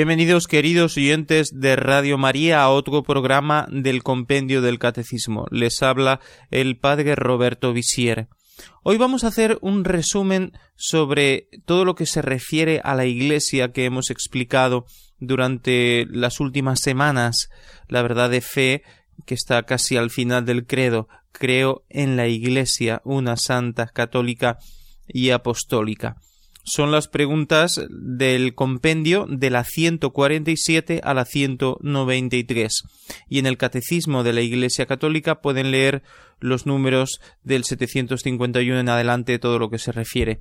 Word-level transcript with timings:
Bienvenidos 0.00 0.46
queridos 0.46 0.96
oyentes 0.96 1.50
de 1.58 1.74
Radio 1.74 2.18
María 2.18 2.62
a 2.62 2.68
otro 2.70 3.02
programa 3.02 3.66
del 3.68 4.04
Compendio 4.04 4.62
del 4.62 4.78
Catecismo. 4.78 5.46
Les 5.50 5.82
habla 5.82 6.20
el 6.52 6.78
Padre 6.78 7.16
Roberto 7.16 7.72
Visier. 7.72 8.28
Hoy 8.84 8.96
vamos 8.96 9.24
a 9.24 9.26
hacer 9.26 9.58
un 9.60 9.82
resumen 9.84 10.52
sobre 10.76 11.48
todo 11.64 11.84
lo 11.84 11.96
que 11.96 12.06
se 12.06 12.22
refiere 12.22 12.80
a 12.84 12.94
la 12.94 13.06
Iglesia 13.06 13.72
que 13.72 13.86
hemos 13.86 14.10
explicado 14.10 14.86
durante 15.18 16.06
las 16.08 16.38
últimas 16.38 16.78
semanas, 16.78 17.48
la 17.88 18.00
verdad 18.00 18.30
de 18.30 18.40
fe 18.40 18.82
que 19.26 19.34
está 19.34 19.60
casi 19.64 19.96
al 19.96 20.10
final 20.10 20.44
del 20.44 20.64
credo, 20.64 21.08
creo 21.32 21.82
en 21.88 22.16
la 22.16 22.28
Iglesia, 22.28 23.00
una 23.04 23.36
santa, 23.36 23.88
católica 23.88 24.58
y 25.08 25.30
apostólica 25.30 26.18
son 26.68 26.92
las 26.92 27.08
preguntas 27.08 27.80
del 27.90 28.54
compendio 28.54 29.26
de 29.28 29.50
la 29.50 29.64
147 29.64 31.00
a 31.02 31.14
la 31.14 31.24
193 31.24 32.82
y 33.28 33.38
en 33.38 33.46
el 33.46 33.56
Catecismo 33.56 34.22
de 34.22 34.32
la 34.32 34.40
Iglesia 34.42 34.86
Católica 34.86 35.40
pueden 35.40 35.70
leer 35.70 36.02
los 36.40 36.66
números 36.66 37.20
del 37.42 37.64
751 37.64 38.80
en 38.80 38.88
adelante 38.88 39.38
todo 39.38 39.58
lo 39.58 39.70
que 39.70 39.78
se 39.78 39.92
refiere 39.92 40.40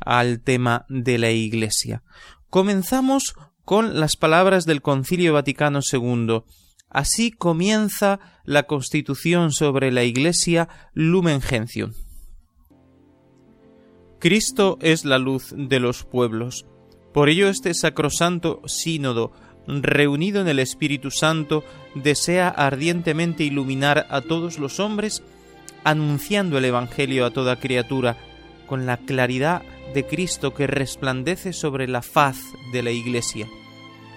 al 0.00 0.40
tema 0.40 0.84
de 0.88 1.18
la 1.18 1.30
Iglesia. 1.30 2.02
Comenzamos 2.50 3.34
con 3.64 3.98
las 4.00 4.16
palabras 4.16 4.64
del 4.64 4.82
Concilio 4.82 5.34
Vaticano 5.34 5.80
II. 5.92 6.42
Así 6.90 7.30
comienza 7.30 8.18
la 8.44 8.64
Constitución 8.64 9.52
sobre 9.52 9.92
la 9.92 10.04
Iglesia 10.04 10.68
Lumen 10.94 11.40
Gentium. 11.42 11.92
Cristo 14.20 14.78
es 14.82 15.04
la 15.04 15.18
luz 15.18 15.54
de 15.56 15.78
los 15.78 16.02
pueblos. 16.04 16.66
Por 17.14 17.28
ello 17.28 17.48
este 17.48 17.72
sacrosanto 17.72 18.60
sínodo, 18.66 19.30
reunido 19.68 20.40
en 20.40 20.48
el 20.48 20.58
Espíritu 20.58 21.12
Santo, 21.12 21.62
desea 21.94 22.48
ardientemente 22.48 23.44
iluminar 23.44 24.06
a 24.10 24.20
todos 24.20 24.58
los 24.58 24.80
hombres, 24.80 25.22
anunciando 25.84 26.58
el 26.58 26.64
Evangelio 26.64 27.24
a 27.26 27.30
toda 27.30 27.60
criatura, 27.60 28.16
con 28.66 28.86
la 28.86 28.96
claridad 28.96 29.62
de 29.94 30.04
Cristo 30.04 30.52
que 30.52 30.66
resplandece 30.66 31.52
sobre 31.52 31.86
la 31.86 32.02
faz 32.02 32.38
de 32.72 32.82
la 32.82 32.90
Iglesia. 32.90 33.46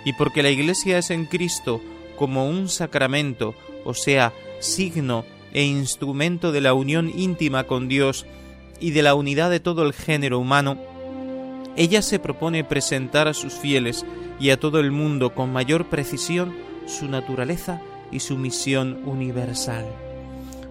Y 0.04 0.14
porque 0.14 0.42
la 0.42 0.50
Iglesia 0.50 0.98
es 0.98 1.12
en 1.12 1.26
Cristo 1.26 1.80
como 2.18 2.50
un 2.50 2.70
sacramento, 2.70 3.54
o 3.86 3.94
sea, 3.94 4.34
signo 4.60 5.26
e 5.54 5.64
instrumento 5.64 6.52
de 6.52 6.62
la 6.62 6.74
unión 6.74 7.12
íntima 7.16 7.66
con 7.66 7.88
Dios, 7.88 8.26
y 8.82 8.92
de 8.92 9.04
la 9.04 9.14
unidad 9.14 9.52
de 9.52 9.60
todo 9.60 9.84
el 9.84 9.94
género 9.94 10.40
humano, 10.40 10.76
ella 11.78 12.02
se 12.02 12.20
propone 12.20 12.64
presentar 12.66 13.28
a 13.28 13.34
sus 13.34 13.54
fieles 13.54 14.06
y 14.40 14.50
a 14.50 14.60
todo 14.60 14.80
el 14.80 14.92
mundo 14.92 15.34
con 15.36 15.54
mayor 15.54 15.86
precisión 15.86 16.52
su 16.88 17.08
naturaleza 17.08 17.80
y 18.12 18.20
su 18.20 18.38
misión 18.38 19.02
universal, 19.06 19.86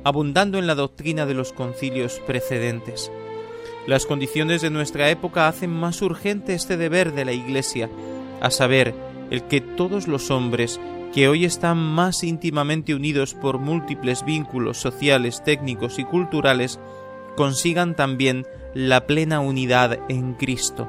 abundando 0.04 0.58
en 0.58 0.66
la 0.66 0.74
doctrina 0.74 1.24
de 1.24 1.34
los 1.34 1.52
concilios 1.52 2.20
precedentes. 2.26 3.10
Las 3.86 4.04
condiciones 4.04 4.60
de 4.60 4.70
nuestra 4.70 5.08
época 5.08 5.48
hacen 5.48 5.70
más 5.70 6.02
urgente 6.02 6.52
este 6.52 6.76
deber 6.76 7.12
de 7.14 7.24
la 7.24 7.32
Iglesia, 7.32 7.88
a 8.42 8.50
saber, 8.50 8.94
el 9.30 9.44
que 9.44 9.60
todos 9.60 10.08
los 10.08 10.30
hombres 10.32 10.80
que 11.14 11.28
hoy 11.28 11.44
están 11.44 11.78
más 11.78 12.22
íntimamente 12.24 12.94
unidos 12.96 13.34
por 13.34 13.58
múltiples 13.58 14.24
vínculos 14.24 14.78
sociales, 14.78 15.42
técnicos 15.44 15.98
y 16.00 16.04
culturales, 16.04 16.78
consigan 17.36 17.94
también 17.96 18.46
la 18.74 19.06
plena 19.06 19.40
unidad 19.40 19.98
en 20.08 20.34
Cristo. 20.34 20.88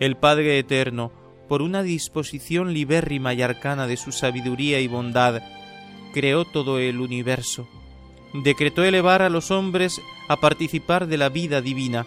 El 0.00 0.16
Padre 0.16 0.58
Eterno, 0.58 1.12
por 1.48 1.62
una 1.62 1.82
disposición 1.82 2.72
libérrima 2.72 3.34
y 3.34 3.42
arcana 3.42 3.86
de 3.86 3.96
su 3.96 4.12
sabiduría 4.12 4.80
y 4.80 4.86
bondad, 4.88 5.40
creó 6.12 6.44
todo 6.44 6.78
el 6.78 7.00
universo. 7.00 7.68
Decretó 8.42 8.82
elevar 8.82 9.22
a 9.22 9.28
los 9.30 9.50
hombres 9.50 10.00
a 10.28 10.36
participar 10.36 11.06
de 11.06 11.18
la 11.18 11.28
vida 11.28 11.60
divina, 11.60 12.06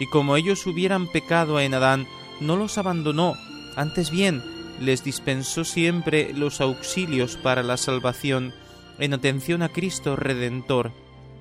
y 0.00 0.06
como 0.06 0.36
ellos 0.36 0.64
hubieran 0.66 1.08
pecado 1.08 1.58
en 1.58 1.74
Adán, 1.74 2.06
no 2.40 2.56
los 2.56 2.78
abandonó, 2.78 3.34
antes 3.74 4.10
bien, 4.10 4.42
les 4.80 5.02
dispensó 5.02 5.64
siempre 5.64 6.32
los 6.32 6.60
auxilios 6.60 7.36
para 7.36 7.64
la 7.64 7.76
salvación 7.76 8.54
en 9.00 9.12
atención 9.14 9.62
a 9.62 9.70
Cristo 9.70 10.14
Redentor 10.14 10.92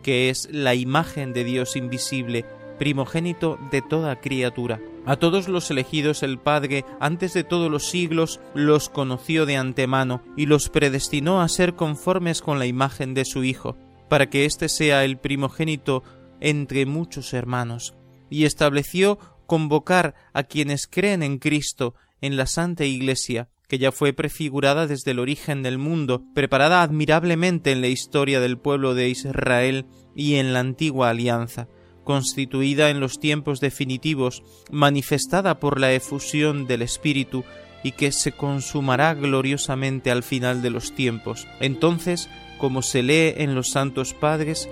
que 0.08 0.30
es 0.30 0.48
la 0.54 0.74
imagen 0.74 1.34
de 1.34 1.44
Dios 1.44 1.76
invisible, 1.76 2.46
primogénito 2.80 3.60
de 3.74 3.82
toda 3.82 4.22
criatura. 4.22 4.80
A 5.06 5.18
todos 5.18 5.50
los 5.50 5.70
elegidos 5.70 6.24
el 6.24 6.38
Padre, 6.40 6.86
antes 7.02 7.34
de 7.34 7.44
todos 7.44 7.70
los 7.70 7.88
siglos, 7.90 8.40
los 8.54 8.88
conoció 8.88 9.46
de 9.46 9.58
antemano 9.58 10.24
y 10.38 10.46
los 10.46 10.70
predestinó 10.70 11.42
a 11.42 11.50
ser 11.50 11.76
conformes 11.76 12.42
con 12.42 12.58
la 12.58 12.68
imagen 12.68 13.16
de 13.16 13.26
su 13.26 13.44
Hijo, 13.44 13.76
para 14.08 14.30
que 14.30 14.46
éste 14.46 14.70
sea 14.70 15.04
el 15.04 15.18
primogénito 15.18 16.04
entre 16.40 16.86
muchos 16.86 17.34
hermanos, 17.34 17.94
y 18.30 18.46
estableció 18.46 19.20
convocar 19.46 20.16
a 20.32 20.44
quienes 20.44 20.88
creen 20.88 21.22
en 21.22 21.38
Cristo 21.38 21.96
en 22.22 22.38
la 22.38 22.46
Santa 22.46 22.86
Iglesia, 22.86 23.50
que 23.68 23.78
ya 23.80 23.92
fue 23.92 24.14
prefigurada 24.14 24.88
desde 24.88 25.12
el 25.12 25.20
origen 25.20 25.62
del 25.62 25.78
mundo, 25.78 26.24
preparada 26.34 26.82
admirablemente 26.82 27.72
en 27.74 27.82
la 27.82 27.88
historia 27.88 28.40
del 28.40 28.58
pueblo 28.58 28.96
de 28.96 29.10
Israel 29.10 29.86
y 30.16 30.36
en 30.36 30.54
la 30.54 30.62
antigua 30.62 31.10
alianza, 31.10 31.68
constituida 32.06 32.90
en 32.90 33.02
los 33.02 33.20
tiempos 33.20 33.60
definitivos, 33.60 34.42
manifestada 34.72 35.60
por 35.60 35.82
la 35.82 35.92
efusión 35.94 36.66
del 36.68 36.82
Espíritu, 36.82 37.44
y 37.84 37.92
que 37.92 38.12
se 38.12 38.32
consumará 38.32 39.14
gloriosamente 39.14 40.12
al 40.12 40.24
final 40.24 40.62
de 40.62 40.72
los 40.72 40.94
tiempos. 40.94 41.48
Entonces, 41.60 42.30
como 42.58 42.82
se 42.82 43.04
lee 43.04 43.34
en 43.38 43.54
los 43.54 43.70
Santos 43.70 44.14
Padres, 44.14 44.68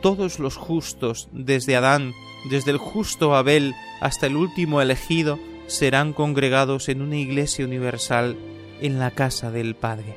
todos 0.00 0.38
los 0.38 0.56
justos, 0.56 1.28
desde 1.32 1.76
Adán, 1.76 2.12
desde 2.48 2.70
el 2.70 2.78
justo 2.78 3.34
Abel 3.34 3.74
hasta 4.00 4.26
el 4.28 4.36
último 4.36 4.80
elegido, 4.80 5.38
serán 5.66 6.12
congregados 6.12 6.88
en 6.88 7.02
una 7.02 7.16
iglesia 7.16 7.64
universal 7.64 8.36
en 8.80 8.98
la 8.98 9.10
casa 9.10 9.50
del 9.50 9.74
Padre. 9.74 10.16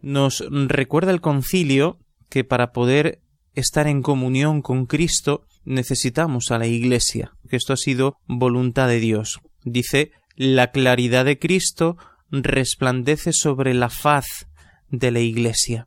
Nos 0.00 0.44
recuerda 0.50 1.12
el 1.12 1.20
concilio 1.20 1.98
que 2.28 2.44
para 2.44 2.72
poder 2.72 3.20
estar 3.54 3.86
en 3.86 4.02
comunión 4.02 4.62
con 4.62 4.86
Cristo 4.86 5.46
necesitamos 5.64 6.50
a 6.50 6.58
la 6.58 6.66
Iglesia, 6.66 7.30
que 7.48 7.56
esto 7.56 7.72
ha 7.72 7.76
sido 7.76 8.16
voluntad 8.26 8.88
de 8.88 8.98
Dios. 8.98 9.38
Dice, 9.64 10.10
la 10.34 10.72
claridad 10.72 11.24
de 11.24 11.38
Cristo 11.38 11.98
resplandece 12.30 13.32
sobre 13.32 13.74
la 13.74 13.90
faz 13.90 14.48
de 14.88 15.12
la 15.12 15.20
Iglesia. 15.20 15.86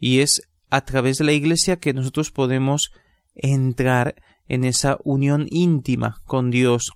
Y 0.00 0.20
es 0.20 0.42
a 0.70 0.80
través 0.84 1.18
de 1.18 1.24
la 1.24 1.32
Iglesia 1.32 1.76
que 1.76 1.92
nosotros 1.92 2.32
podemos 2.32 2.90
entrar 3.36 4.16
en 4.50 4.64
esa 4.64 4.98
unión 5.04 5.46
íntima 5.48 6.16
con 6.24 6.50
Dios 6.50 6.92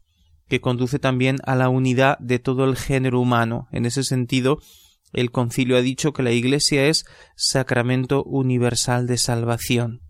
que 0.49 0.61
conduce 0.61 0.99
también 0.99 1.37
a 1.47 1.55
la 1.55 1.69
unidad 1.69 2.19
de 2.19 2.41
todo 2.41 2.65
el 2.65 2.77
género 2.77 3.21
humano. 3.21 3.69
En 3.71 3.87
ese 3.87 4.03
sentido, 4.03 4.59
el 5.13 5.31
concilio 5.31 5.77
ha 5.77 5.81
dicho 5.81 6.13
que 6.13 6.25
la 6.25 6.33
Iglesia 6.33 6.87
es 6.89 7.05
sacramento 7.37 8.25
universal 8.25 9.07
de 9.07 9.17
salvación. 9.19 10.03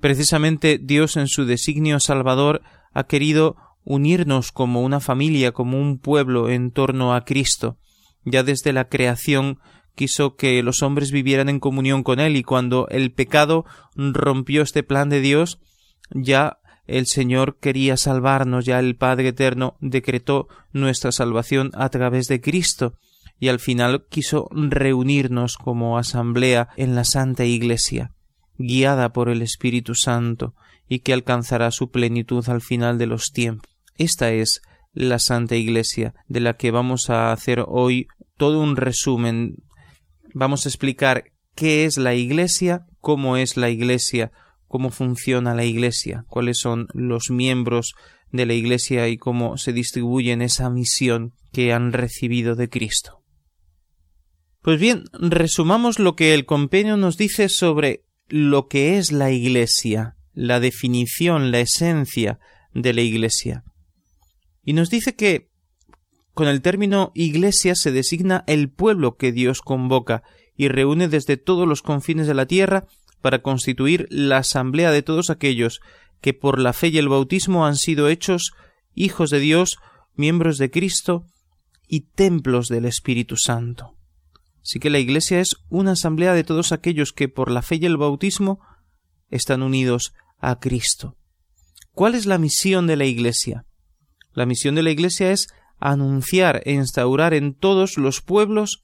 Precisamente 0.00 0.80
Dios 0.82 1.18
en 1.18 1.28
su 1.28 1.44
designio 1.44 2.00
salvador 2.00 2.62
ha 2.94 3.04
querido 3.04 3.56
unirnos 3.84 4.50
como 4.50 4.80
una 4.80 4.98
familia, 4.98 5.52
como 5.52 5.78
un 5.78 5.98
pueblo 5.98 6.48
en 6.48 6.70
torno 6.70 7.14
a 7.14 7.24
Cristo. 7.26 7.76
Ya 8.24 8.42
desde 8.42 8.72
la 8.72 8.88
creación 8.88 9.58
quiso 9.94 10.36
que 10.36 10.62
los 10.62 10.82
hombres 10.82 11.12
vivieran 11.12 11.50
en 11.50 11.60
comunión 11.60 12.02
con 12.02 12.18
Él 12.18 12.34
y 12.36 12.42
cuando 12.42 12.88
el 12.88 13.12
pecado 13.12 13.64
rompió 13.94 14.62
este 14.62 14.82
plan 14.82 15.10
de 15.10 15.20
Dios, 15.20 15.58
ya 16.10 16.58
el 16.86 17.06
Señor 17.06 17.58
quería 17.60 17.96
salvarnos, 17.96 18.64
ya 18.64 18.78
el 18.78 18.96
Padre 18.96 19.28
Eterno 19.28 19.76
decretó 19.80 20.46
nuestra 20.72 21.10
salvación 21.10 21.70
a 21.74 21.88
través 21.88 22.28
de 22.28 22.40
Cristo, 22.40 22.94
y 23.38 23.48
al 23.48 23.58
final 23.58 24.06
quiso 24.08 24.48
reunirnos 24.52 25.56
como 25.58 25.98
asamblea 25.98 26.68
en 26.76 26.94
la 26.94 27.04
Santa 27.04 27.44
Iglesia, 27.44 28.12
guiada 28.56 29.12
por 29.12 29.28
el 29.28 29.42
Espíritu 29.42 29.94
Santo, 29.94 30.54
y 30.88 31.00
que 31.00 31.12
alcanzará 31.12 31.70
su 31.72 31.90
plenitud 31.90 32.48
al 32.48 32.62
final 32.62 32.98
de 32.98 33.06
los 33.06 33.32
tiempos. 33.32 33.66
Esta 33.98 34.30
es 34.30 34.62
la 34.92 35.18
Santa 35.18 35.56
Iglesia, 35.56 36.14
de 36.28 36.40
la 36.40 36.54
que 36.54 36.70
vamos 36.70 37.10
a 37.10 37.32
hacer 37.32 37.64
hoy 37.66 38.06
todo 38.36 38.60
un 38.60 38.76
resumen. 38.76 39.56
Vamos 40.32 40.64
a 40.64 40.68
explicar 40.68 41.24
qué 41.56 41.84
es 41.84 41.98
la 41.98 42.14
Iglesia, 42.14 42.86
cómo 43.00 43.36
es 43.36 43.56
la 43.56 43.70
Iglesia, 43.70 44.30
cómo 44.76 44.90
funciona 44.90 45.54
la 45.54 45.64
Iglesia, 45.64 46.24
cuáles 46.28 46.58
son 46.58 46.86
los 46.92 47.30
miembros 47.30 47.94
de 48.30 48.44
la 48.44 48.52
Iglesia 48.52 49.08
y 49.08 49.16
cómo 49.16 49.56
se 49.56 49.72
distribuyen 49.72 50.42
esa 50.42 50.68
misión 50.68 51.32
que 51.50 51.72
han 51.72 51.94
recibido 51.94 52.56
de 52.56 52.68
Cristo. 52.68 53.24
Pues 54.60 54.78
bien, 54.78 55.04
resumamos 55.18 55.98
lo 55.98 56.14
que 56.14 56.34
el 56.34 56.44
compenio 56.44 56.98
nos 56.98 57.16
dice 57.16 57.48
sobre 57.48 58.02
lo 58.28 58.66
que 58.68 58.98
es 58.98 59.12
la 59.12 59.30
Iglesia, 59.30 60.16
la 60.34 60.60
definición, 60.60 61.50
la 61.52 61.60
esencia 61.60 62.38
de 62.74 62.92
la 62.92 63.00
Iglesia. 63.00 63.62
Y 64.62 64.74
nos 64.74 64.90
dice 64.90 65.14
que 65.16 65.48
con 66.34 66.48
el 66.48 66.60
término 66.60 67.12
Iglesia 67.14 67.76
se 67.76 67.92
designa 67.92 68.44
el 68.46 68.70
pueblo 68.70 69.16
que 69.16 69.32
Dios 69.32 69.62
convoca 69.62 70.22
y 70.54 70.68
reúne 70.68 71.08
desde 71.08 71.38
todos 71.38 71.66
los 71.66 71.80
confines 71.80 72.26
de 72.26 72.34
la 72.34 72.44
tierra 72.44 72.84
para 73.20 73.40
constituir 73.42 74.06
la 74.10 74.38
asamblea 74.38 74.90
de 74.90 75.02
todos 75.02 75.30
aquellos 75.30 75.80
que 76.20 76.34
por 76.34 76.58
la 76.60 76.72
fe 76.72 76.88
y 76.88 76.98
el 76.98 77.08
bautismo 77.08 77.66
han 77.66 77.76
sido 77.76 78.08
hechos 78.08 78.52
hijos 78.94 79.30
de 79.30 79.40
Dios, 79.40 79.78
miembros 80.14 80.58
de 80.58 80.70
Cristo 80.70 81.26
y 81.86 82.00
templos 82.12 82.68
del 82.68 82.84
Espíritu 82.86 83.36
Santo. 83.36 83.92
Así 84.62 84.80
que 84.80 84.90
la 84.90 84.98
Iglesia 84.98 85.40
es 85.40 85.56
una 85.68 85.92
asamblea 85.92 86.32
de 86.34 86.44
todos 86.44 86.72
aquellos 86.72 87.12
que 87.12 87.28
por 87.28 87.50
la 87.50 87.62
fe 87.62 87.76
y 87.76 87.84
el 87.86 87.96
bautismo 87.96 88.60
están 89.28 89.62
unidos 89.62 90.14
a 90.38 90.58
Cristo. 90.58 91.16
¿Cuál 91.92 92.14
es 92.14 92.26
la 92.26 92.38
misión 92.38 92.86
de 92.86 92.96
la 92.96 93.04
Iglesia? 93.04 93.64
La 94.32 94.46
misión 94.46 94.74
de 94.74 94.82
la 94.82 94.90
Iglesia 94.90 95.30
es 95.30 95.46
anunciar 95.78 96.62
e 96.64 96.72
instaurar 96.72 97.34
en 97.34 97.54
todos 97.54 97.96
los 97.98 98.20
pueblos 98.22 98.82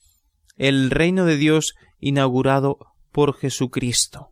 el 0.56 0.90
reino 0.90 1.24
de 1.24 1.36
Dios 1.36 1.74
inaugurado 1.98 2.78
por 3.12 3.36
Jesucristo. 3.36 4.30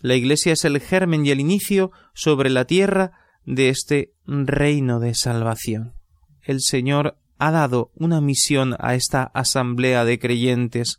La 0.00 0.14
Iglesia 0.14 0.54
es 0.54 0.64
el 0.64 0.80
germen 0.80 1.26
y 1.26 1.30
el 1.30 1.40
inicio 1.40 1.90
sobre 2.14 2.48
la 2.48 2.64
tierra 2.64 3.10
de 3.44 3.68
este 3.68 4.12
reino 4.26 5.00
de 5.00 5.14
salvación. 5.14 5.94
El 6.42 6.60
Señor 6.62 7.18
ha 7.38 7.50
dado 7.50 7.90
una 7.94 8.20
misión 8.20 8.74
a 8.78 8.94
esta 8.94 9.24
asamblea 9.34 10.04
de 10.04 10.18
creyentes, 10.18 10.98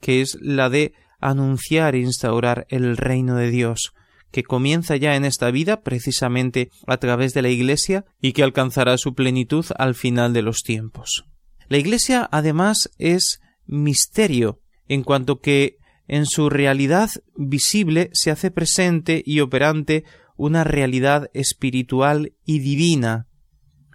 que 0.00 0.20
es 0.20 0.36
la 0.40 0.68
de 0.68 0.92
anunciar 1.18 1.96
e 1.96 2.00
instaurar 2.00 2.66
el 2.68 2.96
reino 2.96 3.36
de 3.36 3.50
Dios, 3.50 3.92
que 4.30 4.42
comienza 4.42 4.96
ya 4.96 5.16
en 5.16 5.24
esta 5.24 5.50
vida 5.50 5.80
precisamente 5.80 6.70
a 6.86 6.98
través 6.98 7.32
de 7.34 7.42
la 7.42 7.48
Iglesia 7.48 8.04
y 8.20 8.32
que 8.32 8.42
alcanzará 8.42 8.98
su 8.98 9.14
plenitud 9.14 9.64
al 9.78 9.94
final 9.94 10.32
de 10.32 10.42
los 10.42 10.62
tiempos. 10.62 11.24
La 11.68 11.78
Iglesia 11.78 12.28
además 12.30 12.90
es 12.98 13.40
misterio, 13.66 14.60
en 14.88 15.02
cuanto 15.02 15.40
que 15.40 15.78
en 16.08 16.26
su 16.26 16.50
realidad 16.50 17.10
visible 17.36 18.10
se 18.12 18.30
hace 18.30 18.50
presente 18.50 19.22
y 19.24 19.40
operante 19.40 20.04
una 20.36 20.64
realidad 20.64 21.30
espiritual 21.34 22.32
y 22.44 22.60
divina. 22.60 23.26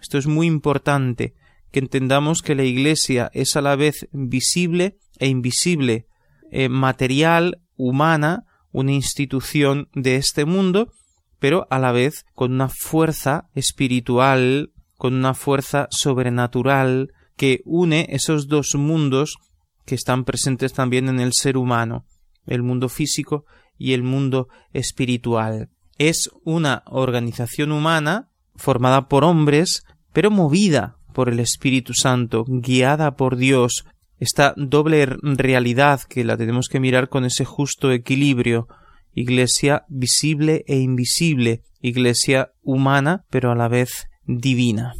Esto 0.00 0.18
es 0.18 0.26
muy 0.26 0.46
importante, 0.46 1.34
que 1.70 1.78
entendamos 1.78 2.42
que 2.42 2.54
la 2.54 2.64
Iglesia 2.64 3.30
es 3.32 3.56
a 3.56 3.62
la 3.62 3.76
vez 3.76 4.08
visible 4.12 4.98
e 5.18 5.28
invisible, 5.28 6.06
eh, 6.50 6.68
material, 6.68 7.62
humana, 7.76 8.44
una 8.72 8.92
institución 8.92 9.88
de 9.94 10.16
este 10.16 10.44
mundo, 10.44 10.92
pero 11.38 11.66
a 11.70 11.78
la 11.78 11.92
vez 11.92 12.24
con 12.34 12.52
una 12.52 12.68
fuerza 12.68 13.48
espiritual, 13.54 14.72
con 14.98 15.14
una 15.14 15.34
fuerza 15.34 15.88
sobrenatural, 15.90 17.12
que 17.36 17.62
une 17.64 18.06
esos 18.10 18.48
dos 18.48 18.74
mundos 18.74 19.36
que 19.84 19.94
están 19.94 20.24
presentes 20.24 20.72
también 20.72 21.08
en 21.08 21.20
el 21.20 21.32
ser 21.32 21.56
humano, 21.56 22.06
el 22.46 22.62
mundo 22.62 22.88
físico 22.88 23.44
y 23.76 23.92
el 23.92 24.02
mundo 24.02 24.48
espiritual. 24.72 25.68
Es 25.98 26.30
una 26.44 26.82
organización 26.86 27.72
humana 27.72 28.28
formada 28.56 29.08
por 29.08 29.24
hombres, 29.24 29.82
pero 30.12 30.30
movida 30.30 30.96
por 31.14 31.28
el 31.28 31.40
Espíritu 31.40 31.94
Santo, 31.94 32.44
guiada 32.46 33.14
por 33.16 33.36
Dios, 33.36 33.84
esta 34.18 34.54
doble 34.56 35.04
realidad 35.20 36.00
que 36.08 36.24
la 36.24 36.36
tenemos 36.36 36.68
que 36.68 36.80
mirar 36.80 37.08
con 37.08 37.24
ese 37.24 37.44
justo 37.44 37.92
equilibrio 37.92 38.68
iglesia 39.14 39.82
visible 39.90 40.64
e 40.68 40.78
invisible, 40.78 41.60
iglesia 41.82 42.52
humana, 42.62 43.26
pero 43.30 43.50
a 43.52 43.54
la 43.54 43.68
vez 43.68 44.06
divina. 44.24 44.92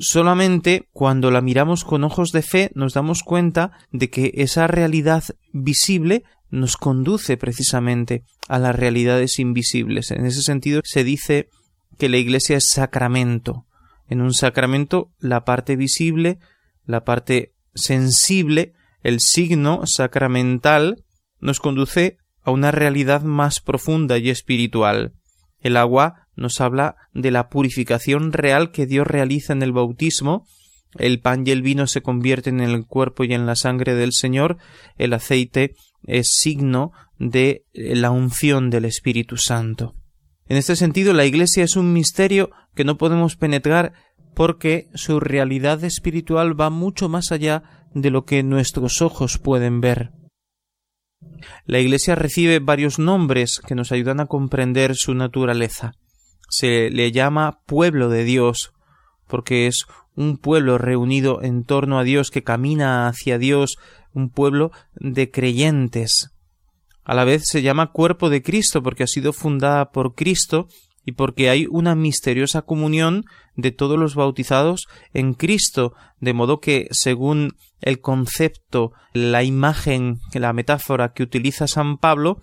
Solamente 0.00 0.86
cuando 0.92 1.32
la 1.32 1.40
miramos 1.40 1.84
con 1.84 2.04
ojos 2.04 2.30
de 2.30 2.42
fe 2.42 2.70
nos 2.76 2.94
damos 2.94 3.22
cuenta 3.24 3.72
de 3.90 4.08
que 4.10 4.30
esa 4.36 4.68
realidad 4.68 5.24
visible 5.52 6.22
nos 6.50 6.76
conduce 6.76 7.36
precisamente 7.36 8.22
a 8.48 8.60
las 8.60 8.76
realidades 8.76 9.40
invisibles. 9.40 10.12
En 10.12 10.24
ese 10.24 10.42
sentido 10.42 10.82
se 10.84 11.02
dice 11.02 11.48
que 11.98 12.08
la 12.08 12.16
Iglesia 12.16 12.56
es 12.58 12.68
sacramento. 12.72 13.66
En 14.08 14.20
un 14.20 14.34
sacramento 14.34 15.10
la 15.18 15.44
parte 15.44 15.74
visible, 15.74 16.38
la 16.86 17.02
parte 17.04 17.54
sensible, 17.74 18.74
el 19.02 19.18
signo 19.18 19.82
sacramental 19.84 21.02
nos 21.40 21.58
conduce 21.58 22.18
a 22.42 22.52
una 22.52 22.70
realidad 22.70 23.22
más 23.22 23.58
profunda 23.58 24.16
y 24.16 24.30
espiritual. 24.30 25.12
El 25.60 25.76
agua 25.76 26.27
nos 26.38 26.60
habla 26.60 26.94
de 27.12 27.30
la 27.32 27.48
purificación 27.48 28.32
real 28.32 28.70
que 28.70 28.86
Dios 28.86 29.06
realiza 29.06 29.52
en 29.52 29.62
el 29.62 29.72
bautismo 29.72 30.46
el 30.98 31.20
pan 31.20 31.42
y 31.46 31.50
el 31.50 31.60
vino 31.62 31.86
se 31.86 32.00
convierten 32.00 32.60
en 32.60 32.70
el 32.70 32.86
cuerpo 32.86 33.22
y 33.24 33.34
en 33.34 33.44
la 33.44 33.56
sangre 33.56 33.94
del 33.94 34.12
Señor, 34.12 34.56
el 34.96 35.12
aceite 35.12 35.72
es 36.04 36.30
signo 36.40 36.92
de 37.18 37.64
eh, 37.74 37.94
la 37.94 38.10
unción 38.10 38.70
del 38.70 38.86
Espíritu 38.86 39.36
Santo. 39.36 39.92
En 40.48 40.56
este 40.56 40.76
sentido, 40.76 41.12
la 41.12 41.26
Iglesia 41.26 41.62
es 41.62 41.76
un 41.76 41.92
misterio 41.92 42.48
que 42.74 42.84
no 42.84 42.96
podemos 42.96 43.36
penetrar 43.36 43.92
porque 44.34 44.88
su 44.94 45.20
realidad 45.20 45.84
espiritual 45.84 46.58
va 46.58 46.70
mucho 46.70 47.10
más 47.10 47.32
allá 47.32 47.84
de 47.94 48.08
lo 48.10 48.24
que 48.24 48.42
nuestros 48.42 49.02
ojos 49.02 49.36
pueden 49.36 49.82
ver. 49.82 50.12
La 51.66 51.80
Iglesia 51.80 52.14
recibe 52.14 52.60
varios 52.60 52.98
nombres 52.98 53.60
que 53.66 53.74
nos 53.74 53.92
ayudan 53.92 54.20
a 54.20 54.26
comprender 54.26 54.96
su 54.96 55.12
naturaleza 55.14 55.92
se 56.48 56.90
le 56.90 57.12
llama 57.12 57.60
pueblo 57.66 58.08
de 58.08 58.24
Dios, 58.24 58.72
porque 59.28 59.66
es 59.66 59.84
un 60.14 60.38
pueblo 60.38 60.78
reunido 60.78 61.42
en 61.42 61.64
torno 61.64 61.98
a 61.98 62.04
Dios, 62.04 62.30
que 62.30 62.42
camina 62.42 63.06
hacia 63.06 63.38
Dios, 63.38 63.76
un 64.12 64.30
pueblo 64.30 64.72
de 64.94 65.30
creyentes. 65.30 66.30
A 67.04 67.14
la 67.14 67.24
vez 67.24 67.46
se 67.48 67.62
llama 67.62 67.92
cuerpo 67.92 68.30
de 68.30 68.42
Cristo, 68.42 68.82
porque 68.82 69.04
ha 69.04 69.06
sido 69.06 69.32
fundada 69.32 69.90
por 69.92 70.14
Cristo 70.14 70.66
y 71.04 71.12
porque 71.12 71.48
hay 71.48 71.66
una 71.70 71.94
misteriosa 71.94 72.62
comunión 72.62 73.24
de 73.56 73.70
todos 73.70 73.98
los 73.98 74.14
bautizados 74.14 74.86
en 75.14 75.32
Cristo, 75.34 75.94
de 76.20 76.34
modo 76.34 76.60
que, 76.60 76.88
según 76.90 77.52
el 77.80 78.00
concepto, 78.00 78.92
la 79.14 79.42
imagen, 79.42 80.18
la 80.34 80.52
metáfora 80.52 81.12
que 81.14 81.22
utiliza 81.22 81.66
San 81.66 81.96
Pablo, 81.96 82.42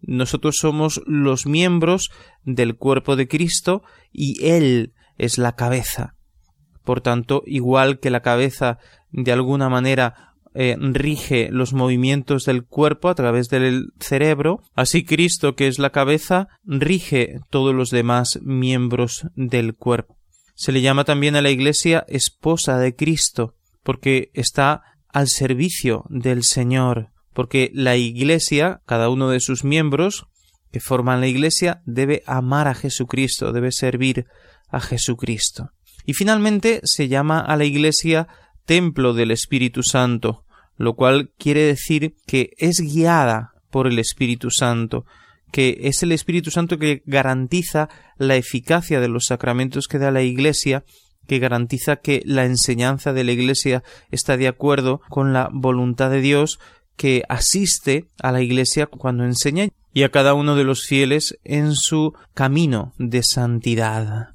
nosotros 0.00 0.56
somos 0.58 1.02
los 1.06 1.46
miembros 1.46 2.10
del 2.44 2.76
cuerpo 2.76 3.16
de 3.16 3.28
Cristo 3.28 3.82
y 4.12 4.44
Él 4.46 4.92
es 5.16 5.38
la 5.38 5.54
cabeza. 5.56 6.14
Por 6.84 7.00
tanto, 7.00 7.42
igual 7.46 7.98
que 7.98 8.10
la 8.10 8.22
cabeza 8.22 8.78
de 9.10 9.32
alguna 9.32 9.68
manera 9.68 10.34
eh, 10.54 10.76
rige 10.78 11.48
los 11.50 11.72
movimientos 11.74 12.44
del 12.44 12.64
cuerpo 12.64 13.08
a 13.08 13.14
través 13.14 13.48
del 13.48 13.88
cerebro, 14.00 14.60
así 14.74 15.04
Cristo, 15.04 15.54
que 15.54 15.66
es 15.66 15.78
la 15.78 15.90
cabeza, 15.90 16.46
rige 16.64 17.36
todos 17.50 17.74
los 17.74 17.90
demás 17.90 18.38
miembros 18.42 19.26
del 19.34 19.74
cuerpo. 19.74 20.16
Se 20.54 20.72
le 20.72 20.80
llama 20.80 21.04
también 21.04 21.36
a 21.36 21.42
la 21.42 21.50
Iglesia 21.50 22.04
esposa 22.08 22.78
de 22.78 22.94
Cristo, 22.94 23.54
porque 23.82 24.30
está 24.34 24.82
al 25.12 25.28
servicio 25.28 26.04
del 26.08 26.42
Señor, 26.44 27.10
porque 27.38 27.70
la 27.72 27.94
Iglesia, 27.96 28.80
cada 28.84 29.08
uno 29.08 29.30
de 29.30 29.38
sus 29.38 29.62
miembros 29.62 30.26
que 30.72 30.80
forman 30.80 31.20
la 31.20 31.28
Iglesia, 31.28 31.82
debe 31.86 32.24
amar 32.26 32.66
a 32.66 32.74
Jesucristo, 32.74 33.52
debe 33.52 33.70
servir 33.70 34.24
a 34.68 34.80
Jesucristo. 34.80 35.68
Y 36.04 36.14
finalmente 36.14 36.80
se 36.82 37.06
llama 37.06 37.38
a 37.38 37.54
la 37.56 37.64
Iglesia 37.64 38.26
templo 38.66 39.14
del 39.14 39.30
Espíritu 39.30 39.84
Santo, 39.84 40.46
lo 40.76 40.96
cual 40.96 41.30
quiere 41.38 41.60
decir 41.60 42.16
que 42.26 42.50
es 42.58 42.80
guiada 42.80 43.52
por 43.70 43.86
el 43.86 44.00
Espíritu 44.00 44.50
Santo, 44.50 45.04
que 45.52 45.78
es 45.82 46.02
el 46.02 46.10
Espíritu 46.10 46.50
Santo 46.50 46.76
que 46.76 47.02
garantiza 47.06 47.88
la 48.16 48.34
eficacia 48.34 48.98
de 48.98 49.06
los 49.06 49.26
sacramentos 49.26 49.86
que 49.86 49.98
da 49.98 50.10
la 50.10 50.22
Iglesia, 50.22 50.82
que 51.28 51.38
garantiza 51.38 51.96
que 51.96 52.20
la 52.24 52.46
enseñanza 52.46 53.12
de 53.12 53.22
la 53.22 53.30
Iglesia 53.30 53.84
está 54.10 54.36
de 54.36 54.48
acuerdo 54.48 55.02
con 55.08 55.32
la 55.34 55.48
voluntad 55.52 56.10
de 56.10 56.20
Dios 56.22 56.58
que 56.98 57.22
asiste 57.28 58.10
a 58.20 58.32
la 58.32 58.42
Iglesia 58.42 58.86
cuando 58.86 59.24
enseña 59.24 59.68
y 59.94 60.02
a 60.02 60.10
cada 60.10 60.34
uno 60.34 60.56
de 60.56 60.64
los 60.64 60.82
fieles 60.84 61.38
en 61.44 61.74
su 61.76 62.12
camino 62.34 62.92
de 62.98 63.22
santidad. 63.22 64.30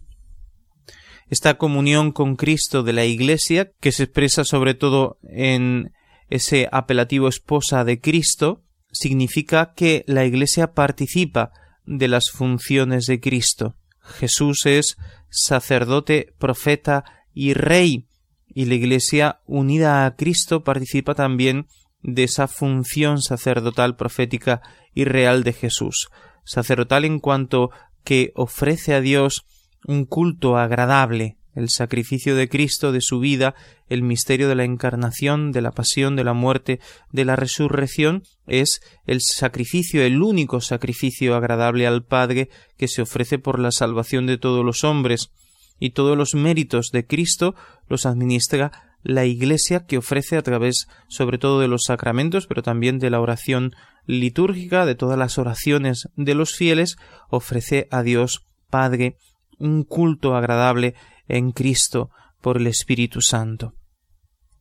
Esta 1.30 1.56
comunión 1.58 2.12
con 2.12 2.36
Cristo 2.36 2.82
de 2.82 2.94
la 2.94 3.06
Iglesia, 3.06 3.72
que 3.82 3.92
se 3.92 4.04
expresa 4.04 4.46
sobre 4.46 4.74
todo 4.76 5.20
en 5.24 5.92
ese 6.30 6.68
apelativo 6.72 7.28
esposa 7.28 7.84
de 7.84 8.00
Cristo, 8.00 8.64
significa 8.92 9.74
que 9.76 10.04
la 10.08 10.26
Iglesia 10.26 10.74
participa 10.74 11.52
de 11.86 12.08
las 12.08 12.30
funciones 12.32 13.08
de 13.08 13.20
Cristo. 13.20 13.76
Jesús 14.00 14.66
es 14.66 14.96
sacerdote, 15.30 16.34
profeta 16.40 17.04
y 17.34 17.54
rey, 17.54 18.08
y 18.48 18.66
la 18.66 18.76
Iglesia 18.76 19.42
unida 19.46 20.06
a 20.06 20.16
Cristo 20.16 20.64
participa 20.64 21.14
también 21.14 21.66
de 22.04 22.24
esa 22.24 22.48
función 22.48 23.22
sacerdotal, 23.22 23.96
profética 23.96 24.62
y 24.94 25.06
real 25.06 25.44
de 25.44 25.54
Jesús. 25.54 26.10
Sacerdotal 26.44 27.06
en 27.06 27.20
cuanto 27.20 27.72
que 28.04 28.32
ofrece 28.36 28.94
a 28.94 29.02
Dios 29.02 29.46
un 29.86 30.06
culto 30.06 30.58
agradable, 30.58 31.38
el 31.56 31.70
sacrificio 31.70 32.36
de 32.36 32.50
Cristo, 32.50 32.92
de 32.92 33.00
su 33.00 33.20
vida, 33.20 33.56
el 33.88 34.02
misterio 34.02 34.50
de 34.50 34.56
la 34.56 34.66
encarnación, 34.66 35.52
de 35.52 35.62
la 35.62 35.72
pasión, 35.72 36.16
de 36.16 36.24
la 36.24 36.34
muerte, 36.34 36.80
de 37.12 37.26
la 37.26 37.36
resurrección, 37.36 38.24
es 38.48 38.82
el 39.06 39.22
sacrificio, 39.22 40.02
el 40.04 40.22
único 40.22 40.62
sacrificio 40.62 41.36
agradable 41.36 41.88
al 41.88 42.04
Padre 42.06 42.50
que 42.78 42.88
se 42.88 43.02
ofrece 43.02 43.40
por 43.40 43.60
la 43.60 43.72
salvación 43.72 44.26
de 44.28 44.38
todos 44.38 44.66
los 44.66 44.84
hombres, 44.84 45.32
y 45.80 45.90
todos 45.92 46.16
los 46.18 46.34
méritos 46.34 46.90
de 46.94 47.06
Cristo 47.08 47.56
los 47.88 48.06
administra 48.06 48.93
la 49.04 49.26
Iglesia 49.26 49.86
que 49.86 49.98
ofrece 49.98 50.38
a 50.38 50.42
través 50.42 50.88
sobre 51.10 51.38
todo 51.38 51.60
de 51.60 51.68
los 51.68 51.84
sacramentos, 51.84 52.48
pero 52.48 52.64
también 52.64 53.00
de 53.00 53.10
la 53.10 53.20
oración 53.20 53.76
litúrgica, 54.06 54.86
de 54.86 54.96
todas 54.96 55.20
las 55.20 55.38
oraciones 55.38 56.08
de 56.16 56.34
los 56.36 56.56
fieles, 56.56 56.96
ofrece 57.30 57.88
a 57.92 58.02
Dios 58.02 58.48
Padre 58.70 59.18
un 59.60 59.84
culto 59.84 60.36
agradable 60.36 60.96
en 61.28 61.52
Cristo 61.52 62.10
por 62.42 62.58
el 62.58 62.68
Espíritu 62.68 63.22
Santo. 63.22 63.74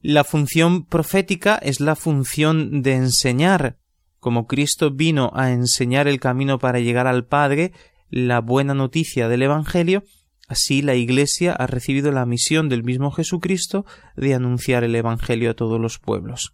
La 0.00 0.24
función 0.24 0.84
profética 0.86 1.54
es 1.56 1.80
la 1.80 1.94
función 1.94 2.82
de 2.82 2.94
enseñar. 2.94 3.78
Como 4.18 4.46
Cristo 4.46 4.90
vino 4.90 5.30
a 5.34 5.50
enseñar 5.52 6.06
el 6.08 6.20
camino 6.20 6.58
para 6.58 6.80
llegar 6.80 7.06
al 7.06 7.24
Padre, 7.26 7.72
la 8.10 8.40
buena 8.40 8.74
noticia 8.74 9.28
del 9.28 9.42
Evangelio, 9.42 10.04
Así 10.52 10.82
la 10.82 10.96
Iglesia 10.96 11.52
ha 11.54 11.66
recibido 11.66 12.12
la 12.12 12.26
misión 12.26 12.68
del 12.68 12.84
mismo 12.84 13.10
Jesucristo 13.10 13.86
de 14.18 14.34
anunciar 14.34 14.84
el 14.84 14.94
Evangelio 14.94 15.50
a 15.50 15.54
todos 15.54 15.80
los 15.80 15.98
pueblos. 15.98 16.52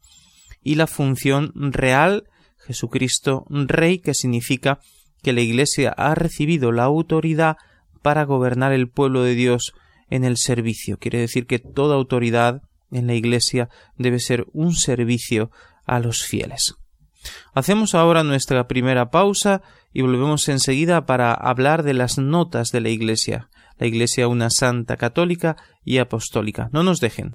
Y 0.62 0.76
la 0.76 0.86
función 0.86 1.50
real, 1.72 2.22
Jesucristo 2.64 3.44
Rey, 3.48 3.98
que 3.98 4.14
significa 4.14 4.78
que 5.20 5.32
la 5.32 5.40
Iglesia 5.40 5.92
ha 5.96 6.14
recibido 6.14 6.70
la 6.70 6.84
autoridad 6.84 7.56
para 8.00 8.22
gobernar 8.24 8.70
el 8.70 8.88
pueblo 8.88 9.24
de 9.24 9.34
Dios 9.34 9.72
en 10.08 10.22
el 10.22 10.36
servicio. 10.36 10.98
Quiere 11.00 11.18
decir 11.18 11.46
que 11.48 11.58
toda 11.58 11.96
autoridad 11.96 12.60
en 12.92 13.08
la 13.08 13.14
Iglesia 13.14 13.68
debe 13.96 14.20
ser 14.20 14.46
un 14.52 14.76
servicio 14.76 15.50
a 15.86 15.98
los 15.98 16.22
fieles. 16.22 16.76
Hacemos 17.52 17.96
ahora 17.96 18.22
nuestra 18.22 18.68
primera 18.68 19.10
pausa 19.10 19.60
y 19.92 20.02
volvemos 20.02 20.48
enseguida 20.48 21.04
para 21.04 21.34
hablar 21.34 21.82
de 21.82 21.94
las 21.94 22.16
notas 22.16 22.70
de 22.70 22.80
la 22.80 22.90
Iglesia 22.90 23.48
la 23.78 23.86
Iglesia 23.86 24.28
una 24.28 24.50
santa 24.50 24.96
católica 24.96 25.56
y 25.84 25.98
apostólica. 25.98 26.68
No 26.72 26.82
nos 26.82 26.98
dejen. 27.00 27.34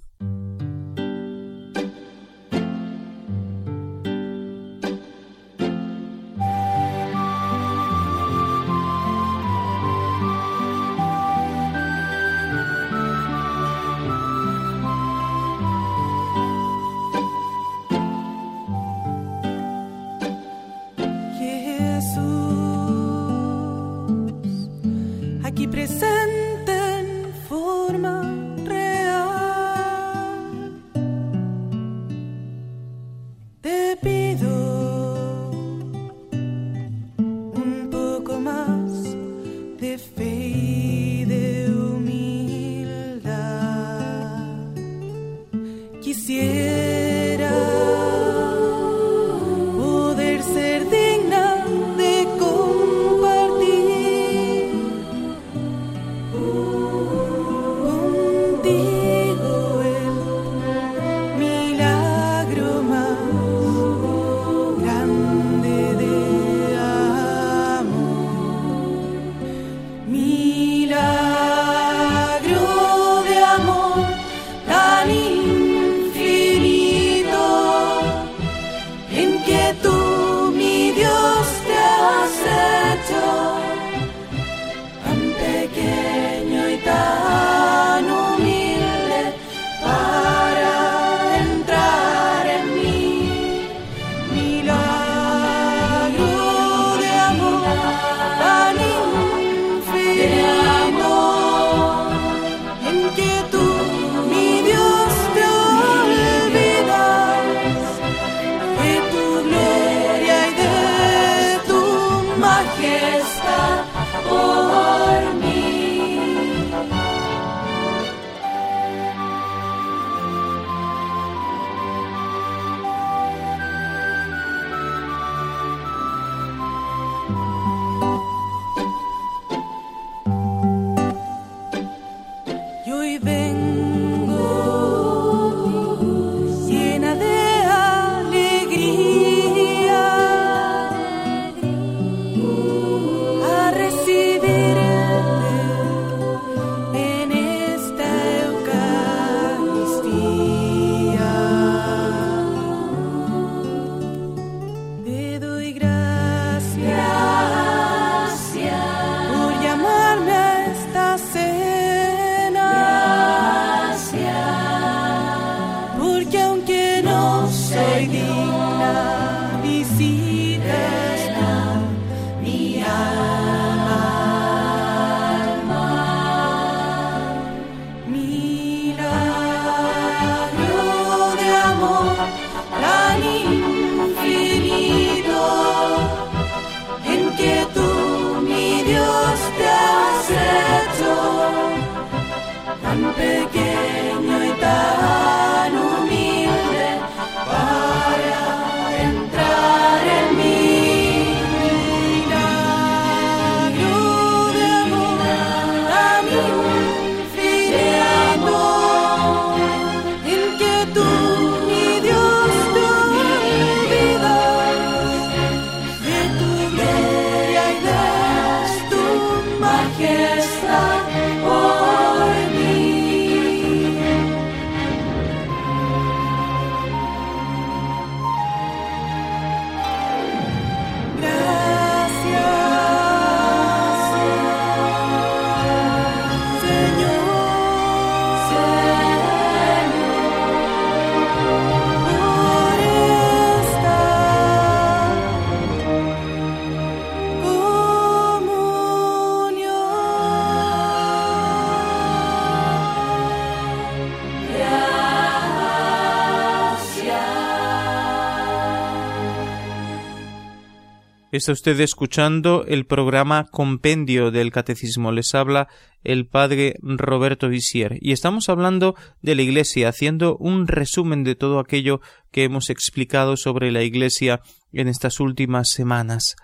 Está 261.33 261.51
usted 261.51 261.79
escuchando 261.79 262.63
el 262.67 262.85
programa 262.85 263.45
Compendio 263.49 264.29
del 264.29 264.51
Catecismo. 264.51 265.11
Les 265.11 265.33
habla 265.33 265.67
el 266.03 266.27
padre 266.27 266.75
Roberto 266.83 267.49
Visier. 267.49 267.97
Y 268.01 268.11
estamos 268.11 268.49
hablando 268.49 268.93
de 269.23 269.33
la 269.33 269.41
Iglesia, 269.41 269.89
haciendo 269.89 270.37
un 270.37 270.67
resumen 270.67 271.23
de 271.23 271.33
todo 271.33 271.57
aquello 271.57 272.01
que 272.31 272.43
hemos 272.43 272.69
explicado 272.69 273.35
sobre 273.35 273.71
la 273.71 273.81
Iglesia 273.81 274.41
en 274.73 274.87
estas 274.87 275.19
últimas 275.19 275.71
semanas. 275.71 276.35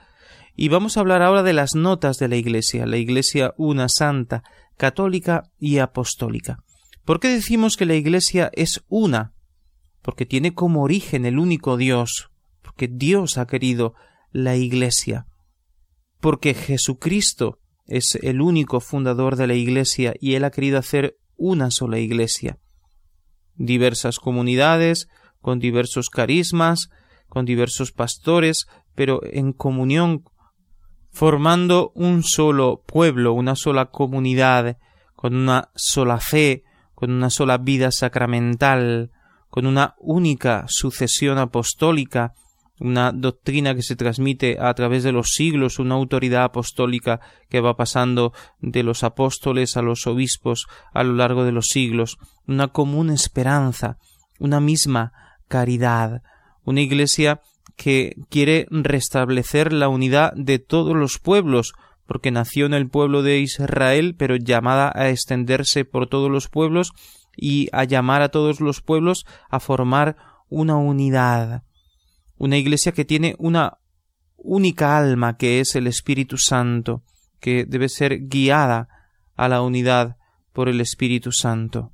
Y 0.56 0.70
vamos 0.70 0.98
a 0.98 1.02
hablar 1.02 1.22
ahora 1.22 1.44
de 1.44 1.54
las 1.54 1.76
notas 1.76 2.18
de 2.18 2.28
la 2.28 2.38
Iglesia, 2.38 2.88
la 2.88 2.98
Iglesia 2.98 3.54
una 3.58 3.90
santa, 3.90 4.42
católica 4.76 5.44
y 5.60 5.78
apostólica. 5.78 6.64
¿Por 7.06 7.20
qué 7.20 7.28
decimos 7.30 7.78
que 7.78 7.86
la 7.86 7.94
Iglesia 7.94 8.50
es 8.54 8.84
una? 8.88 9.34
Porque 10.02 10.26
tiene 10.26 10.56
como 10.56 10.82
origen 10.82 11.28
el 11.28 11.38
único 11.38 11.78
Dios, 11.78 12.32
porque 12.64 12.88
Dios 12.92 13.38
ha 13.38 13.46
querido 13.46 13.94
la 14.32 14.56
Iglesia, 14.56 15.26
porque 16.20 16.54
Jesucristo 16.54 17.58
es 17.86 18.18
el 18.22 18.42
único 18.42 18.80
fundador 18.80 19.36
de 19.36 19.48
la 19.48 19.56
Iglesia 19.56 20.14
y 20.20 20.36
él 20.36 20.44
ha 20.44 20.52
querido 20.52 20.78
hacer 20.78 21.16
una 21.36 21.72
sola 21.72 22.00
Iglesia. 22.00 22.58
Diversas 23.56 24.20
comunidades, 24.20 25.08
con 25.40 25.60
diversos 25.60 26.10
carismas, 26.10 26.90
con 27.28 27.46
diversos 27.46 27.92
pastores, 27.92 28.66
pero 28.96 29.22
en 29.24 29.54
comunión, 29.54 30.24
formando 31.12 31.92
un 31.96 32.24
solo 32.24 32.84
pueblo, 32.86 33.34
una 33.34 33.56
sola 33.56 33.88
comunidad, 33.88 34.78
con 35.16 35.36
una 35.36 35.70
sola 35.76 36.20
fe, 36.20 36.64
con 36.94 37.12
una 37.12 37.30
sola 37.30 37.58
vida 37.58 37.92
sacramental, 37.92 39.12
con 39.50 39.66
una 39.66 39.96
única 40.00 40.66
sucesión 40.68 41.38
apostólica 41.38 42.34
una 42.80 43.12
doctrina 43.12 43.76
que 43.76 43.84
se 43.84 43.96
transmite 43.96 44.58
a 44.60 44.74
través 44.74 45.04
de 45.04 45.12
los 45.12 45.32
siglos, 45.32 45.80
una 45.80 45.96
autoridad 45.96 46.46
apostólica 46.46 47.20
que 47.50 47.60
va 47.60 47.76
pasando 47.76 48.34
de 48.60 48.84
los 48.84 49.04
apóstoles 49.04 49.76
a 49.76 49.82
los 49.82 50.08
obispos 50.08 50.66
a 50.94 51.04
lo 51.04 51.14
largo 51.14 51.44
de 51.44 51.52
los 51.52 51.68
siglos, 51.68 52.18
una 52.48 52.70
común 52.70 53.10
esperanza, 53.10 53.98
una 54.40 54.60
misma 54.62 55.12
caridad, 55.48 56.22
una 56.64 56.82
iglesia 56.82 57.42
que 57.76 58.14
quiere 58.30 58.66
restablecer 58.70 59.74
la 59.74 59.90
unidad 59.90 60.32
de 60.36 60.60
todos 60.60 60.96
los 60.96 61.20
pueblos, 61.20 61.74
porque 62.06 62.32
nació 62.32 62.66
en 62.66 62.74
el 62.74 62.90
pueblo 62.90 63.24
de 63.24 63.40
Israel, 63.40 64.16
pero 64.18 64.36
llamada 64.36 64.92
a 64.96 65.10
extenderse 65.10 65.86
por 65.86 66.08
todos 66.08 66.32
los 66.32 66.48
pueblos 66.48 66.92
y 67.36 67.70
a 67.74 67.84
llamar 67.84 68.22
a 68.22 68.30
todos 68.30 68.62
los 68.62 68.82
pueblos 68.82 69.26
a 69.50 69.60
formar 69.60 70.16
una 70.50 70.76
unidad 70.78 71.64
una 72.40 72.56
iglesia 72.58 72.94
que 72.94 73.06
tiene 73.06 73.36
una 73.38 73.78
única 74.38 74.98
alma 74.98 75.36
que 75.36 75.60
es 75.60 75.76
el 75.76 75.86
Espíritu 75.88 76.38
Santo, 76.38 77.04
que 77.40 77.66
debe 77.66 77.90
ser 77.90 78.28
guiada 78.28 78.88
a 79.36 79.50
la 79.50 79.62
unidad 79.62 80.16
por 80.54 80.70
el 80.70 80.80
Espíritu 80.82 81.32
Santo. 81.34 81.92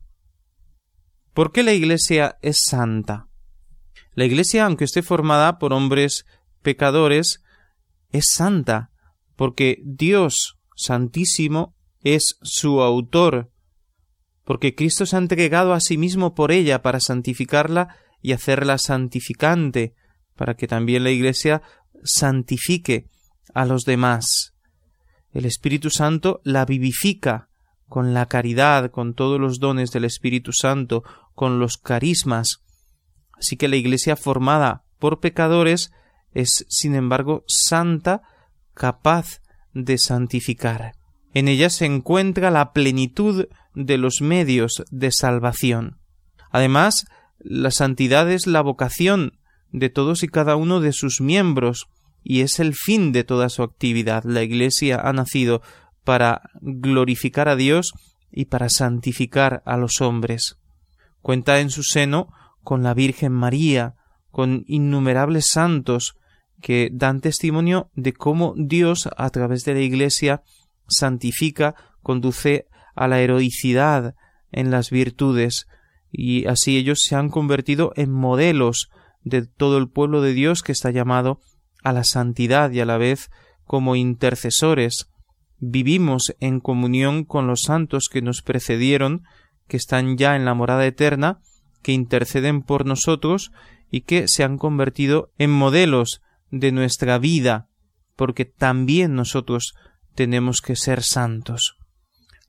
¿Por 1.33 1.51
qué 1.51 1.63
la 1.63 1.73
iglesia 1.73 2.37
es 2.41 2.59
santa? 2.63 3.27
La 4.13 4.25
iglesia, 4.25 4.65
aunque 4.65 4.85
esté 4.85 5.01
formada 5.01 5.57
por 5.57 5.73
hombres 5.73 6.25
pecadores, 6.61 7.43
es 8.11 8.27
santa, 8.31 8.91
porque 9.35 9.81
Dios 9.83 10.59
Santísimo 10.77 11.75
es 12.03 12.37
su 12.43 12.81
autor, 12.81 13.51
porque 14.43 14.75
Cristo 14.75 15.07
se 15.07 15.15
ha 15.15 15.19
entregado 15.19 15.73
a 15.73 15.79
sí 15.79 15.97
mismo 15.97 16.35
por 16.35 16.51
ella 16.51 16.83
para 16.83 16.99
santificarla 16.99 17.95
y 18.21 18.31
hacerla 18.33 18.77
santificante, 18.77 19.95
para 20.35 20.55
que 20.55 20.67
también 20.67 21.03
la 21.03 21.09
Iglesia 21.11 21.61
santifique 22.03 23.09
a 23.53 23.65
los 23.65 23.83
demás. 23.83 24.53
El 25.31 25.45
Espíritu 25.45 25.89
Santo 25.89 26.41
la 26.43 26.65
vivifica 26.65 27.49
con 27.87 28.13
la 28.13 28.25
caridad, 28.27 28.91
con 28.91 29.13
todos 29.13 29.39
los 29.39 29.59
dones 29.59 29.91
del 29.91 30.05
Espíritu 30.05 30.51
Santo, 30.53 31.03
con 31.33 31.59
los 31.59 31.77
carismas. 31.77 32.61
Así 33.37 33.57
que 33.57 33.67
la 33.67 33.75
Iglesia 33.75 34.15
formada 34.15 34.83
por 34.99 35.19
pecadores 35.19 35.91
es, 36.33 36.65
sin 36.69 36.95
embargo, 36.95 37.43
santa, 37.47 38.21
capaz 38.73 39.39
de 39.73 39.97
santificar. 39.97 40.93
En 41.33 41.47
ella 41.47 41.69
se 41.69 41.85
encuentra 41.85 42.49
la 42.49 42.71
plenitud 42.71 43.45
de 43.73 43.97
los 43.97 44.21
medios 44.21 44.83
de 44.89 45.11
salvación. 45.11 45.99
Además, 46.49 47.05
la 47.39 47.71
santidad 47.71 48.31
es 48.31 48.47
la 48.47 48.61
vocación 48.61 49.33
de 49.79 49.89
todos 49.89 50.23
y 50.23 50.27
cada 50.29 50.55
uno 50.55 50.79
de 50.79 50.93
sus 50.93 51.19
miembros, 51.19 51.87
y 52.23 52.41
es 52.41 52.59
el 52.59 52.73
fin 52.73 53.11
de 53.11 53.23
toda 53.25 53.49
su 53.49 53.61
actividad. 53.61 54.23
La 54.23 54.41
Iglesia 54.41 54.95
ha 55.01 55.11
nacido 55.11 55.61
para 56.05 56.41
glorificar 56.61 57.49
a 57.49 57.55
Dios 57.57 57.93
y 58.31 58.45
para 58.45 58.69
santificar 58.69 59.61
a 59.65 59.75
los 59.75 59.99
hombres. 60.01 60.55
Cuenta 61.21 61.59
en 61.59 61.69
su 61.69 61.83
seno 61.83 62.29
con 62.63 62.83
la 62.83 62.93
Virgen 62.93 63.33
María, 63.33 63.95
con 64.31 64.63
innumerables 64.67 65.47
santos 65.47 66.15
que 66.61 66.89
dan 66.93 67.19
testimonio 67.19 67.91
de 67.95 68.13
cómo 68.13 68.53
Dios, 68.55 69.09
a 69.17 69.29
través 69.29 69.65
de 69.65 69.73
la 69.73 69.81
Iglesia, 69.81 70.41
santifica, 70.87 71.75
conduce 72.01 72.65
a 72.95 73.07
la 73.09 73.19
heroicidad 73.19 74.15
en 74.53 74.71
las 74.71 74.89
virtudes, 74.89 75.67
y 76.09 76.45
así 76.45 76.77
ellos 76.77 77.01
se 77.01 77.15
han 77.15 77.29
convertido 77.29 77.91
en 77.97 78.09
modelos 78.11 78.89
de 79.25 79.45
todo 79.45 79.77
el 79.79 79.89
pueblo 79.89 80.21
de 80.21 80.33
Dios 80.33 80.61
que 80.63 80.71
está 80.71 80.91
llamado 80.91 81.41
a 81.83 81.91
la 81.91 82.03
santidad 82.03 82.71
y 82.71 82.79
a 82.79 82.85
la 82.85 82.97
vez 82.97 83.29
como 83.65 83.95
intercesores 83.95 85.07
vivimos 85.57 86.35
en 86.39 86.59
comunión 86.59 87.25
con 87.25 87.47
los 87.47 87.63
santos 87.63 88.07
que 88.11 88.21
nos 88.21 88.43
precedieron, 88.43 89.23
que 89.67 89.77
están 89.77 90.15
ya 90.17 90.35
en 90.35 90.45
la 90.45 90.53
morada 90.53 90.85
eterna, 90.85 91.39
que 91.81 91.91
interceden 91.91 92.61
por 92.61 92.85
nosotros 92.85 93.51
y 93.91 94.01
que 94.01 94.27
se 94.27 94.43
han 94.43 94.57
convertido 94.57 95.31
en 95.39 95.49
modelos 95.51 96.21
de 96.51 96.71
nuestra 96.71 97.17
vida, 97.17 97.67
porque 98.15 98.45
también 98.45 99.15
nosotros 99.15 99.73
tenemos 100.13 100.61
que 100.61 100.75
ser 100.75 101.01
santos. 101.01 101.77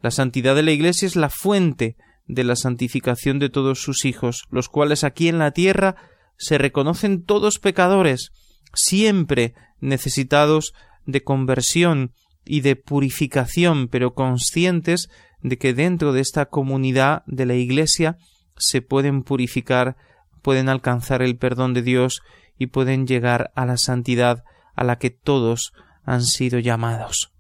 La 0.03 0.11
santidad 0.11 0.55
de 0.55 0.63
la 0.63 0.73
Iglesia 0.73 1.07
es 1.07 1.17
la 1.17 1.31
fuente 1.31 1.97
de 2.27 2.45
la 2.45 2.57
santificación 2.57 3.39
de 3.39 3.49
todos 3.49 3.81
sus 3.83 4.05
hijos, 4.05 4.45
los 4.51 4.69
cuales 4.69 5.05
aquí 5.05 5.29
en 5.29 5.39
la 5.39 5.53
tierra 5.53 5.97
se 6.39 6.59
reconocen 6.59 7.25
todos 7.25 7.59
pecadores, 7.59 8.31
siempre 8.75 9.55
necesitados 9.81 10.73
de 11.07 11.23
conversión 11.23 12.13
y 12.45 12.61
de 12.61 12.77
purificación, 12.77 13.89
pero 13.89 14.15
conscientes 14.15 15.09
de 15.43 15.59
que 15.59 15.75
dentro 15.75 16.13
de 16.13 16.21
esta 16.21 16.47
comunidad 16.47 17.23
de 17.27 17.47
la 17.47 17.55
Iglesia 17.55 18.19
se 18.57 18.83
pueden 18.83 19.23
purificar, 19.23 19.97
pueden 20.43 20.69
alcanzar 20.69 21.23
el 21.23 21.37
perdón 21.37 21.75
de 21.75 21.83
Dios 21.83 22.21
y 22.59 22.69
pueden 22.69 23.07
llegar 23.07 23.51
a 23.55 23.67
la 23.67 23.77
santidad 23.77 24.43
a 24.75 24.85
la 24.85 24.99
que 24.99 25.11
todos 25.11 25.73
han 26.05 26.25
sido 26.25 26.59
llamados. 26.59 27.33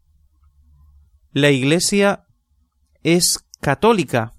La 1.32 1.50
Iglesia 1.50 2.24
es 3.02 3.40
católica, 3.60 4.32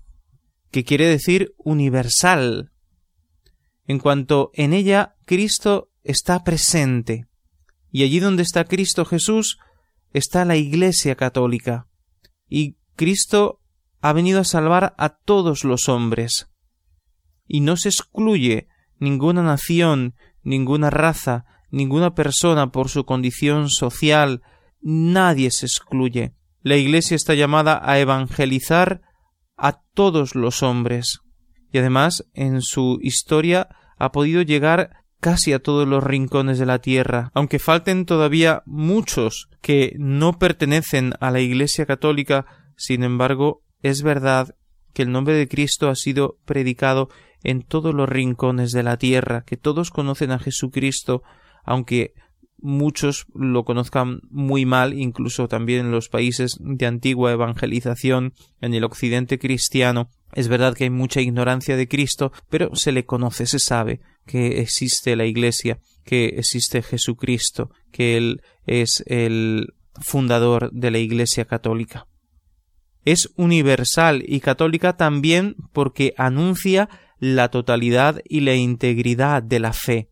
que 0.71 0.83
quiere 0.83 1.07
decir 1.07 1.53
universal, 1.57 2.71
en 3.87 3.99
cuanto 3.99 4.51
en 4.53 4.73
ella 4.73 5.15
Cristo 5.25 5.91
está 6.03 6.43
presente. 6.43 7.25
Y 7.89 8.03
allí 8.03 8.19
donde 8.19 8.43
está 8.43 8.65
Cristo 8.65 9.05
Jesús 9.05 9.57
está 10.11 10.45
la 10.45 10.57
Iglesia 10.57 11.15
católica. 11.15 11.87
Y 12.49 12.77
Cristo 12.95 13.61
ha 14.01 14.13
venido 14.13 14.41
a 14.41 14.43
salvar 14.43 14.93
a 14.97 15.09
todos 15.09 15.63
los 15.63 15.87
hombres. 15.89 16.51
Y 17.47 17.61
no 17.61 17.77
se 17.77 17.89
excluye 17.89 18.67
ninguna 18.99 19.41
nación, 19.41 20.15
ninguna 20.43 20.89
raza, 20.89 21.45
ninguna 21.71 22.13
persona 22.13 22.71
por 22.71 22.89
su 22.89 23.05
condición 23.05 23.69
social, 23.69 24.41
nadie 24.81 25.49
se 25.51 25.65
excluye. 25.65 26.35
La 26.61 26.75
Iglesia 26.75 27.15
está 27.15 27.33
llamada 27.35 27.79
a 27.83 27.99
evangelizar 27.99 29.01
a 29.55 29.81
todos 29.93 30.35
los 30.35 30.61
hombres. 30.61 31.19
Y 31.71 31.77
además, 31.79 32.25
en 32.33 32.61
su 32.61 32.97
historia, 33.01 33.67
ha 33.97 34.11
podido 34.11 34.41
llegar 34.41 35.03
casi 35.19 35.53
a 35.53 35.59
todos 35.59 35.87
los 35.87 36.03
rincones 36.03 36.59
de 36.59 36.65
la 36.65 36.79
tierra, 36.79 37.31
aunque 37.33 37.59
falten 37.59 38.05
todavía 38.05 38.61
muchos 38.65 39.49
que 39.61 39.95
no 39.97 40.37
pertenecen 40.37 41.13
a 41.19 41.31
la 41.31 41.39
Iglesia 41.39 41.85
católica, 41.85 42.45
sin 42.75 43.03
embargo, 43.03 43.63
es 43.81 44.03
verdad 44.03 44.55
que 44.93 45.01
el 45.03 45.11
nombre 45.11 45.33
de 45.33 45.47
Cristo 45.47 45.89
ha 45.89 45.95
sido 45.95 46.37
predicado 46.45 47.09
en 47.43 47.63
todos 47.63 47.93
los 47.93 48.07
rincones 48.09 48.71
de 48.71 48.83
la 48.83 48.97
tierra, 48.97 49.43
que 49.45 49.57
todos 49.57 49.89
conocen 49.89 50.31
a 50.31 50.39
Jesucristo, 50.39 51.23
aunque 51.63 52.13
muchos 52.59 53.27
lo 53.33 53.63
conozcan 53.65 54.21
muy 54.29 54.65
mal, 54.65 54.93
incluso 54.93 55.47
también 55.47 55.87
en 55.87 55.91
los 55.91 56.09
países 56.09 56.57
de 56.59 56.85
antigua 56.85 57.31
evangelización, 57.31 58.33
en 58.61 58.73
el 58.73 58.83
occidente 58.83 59.37
cristiano, 59.39 60.09
es 60.33 60.47
verdad 60.47 60.73
que 60.75 60.83
hay 60.85 60.89
mucha 60.89 61.21
ignorancia 61.21 61.77
de 61.77 61.87
Cristo, 61.87 62.31
pero 62.49 62.75
se 62.75 62.91
le 62.91 63.05
conoce, 63.05 63.45
se 63.47 63.59
sabe 63.59 64.01
que 64.25 64.59
existe 64.59 65.15
la 65.15 65.25
Iglesia, 65.25 65.79
que 66.03 66.25
existe 66.37 66.81
Jesucristo, 66.83 67.71
que 67.91 68.17
Él 68.17 68.41
es 68.65 69.03
el 69.07 69.73
fundador 70.01 70.69
de 70.73 70.91
la 70.91 70.97
Iglesia 70.99 71.45
católica. 71.45 72.07
Es 73.05 73.29
universal 73.37 74.23
y 74.27 74.41
católica 74.41 74.97
también 74.97 75.55
porque 75.71 76.13
anuncia 76.17 76.89
la 77.19 77.49
totalidad 77.49 78.21
y 78.27 78.41
la 78.41 78.53
integridad 78.55 79.41
de 79.41 79.59
la 79.59 79.71
fe, 79.71 80.09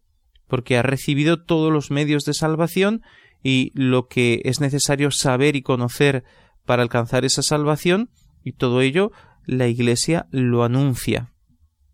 porque 0.48 0.78
ha 0.78 0.82
recibido 0.82 1.44
todos 1.44 1.74
los 1.74 1.92
medios 1.92 2.24
de 2.24 2.34
salvación 2.34 3.02
y 3.44 3.72
lo 3.76 4.08
que 4.08 4.42
es 4.46 4.62
necesario 4.62 5.12
saber 5.12 5.58
y 5.58 5.62
conocer 5.62 6.24
para 6.66 6.84
alcanzar 6.84 7.26
esa 7.26 7.44
salvación, 7.44 8.10
y 8.44 8.54
todo 8.54 8.82
ello 8.82 9.12
la 9.46 9.68
Iglesia 9.68 10.28
lo 10.32 10.64
anuncia. 10.64 11.34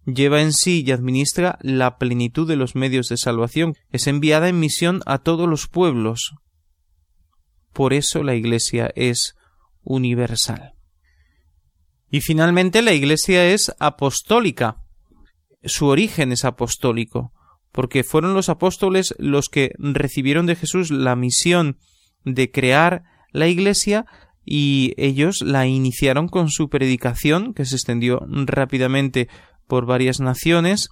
Lleva 0.05 0.41
en 0.41 0.51
sí 0.53 0.83
y 0.85 0.91
administra 0.91 1.57
la 1.61 1.97
plenitud 1.97 2.47
de 2.47 2.55
los 2.55 2.75
medios 2.75 3.07
de 3.07 3.17
salvación. 3.17 3.75
Es 3.91 4.07
enviada 4.07 4.49
en 4.49 4.59
misión 4.59 5.01
a 5.05 5.19
todos 5.19 5.47
los 5.47 5.67
pueblos. 5.67 6.33
Por 7.71 7.93
eso 7.93 8.23
la 8.23 8.35
Iglesia 8.35 8.89
es 8.95 9.35
universal. 9.83 10.73
Y 12.09 12.21
finalmente 12.21 12.81
la 12.81 12.93
Iglesia 12.93 13.49
es 13.53 13.71
apostólica. 13.79 14.83
Su 15.63 15.85
origen 15.87 16.31
es 16.31 16.43
apostólico, 16.45 17.31
porque 17.71 18.03
fueron 18.03 18.33
los 18.33 18.49
apóstoles 18.49 19.13
los 19.19 19.47
que 19.49 19.71
recibieron 19.77 20.45
de 20.45 20.55
Jesús 20.55 20.89
la 20.89 21.15
misión 21.15 21.77
de 22.25 22.51
crear 22.51 23.03
la 23.31 23.47
Iglesia 23.47 24.05
y 24.45 24.93
ellos 24.97 25.37
la 25.43 25.67
iniciaron 25.67 26.27
con 26.27 26.49
su 26.49 26.69
predicación, 26.69 27.53
que 27.53 27.65
se 27.65 27.75
extendió 27.75 28.21
rápidamente 28.27 29.29
por 29.67 29.85
varias 29.85 30.19
naciones, 30.19 30.89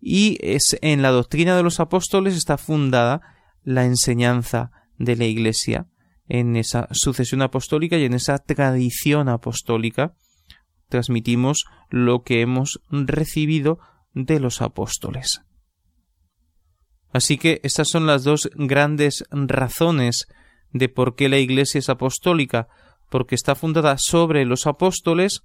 y 0.00 0.38
es 0.42 0.76
en 0.80 1.02
la 1.02 1.10
doctrina 1.10 1.56
de 1.56 1.62
los 1.62 1.80
apóstoles 1.80 2.36
está 2.36 2.58
fundada 2.58 3.20
la 3.62 3.84
enseñanza 3.84 4.70
de 4.98 5.16
la 5.16 5.24
Iglesia, 5.24 5.86
en 6.28 6.56
esa 6.56 6.88
sucesión 6.92 7.42
apostólica 7.42 7.96
y 7.96 8.04
en 8.04 8.14
esa 8.14 8.38
tradición 8.38 9.28
apostólica 9.28 10.14
transmitimos 10.88 11.64
lo 11.90 12.22
que 12.22 12.40
hemos 12.42 12.80
recibido 12.90 13.78
de 14.14 14.38
los 14.40 14.62
apóstoles. 14.62 15.40
Así 17.12 17.38
que 17.38 17.60
estas 17.64 17.88
son 17.88 18.06
las 18.06 18.22
dos 18.24 18.50
grandes 18.54 19.24
razones 19.30 20.28
de 20.78 20.88
por 20.88 21.14
qué 21.14 21.28
la 21.28 21.38
Iglesia 21.38 21.78
es 21.78 21.88
apostólica, 21.88 22.68
porque 23.10 23.34
está 23.34 23.54
fundada 23.54 23.96
sobre 23.98 24.44
los 24.44 24.66
apóstoles, 24.66 25.42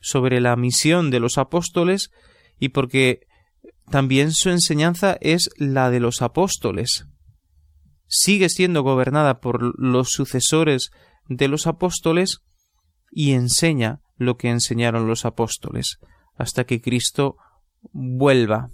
sobre 0.00 0.40
la 0.40 0.56
misión 0.56 1.10
de 1.10 1.20
los 1.20 1.38
apóstoles, 1.38 2.10
y 2.58 2.70
porque 2.70 3.20
también 3.90 4.32
su 4.32 4.50
enseñanza 4.50 5.16
es 5.20 5.50
la 5.58 5.90
de 5.90 6.00
los 6.00 6.22
apóstoles. 6.22 7.06
Sigue 8.06 8.48
siendo 8.48 8.82
gobernada 8.82 9.40
por 9.40 9.78
los 9.78 10.10
sucesores 10.12 10.90
de 11.28 11.48
los 11.48 11.66
apóstoles 11.66 12.40
y 13.10 13.32
enseña 13.32 14.00
lo 14.16 14.36
que 14.36 14.48
enseñaron 14.50 15.06
los 15.08 15.24
apóstoles, 15.24 15.98
hasta 16.36 16.64
que 16.64 16.80
Cristo 16.80 17.36
vuelva. 17.92 18.70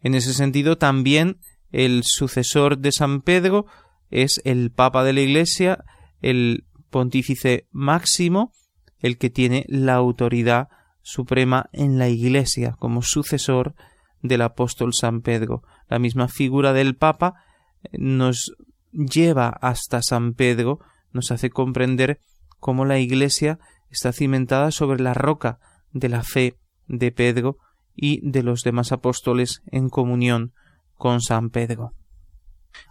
En 0.00 0.14
ese 0.14 0.32
sentido, 0.34 0.78
también 0.78 1.40
el 1.70 2.02
sucesor 2.04 2.78
de 2.78 2.92
San 2.92 3.20
Pedro 3.22 3.66
es 4.10 4.40
el 4.44 4.70
Papa 4.70 5.04
de 5.04 5.12
la 5.12 5.20
Iglesia, 5.20 5.84
el 6.20 6.64
pontífice 6.90 7.66
máximo, 7.70 8.52
el 8.98 9.18
que 9.18 9.30
tiene 9.30 9.64
la 9.68 9.94
autoridad 9.94 10.68
suprema 11.02 11.68
en 11.72 11.98
la 11.98 12.08
Iglesia 12.08 12.74
como 12.78 13.02
sucesor 13.02 13.74
del 14.22 14.42
apóstol 14.42 14.94
San 14.94 15.20
Pedro. 15.20 15.62
La 15.88 15.98
misma 15.98 16.28
figura 16.28 16.72
del 16.72 16.96
Papa 16.96 17.34
eh, 17.82 17.96
nos 17.98 18.52
lleva 18.92 19.48
hasta 19.48 20.02
San 20.02 20.32
Pedro, 20.34 20.80
nos 21.12 21.30
hace 21.30 21.50
comprender 21.50 22.20
cómo 22.58 22.84
la 22.84 22.98
Iglesia 22.98 23.58
está 23.90 24.12
cimentada 24.12 24.70
sobre 24.70 25.00
la 25.02 25.14
roca 25.14 25.60
de 25.92 26.08
la 26.08 26.22
fe 26.22 26.56
de 26.86 27.12
Pedro 27.12 27.58
y 27.94 28.20
de 28.28 28.42
los 28.42 28.62
demás 28.62 28.92
apóstoles 28.92 29.62
en 29.66 29.88
comunión 29.88 30.52
con 30.96 31.20
San 31.20 31.50
Pedro. 31.50 31.92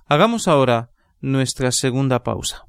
Hagamos 0.08 0.48
ahora 0.48 0.92
nuestra 1.22 1.72
segunda 1.72 2.24
pausa. 2.24 2.67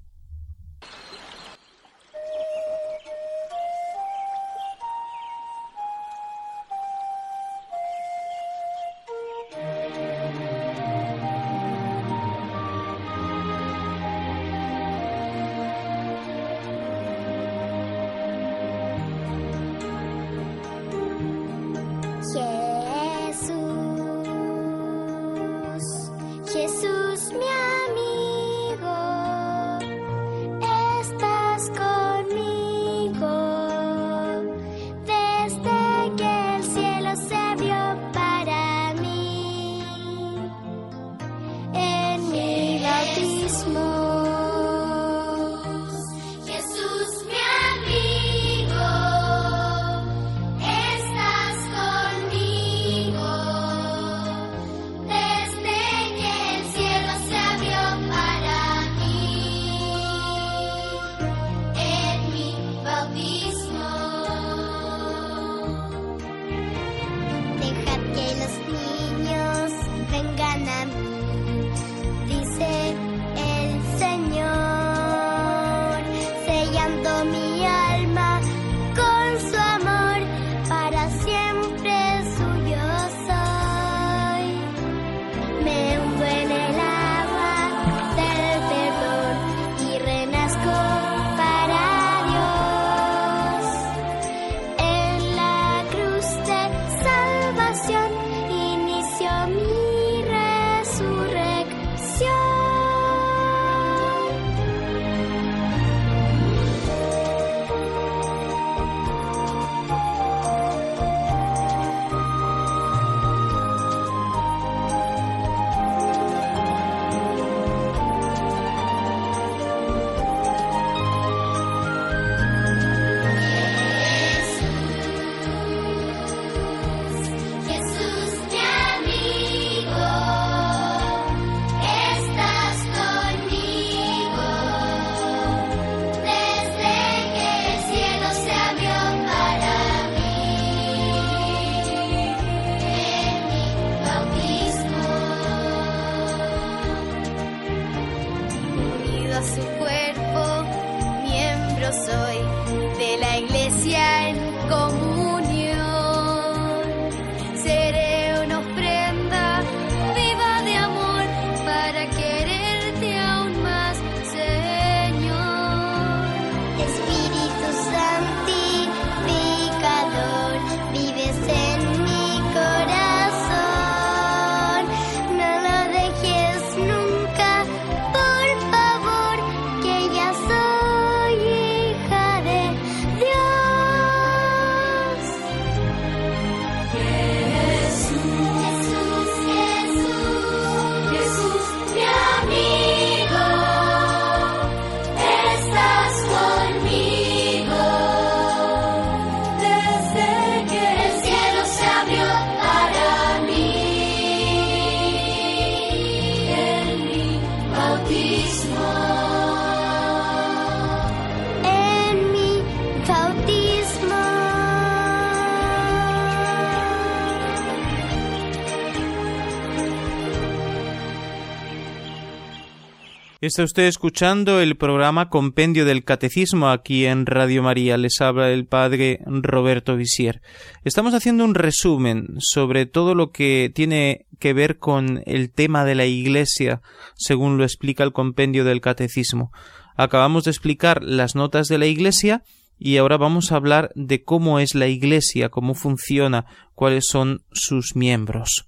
Está 223.49 223.65
usted 223.65 223.85
escuchando 223.85 224.61
el 224.61 224.77
programa 224.77 225.31
Compendio 225.31 225.87
del 225.87 226.05
Catecismo 226.05 226.69
aquí 226.69 227.07
en 227.07 227.25
Radio 227.25 227.63
María. 227.63 227.97
Les 227.97 228.21
habla 228.21 228.51
el 228.51 228.67
padre 228.67 229.21
Roberto 229.25 229.97
Visier. 229.97 230.43
Estamos 230.85 231.15
haciendo 231.15 231.47
un 231.47 231.55
resumen 231.55 232.27
sobre 232.41 232.85
todo 232.85 233.15
lo 233.15 233.31
que 233.31 233.73
tiene 233.75 234.27
que 234.39 234.53
ver 234.53 234.77
con 234.77 235.23
el 235.25 235.51
tema 235.51 235.87
de 235.87 235.95
la 235.95 236.05
Iglesia, 236.05 236.83
según 237.17 237.57
lo 237.57 237.65
explica 237.65 238.05
el 238.05 238.13
Compendio 238.13 238.65
del 238.65 238.83
Catecismo. 238.83 239.51
Acabamos 239.97 240.45
de 240.45 240.51
explicar 240.51 241.03
las 241.03 241.35
notas 241.35 241.69
de 241.69 241.79
la 241.79 241.87
Iglesia 241.87 242.43
y 242.79 242.99
ahora 242.99 243.17
vamos 243.17 243.51
a 243.51 243.57
hablar 243.57 243.91
de 243.95 244.25
cómo 244.25 244.61
es 244.61 244.75
la 244.75 244.89
Iglesia, 244.89 245.49
cómo 245.49 245.73
funciona, 245.75 246.45
cuáles 246.75 247.07
son 247.07 247.45
sus 247.51 247.97
miembros. 247.97 248.67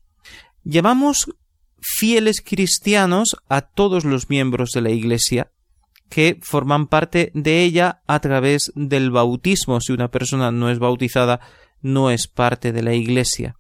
Llevamos 0.65 1.27
fieles 1.81 2.41
cristianos 2.43 3.37
a 3.49 3.63
todos 3.63 4.05
los 4.05 4.29
miembros 4.31 4.71
de 4.73 4.81
la 4.83 4.91
Iglesia 4.91 5.51
que 6.09 6.39
forman 6.43 6.89
parte 6.89 7.31
de 7.35 7.63
ella 7.63 8.03
a 8.09 8.19
través 8.21 8.73
del 8.75 9.11
bautismo. 9.11 9.81
Si 9.81 9.93
una 9.93 10.11
persona 10.11 10.51
no 10.51 10.69
es 10.71 10.81
bautizada, 10.81 11.41
no 11.83 12.11
es 12.11 12.27
parte 12.27 12.73
de 12.73 12.83
la 12.83 12.95
Iglesia. 12.95 13.55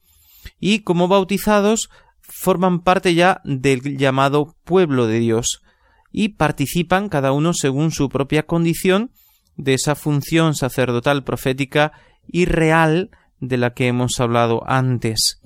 Y 0.59 0.81
como 0.81 1.07
bautizados, 1.07 1.91
forman 2.21 2.81
parte 2.81 3.15
ya 3.15 3.41
del 3.45 3.97
llamado 3.97 4.57
pueblo 4.65 5.07
de 5.07 5.21
Dios 5.21 5.63
y 6.11 6.31
participan 6.31 7.09
cada 7.09 7.31
uno 7.31 7.55
según 7.55 7.93
su 7.93 8.09
propia 8.09 8.47
condición 8.47 9.13
de 9.57 9.75
esa 9.75 9.95
función 9.95 10.55
sacerdotal, 10.57 11.23
profética 11.23 11.93
y 12.27 12.47
real 12.47 13.11
de 13.39 13.59
la 13.59 13.75
que 13.75 13.87
hemos 13.87 14.19
hablado 14.19 14.63
antes 14.67 15.40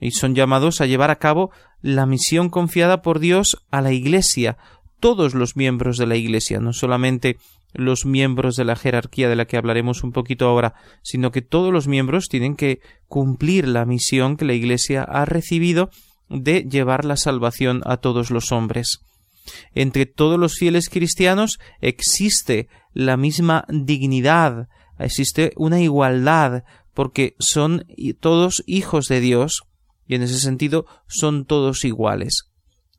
y 0.00 0.10
son 0.12 0.34
llamados 0.34 0.80
a 0.80 0.86
llevar 0.86 1.10
a 1.10 1.18
cabo 1.18 1.50
la 1.80 2.06
misión 2.06 2.48
confiada 2.50 3.02
por 3.02 3.18
Dios 3.18 3.56
a 3.70 3.80
la 3.80 3.92
Iglesia, 3.92 4.58
todos 5.00 5.34
los 5.34 5.56
miembros 5.56 5.98
de 5.98 6.06
la 6.06 6.16
Iglesia, 6.16 6.58
no 6.60 6.72
solamente 6.72 7.36
los 7.72 8.06
miembros 8.06 8.56
de 8.56 8.64
la 8.64 8.76
jerarquía 8.76 9.28
de 9.28 9.36
la 9.36 9.44
que 9.46 9.56
hablaremos 9.56 10.02
un 10.02 10.12
poquito 10.12 10.48
ahora, 10.48 10.74
sino 11.02 11.30
que 11.30 11.42
todos 11.42 11.72
los 11.72 11.86
miembros 11.88 12.28
tienen 12.28 12.56
que 12.56 12.80
cumplir 13.06 13.68
la 13.68 13.84
misión 13.84 14.36
que 14.36 14.46
la 14.46 14.54
Iglesia 14.54 15.02
ha 15.02 15.24
recibido 15.24 15.90
de 16.28 16.62
llevar 16.62 17.04
la 17.04 17.16
salvación 17.16 17.82
a 17.84 17.98
todos 17.98 18.30
los 18.30 18.50
hombres. 18.52 19.00
Entre 19.74 20.06
todos 20.06 20.40
los 20.40 20.54
fieles 20.54 20.88
cristianos 20.88 21.58
existe 21.80 22.68
la 22.92 23.16
misma 23.16 23.64
dignidad, 23.68 24.68
existe 24.98 25.52
una 25.56 25.80
igualdad, 25.80 26.64
porque 26.94 27.36
son 27.38 27.84
todos 28.20 28.64
hijos 28.66 29.06
de 29.06 29.20
Dios, 29.20 29.62
y 30.06 30.14
en 30.14 30.22
ese 30.22 30.38
sentido 30.40 30.86
son 31.08 31.44
todos 31.44 31.84
iguales. 31.84 32.48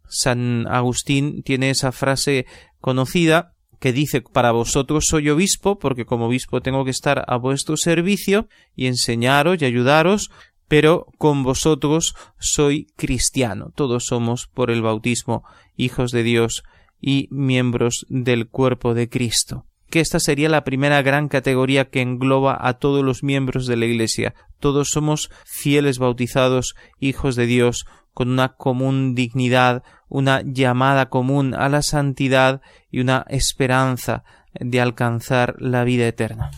San 0.10 0.68
Agustín 0.68 1.42
tiene 1.44 1.70
esa 1.70 1.92
frase 1.92 2.46
conocida 2.80 3.54
que 3.80 3.94
dice 3.94 4.22
para 4.22 4.52
vosotros 4.52 5.06
soy 5.08 5.30
obispo, 5.30 5.78
porque 5.80 6.06
como 6.06 6.26
obispo 6.28 6.62
tengo 6.62 6.84
que 6.86 6.92
estar 6.92 7.24
a 7.28 7.38
vuestro 7.38 7.78
servicio 7.78 8.48
y 8.76 8.88
enseñaros 8.88 9.62
y 9.62 9.66
ayudaros, 9.66 10.32
pero 10.68 11.08
con 11.18 11.44
vosotros 11.44 12.16
soy 12.40 12.88
cristiano. 12.98 13.72
Todos 13.76 14.06
somos 14.06 14.48
por 14.48 14.72
el 14.72 14.82
bautismo 14.82 15.44
hijos 15.76 16.12
de 16.12 16.24
Dios 16.24 16.64
y 17.00 17.28
miembros 17.30 18.06
del 18.10 18.48
cuerpo 18.50 18.94
de 18.94 19.08
Cristo 19.10 19.67
que 19.90 20.00
esta 20.00 20.20
sería 20.20 20.50
la 20.50 20.64
primera 20.64 21.02
gran 21.02 21.30
categoría 21.30 21.86
que 21.90 22.02
engloba 22.02 22.58
a 22.60 22.74
todos 22.74 23.04
los 23.04 23.24
miembros 23.24 23.68
de 23.68 23.78
la 23.78 23.86
Iglesia. 23.86 24.34
Todos 24.60 24.90
somos 24.90 25.30
fieles 25.46 25.98
bautizados, 26.00 26.76
hijos 27.00 27.36
de 27.36 27.46
Dios, 27.46 27.86
con 28.14 28.30
una 28.30 28.54
común 28.56 29.16
dignidad, 29.16 29.84
una 30.10 30.42
llamada 30.44 31.08
común 31.10 31.54
a 31.54 31.70
la 31.70 31.82
santidad 31.82 32.62
y 32.92 33.00
una 33.00 33.26
esperanza 33.30 34.24
de 34.60 34.82
alcanzar 34.82 35.56
la 35.60 35.84
vida 35.84 36.08
eterna. 36.08 36.52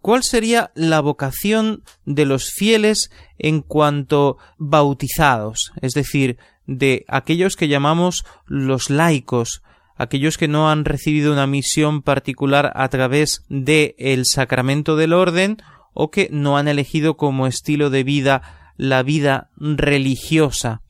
¿Cuál 0.00 0.22
sería 0.22 0.70
la 0.74 1.00
vocación 1.00 1.82
de 2.04 2.24
los 2.26 2.50
fieles 2.50 3.10
en 3.38 3.60
cuanto 3.60 4.38
bautizados? 4.56 5.72
Es 5.82 5.92
decir, 5.92 6.38
de 6.66 7.04
aquellos 7.08 7.56
que 7.56 7.68
llamamos 7.68 8.24
los 8.46 8.88
laicos, 8.88 9.62
aquellos 9.96 10.38
que 10.38 10.48
no 10.48 10.70
han 10.70 10.84
recibido 10.84 11.32
una 11.32 11.46
misión 11.46 12.02
particular 12.02 12.72
a 12.74 12.88
través 12.88 13.42
del 13.48 13.94
el 13.98 14.24
sacramento 14.26 14.96
del 14.96 15.12
orden 15.12 15.56
o 15.94 16.10
que 16.10 16.28
no 16.30 16.58
han 16.58 16.68
elegido 16.68 17.16
como 17.16 17.46
estilo 17.46 17.90
de 17.90 18.04
vida 18.04 18.72
la 18.76 19.02
vida 19.02 19.50
religiosa. 19.56 20.82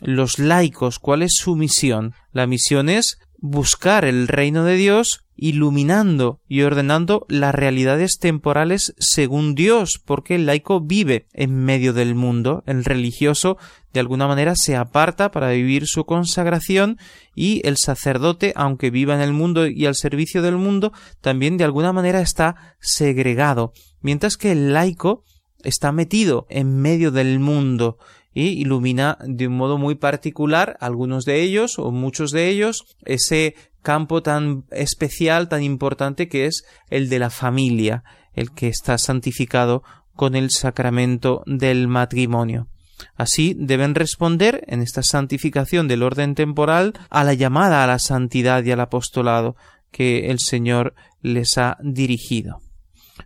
Los 0.00 0.38
laicos, 0.38 0.98
¿cuál 0.98 1.22
es 1.22 1.34
su 1.36 1.56
misión? 1.56 2.14
La 2.32 2.46
misión 2.46 2.88
es 2.88 3.18
buscar 3.46 4.04
el 4.04 4.28
reino 4.28 4.64
de 4.64 4.74
Dios 4.76 5.20
iluminando 5.38 6.40
y 6.48 6.62
ordenando 6.62 7.26
las 7.28 7.54
realidades 7.54 8.18
temporales 8.18 8.94
según 8.98 9.54
Dios, 9.54 10.00
porque 10.04 10.34
el 10.34 10.46
laico 10.46 10.80
vive 10.82 11.26
en 11.32 11.54
medio 11.64 11.92
del 11.92 12.14
mundo, 12.14 12.62
el 12.66 12.84
religioso 12.84 13.58
de 13.92 14.00
alguna 14.00 14.26
manera 14.26 14.56
se 14.56 14.76
aparta 14.76 15.30
para 15.30 15.50
vivir 15.50 15.86
su 15.86 16.04
consagración 16.06 16.96
y 17.34 17.60
el 17.66 17.76
sacerdote, 17.76 18.52
aunque 18.56 18.90
viva 18.90 19.14
en 19.14 19.20
el 19.20 19.32
mundo 19.34 19.66
y 19.66 19.84
al 19.86 19.94
servicio 19.94 20.40
del 20.42 20.56
mundo, 20.56 20.92
también 21.20 21.56
de 21.58 21.64
alguna 21.64 21.92
manera 21.92 22.20
está 22.20 22.56
segregado, 22.80 23.72
mientras 24.00 24.36
que 24.38 24.52
el 24.52 24.72
laico 24.72 25.22
está 25.64 25.92
metido 25.92 26.46
en 26.48 26.76
medio 26.80 27.10
del 27.10 27.40
mundo, 27.40 27.98
y 28.38 28.48
ilumina 28.60 29.16
de 29.24 29.46
un 29.48 29.54
modo 29.56 29.78
muy 29.78 29.94
particular 29.94 30.76
algunos 30.80 31.24
de 31.24 31.40
ellos 31.40 31.78
o 31.78 31.90
muchos 31.90 32.32
de 32.32 32.50
ellos 32.50 32.84
ese 33.06 33.54
campo 33.80 34.22
tan 34.22 34.66
especial, 34.72 35.48
tan 35.48 35.62
importante 35.62 36.28
que 36.28 36.44
es 36.44 36.64
el 36.90 37.08
de 37.08 37.18
la 37.18 37.30
familia, 37.30 38.04
el 38.34 38.50
que 38.52 38.68
está 38.68 38.98
santificado 38.98 39.82
con 40.12 40.34
el 40.36 40.50
sacramento 40.50 41.44
del 41.46 41.88
matrimonio. 41.88 42.68
Así 43.14 43.56
deben 43.58 43.94
responder 43.94 44.64
en 44.66 44.82
esta 44.82 45.02
santificación 45.02 45.88
del 45.88 46.02
orden 46.02 46.34
temporal 46.34 46.92
a 47.08 47.24
la 47.24 47.32
llamada 47.32 47.84
a 47.84 47.86
la 47.86 47.98
santidad 47.98 48.62
y 48.64 48.70
al 48.70 48.80
apostolado 48.80 49.56
que 49.90 50.28
el 50.28 50.40
Señor 50.40 50.92
les 51.22 51.56
ha 51.56 51.78
dirigido. 51.82 52.58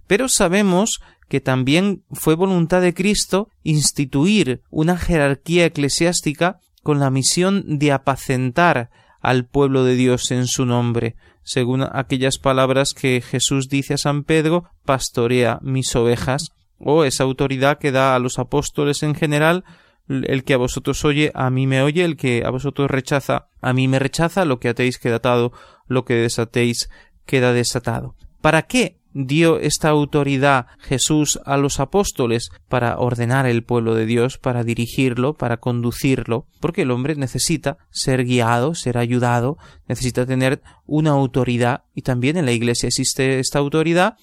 Pero 0.06 0.28
sabemos 0.28 1.00
que 1.30 1.40
también 1.40 2.02
fue 2.10 2.34
voluntad 2.34 2.82
de 2.82 2.92
Cristo 2.92 3.48
instituir 3.62 4.62
una 4.68 4.98
jerarquía 4.98 5.64
eclesiástica 5.64 6.58
con 6.82 6.98
la 6.98 7.08
misión 7.10 7.78
de 7.78 7.92
apacentar 7.92 8.90
al 9.20 9.46
pueblo 9.46 9.84
de 9.84 9.94
Dios 9.94 10.32
en 10.32 10.48
su 10.48 10.66
nombre, 10.66 11.14
según 11.44 11.86
aquellas 11.88 12.38
palabras 12.38 12.94
que 12.94 13.20
Jesús 13.22 13.68
dice 13.68 13.94
a 13.94 13.98
San 13.98 14.24
Pedro 14.24 14.64
pastorea 14.84 15.60
mis 15.62 15.94
ovejas, 15.94 16.48
o 16.80 16.94
oh, 16.94 17.04
esa 17.04 17.22
autoridad 17.22 17.78
que 17.78 17.92
da 17.92 18.16
a 18.16 18.18
los 18.18 18.40
apóstoles 18.40 19.04
en 19.04 19.14
general 19.14 19.62
el 20.08 20.42
que 20.42 20.54
a 20.54 20.58
vosotros 20.58 21.04
oye, 21.04 21.30
a 21.36 21.48
mí 21.50 21.68
me 21.68 21.82
oye, 21.82 22.04
el 22.04 22.16
que 22.16 22.42
a 22.44 22.50
vosotros 22.50 22.90
rechaza, 22.90 23.46
a 23.60 23.72
mí 23.72 23.86
me 23.86 24.00
rechaza, 24.00 24.44
lo 24.44 24.58
que 24.58 24.70
atéis 24.70 24.98
queda 24.98 25.16
atado, 25.16 25.52
lo 25.86 26.04
que 26.04 26.14
desatéis 26.14 26.90
queda 27.24 27.52
desatado. 27.52 28.16
¿Para 28.40 28.62
qué 28.62 28.99
dio 29.12 29.58
esta 29.58 29.88
autoridad 29.88 30.66
Jesús 30.80 31.40
a 31.44 31.56
los 31.56 31.80
apóstoles 31.80 32.50
para 32.68 32.98
ordenar 32.98 33.46
el 33.46 33.64
pueblo 33.64 33.94
de 33.94 34.06
Dios, 34.06 34.38
para 34.38 34.62
dirigirlo, 34.64 35.34
para 35.34 35.56
conducirlo, 35.58 36.46
porque 36.60 36.82
el 36.82 36.90
hombre 36.90 37.16
necesita 37.16 37.78
ser 37.90 38.24
guiado, 38.24 38.74
ser 38.74 38.98
ayudado, 38.98 39.56
necesita 39.88 40.26
tener 40.26 40.62
una 40.86 41.10
autoridad 41.10 41.84
y 41.94 42.02
también 42.02 42.36
en 42.36 42.44
la 42.46 42.52
Iglesia 42.52 42.88
existe 42.88 43.38
esta 43.40 43.58
autoridad 43.58 44.16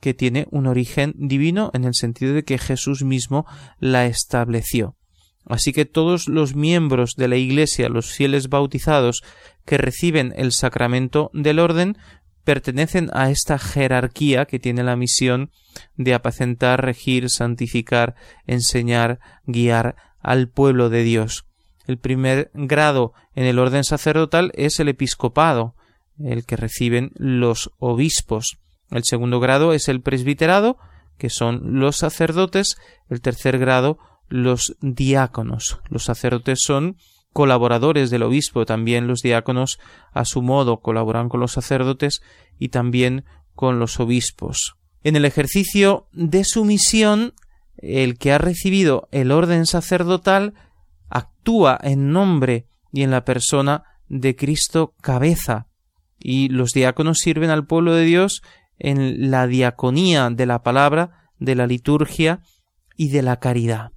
que 0.00 0.12
tiene 0.14 0.46
un 0.50 0.66
origen 0.66 1.14
divino 1.16 1.70
en 1.72 1.84
el 1.84 1.94
sentido 1.94 2.34
de 2.34 2.44
que 2.44 2.58
Jesús 2.58 3.02
mismo 3.02 3.46
la 3.78 4.06
estableció. 4.06 4.96
Así 5.46 5.72
que 5.72 5.84
todos 5.84 6.26
los 6.26 6.54
miembros 6.54 7.14
de 7.16 7.28
la 7.28 7.36
Iglesia, 7.36 7.88
los 7.90 8.10
fieles 8.12 8.48
bautizados, 8.48 9.22
que 9.66 9.76
reciben 9.78 10.32
el 10.36 10.52
sacramento 10.52 11.30
del 11.34 11.58
orden, 11.58 11.96
pertenecen 12.44 13.10
a 13.14 13.30
esta 13.30 13.58
jerarquía 13.58 14.44
que 14.44 14.58
tiene 14.58 14.84
la 14.84 14.96
misión 14.96 15.50
de 15.96 16.14
apacentar, 16.14 16.84
regir, 16.84 17.30
santificar, 17.30 18.14
enseñar, 18.46 19.18
guiar 19.44 19.96
al 20.20 20.48
pueblo 20.48 20.90
de 20.90 21.02
Dios. 21.02 21.46
El 21.86 21.98
primer 21.98 22.50
grado 22.54 23.12
en 23.34 23.44
el 23.44 23.58
orden 23.58 23.84
sacerdotal 23.84 24.52
es 24.54 24.78
el 24.78 24.88
episcopado, 24.88 25.74
el 26.18 26.44
que 26.46 26.56
reciben 26.56 27.10
los 27.16 27.70
obispos. 27.78 28.58
El 28.90 29.02
segundo 29.04 29.40
grado 29.40 29.72
es 29.72 29.88
el 29.88 30.00
presbiterado, 30.00 30.78
que 31.18 31.30
son 31.30 31.78
los 31.80 31.96
sacerdotes. 31.96 32.76
El 33.08 33.20
tercer 33.20 33.58
grado, 33.58 33.98
los 34.28 34.76
diáconos. 34.80 35.80
Los 35.90 36.04
sacerdotes 36.04 36.60
son 36.62 36.96
colaboradores 37.34 38.08
del 38.10 38.22
obispo, 38.22 38.64
también 38.64 39.06
los 39.08 39.20
diáconos 39.20 39.78
a 40.12 40.24
su 40.24 40.40
modo 40.40 40.80
colaboran 40.80 41.28
con 41.28 41.40
los 41.40 41.52
sacerdotes 41.52 42.22
y 42.58 42.68
también 42.70 43.24
con 43.54 43.78
los 43.80 43.98
obispos. 44.00 44.76
En 45.02 45.16
el 45.16 45.26
ejercicio 45.26 46.06
de 46.12 46.44
su 46.44 46.64
misión, 46.64 47.34
el 47.76 48.18
que 48.18 48.32
ha 48.32 48.38
recibido 48.38 49.08
el 49.10 49.32
orden 49.32 49.66
sacerdotal 49.66 50.54
actúa 51.10 51.76
en 51.82 52.12
nombre 52.12 52.68
y 52.92 53.02
en 53.02 53.10
la 53.10 53.24
persona 53.24 53.82
de 54.08 54.36
Cristo 54.36 54.94
cabeza, 55.02 55.66
y 56.20 56.48
los 56.50 56.70
diáconos 56.70 57.18
sirven 57.18 57.50
al 57.50 57.66
pueblo 57.66 57.94
de 57.94 58.04
Dios 58.04 58.42
en 58.78 59.30
la 59.32 59.48
diaconía 59.48 60.30
de 60.30 60.46
la 60.46 60.62
palabra, 60.62 61.30
de 61.40 61.56
la 61.56 61.66
liturgia 61.66 62.42
y 62.96 63.08
de 63.10 63.22
la 63.22 63.40
caridad. 63.40 63.90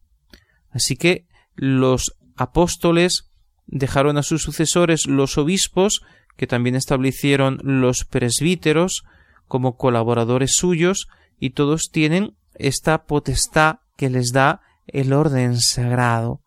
Así 0.72 0.96
que 0.98 1.28
los 1.56 2.16
apóstoles 2.36 3.27
dejaron 3.68 4.18
a 4.18 4.24
sus 4.24 4.42
sucesores 4.42 5.06
los 5.08 5.38
obispos, 5.38 6.02
que 6.36 6.48
también 6.48 6.76
establecieron 6.76 7.60
los 7.64 8.06
presbíteros 8.06 9.04
como 9.48 9.76
colaboradores 9.78 10.56
suyos, 10.56 11.08
y 11.40 11.52
todos 11.52 11.90
tienen 11.92 12.36
esta 12.56 13.04
potestad 13.04 13.76
que 13.98 14.10
les 14.10 14.32
da 14.32 14.62
el 14.88 15.14
orden 15.14 15.60
sagrado 15.60 16.42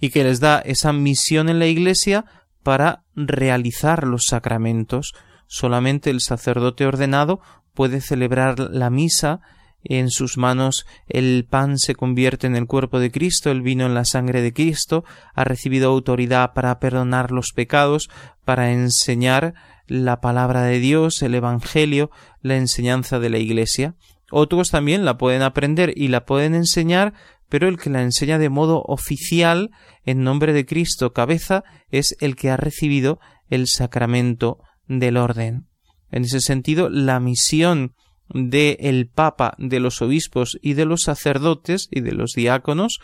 y 0.00 0.10
que 0.10 0.24
les 0.24 0.40
da 0.40 0.60
esa 0.60 0.92
misión 0.92 1.48
en 1.50 1.58
la 1.58 1.66
Iglesia 1.66 2.24
para 2.62 3.04
realizar 3.14 4.04
los 4.06 4.24
sacramentos. 4.24 5.12
Solamente 5.48 6.08
el 6.10 6.20
sacerdote 6.20 6.86
ordenado 6.86 7.40
puede 7.74 8.00
celebrar 8.00 8.58
la 8.58 8.88
misa 8.90 9.40
en 9.84 10.10
sus 10.10 10.36
manos 10.38 10.86
el 11.06 11.46
pan 11.48 11.78
se 11.78 11.94
convierte 11.94 12.46
en 12.46 12.56
el 12.56 12.66
cuerpo 12.66 13.00
de 13.00 13.10
Cristo, 13.10 13.50
el 13.50 13.62
vino 13.62 13.86
en 13.86 13.94
la 13.94 14.04
sangre 14.04 14.42
de 14.42 14.52
Cristo, 14.52 15.04
ha 15.34 15.44
recibido 15.44 15.90
autoridad 15.90 16.52
para 16.54 16.78
perdonar 16.78 17.30
los 17.32 17.52
pecados, 17.54 18.08
para 18.44 18.70
enseñar 18.72 19.54
la 19.88 20.20
palabra 20.20 20.62
de 20.62 20.78
Dios, 20.78 21.22
el 21.22 21.34
Evangelio, 21.34 22.10
la 22.40 22.56
enseñanza 22.56 23.18
de 23.18 23.30
la 23.30 23.38
Iglesia. 23.38 23.96
Otros 24.30 24.70
también 24.70 25.04
la 25.04 25.18
pueden 25.18 25.42
aprender 25.42 25.92
y 25.96 26.08
la 26.08 26.24
pueden 26.24 26.54
enseñar, 26.54 27.12
pero 27.48 27.68
el 27.68 27.76
que 27.76 27.90
la 27.90 28.02
enseña 28.02 28.38
de 28.38 28.48
modo 28.48 28.82
oficial 28.86 29.70
en 30.04 30.22
nombre 30.22 30.52
de 30.52 30.64
Cristo 30.64 31.12
cabeza 31.12 31.64
es 31.90 32.16
el 32.20 32.36
que 32.36 32.50
ha 32.50 32.56
recibido 32.56 33.18
el 33.48 33.66
sacramento 33.66 34.60
del 34.86 35.16
orden. 35.18 35.66
En 36.10 36.24
ese 36.24 36.40
sentido, 36.40 36.88
la 36.88 37.20
misión 37.20 37.92
de 38.28 38.76
el 38.80 39.08
Papa, 39.08 39.54
de 39.58 39.80
los 39.80 40.00
obispos 40.02 40.58
y 40.62 40.74
de 40.74 40.84
los 40.84 41.02
sacerdotes 41.02 41.88
y 41.90 42.00
de 42.00 42.12
los 42.12 42.32
diáconos 42.32 43.00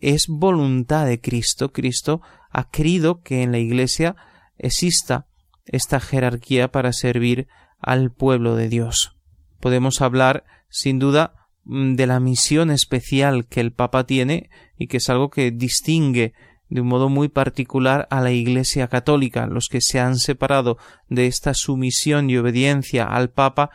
es 0.00 0.26
voluntad 0.28 1.06
de 1.06 1.20
Cristo. 1.20 1.72
Cristo 1.72 2.22
ha 2.50 2.70
querido 2.70 3.20
que 3.22 3.42
en 3.42 3.52
la 3.52 3.58
Iglesia 3.58 4.16
exista 4.58 5.26
esta 5.66 6.00
jerarquía 6.00 6.70
para 6.72 6.92
servir 6.92 7.46
al 7.78 8.10
pueblo 8.12 8.56
de 8.56 8.68
Dios. 8.68 9.12
Podemos 9.60 10.00
hablar, 10.00 10.44
sin 10.68 10.98
duda, 10.98 11.34
mm, 11.64 11.94
de 11.94 12.06
la 12.06 12.18
misión 12.18 12.70
especial 12.70 13.46
que 13.46 13.60
el 13.60 13.72
Papa 13.72 14.04
tiene 14.04 14.48
y 14.78 14.86
que 14.88 14.96
es 14.96 15.08
algo 15.10 15.30
que 15.30 15.50
distingue 15.50 16.32
de 16.68 16.80
un 16.80 16.88
modo 16.88 17.08
muy 17.08 17.28
particular 17.28 18.06
a 18.10 18.20
la 18.20 18.32
Iglesia 18.32 18.88
católica. 18.88 19.46
Los 19.46 19.68
que 19.68 19.80
se 19.80 20.00
han 20.00 20.18
separado 20.18 20.78
de 21.08 21.26
esta 21.26 21.52
sumisión 21.52 22.30
y 22.30 22.36
obediencia 22.38 23.04
al 23.04 23.30
Papa 23.30 23.70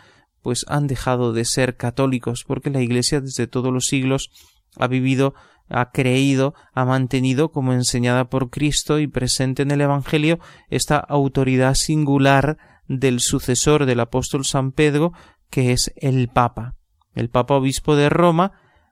pues 0.46 0.64
han 0.70 0.86
dejado 0.86 1.34
de 1.34 1.44
ser 1.44 1.76
católicos, 1.76 2.44
porque 2.46 2.70
la 2.70 2.80
Iglesia 2.80 3.20
desde 3.20 3.48
todos 3.48 3.74
los 3.74 3.88
siglos 3.88 4.30
ha 4.78 4.86
vivido, 4.86 5.34
ha 5.70 5.90
creído, 5.90 6.54
ha 6.76 6.86
mantenido 6.86 7.50
como 7.52 7.74
enseñada 7.74 8.26
por 8.30 8.52
Cristo 8.52 9.00
y 9.00 9.08
presente 9.08 9.64
en 9.64 9.72
el 9.72 9.82
Evangelio 9.82 10.38
esta 10.70 10.98
autoridad 10.98 11.74
singular 11.74 12.60
del 12.88 13.22
sucesor 13.22 13.88
del 13.88 14.00
apóstol 14.02 14.46
San 14.46 14.72
Pedro, 14.72 15.14
que 15.50 15.72
es 15.72 15.92
el 15.96 16.28
Papa. 16.28 16.76
El 17.16 17.30
Papa 17.32 17.56
Obispo 17.56 17.96
de 17.96 18.10
Roma, 18.10 18.52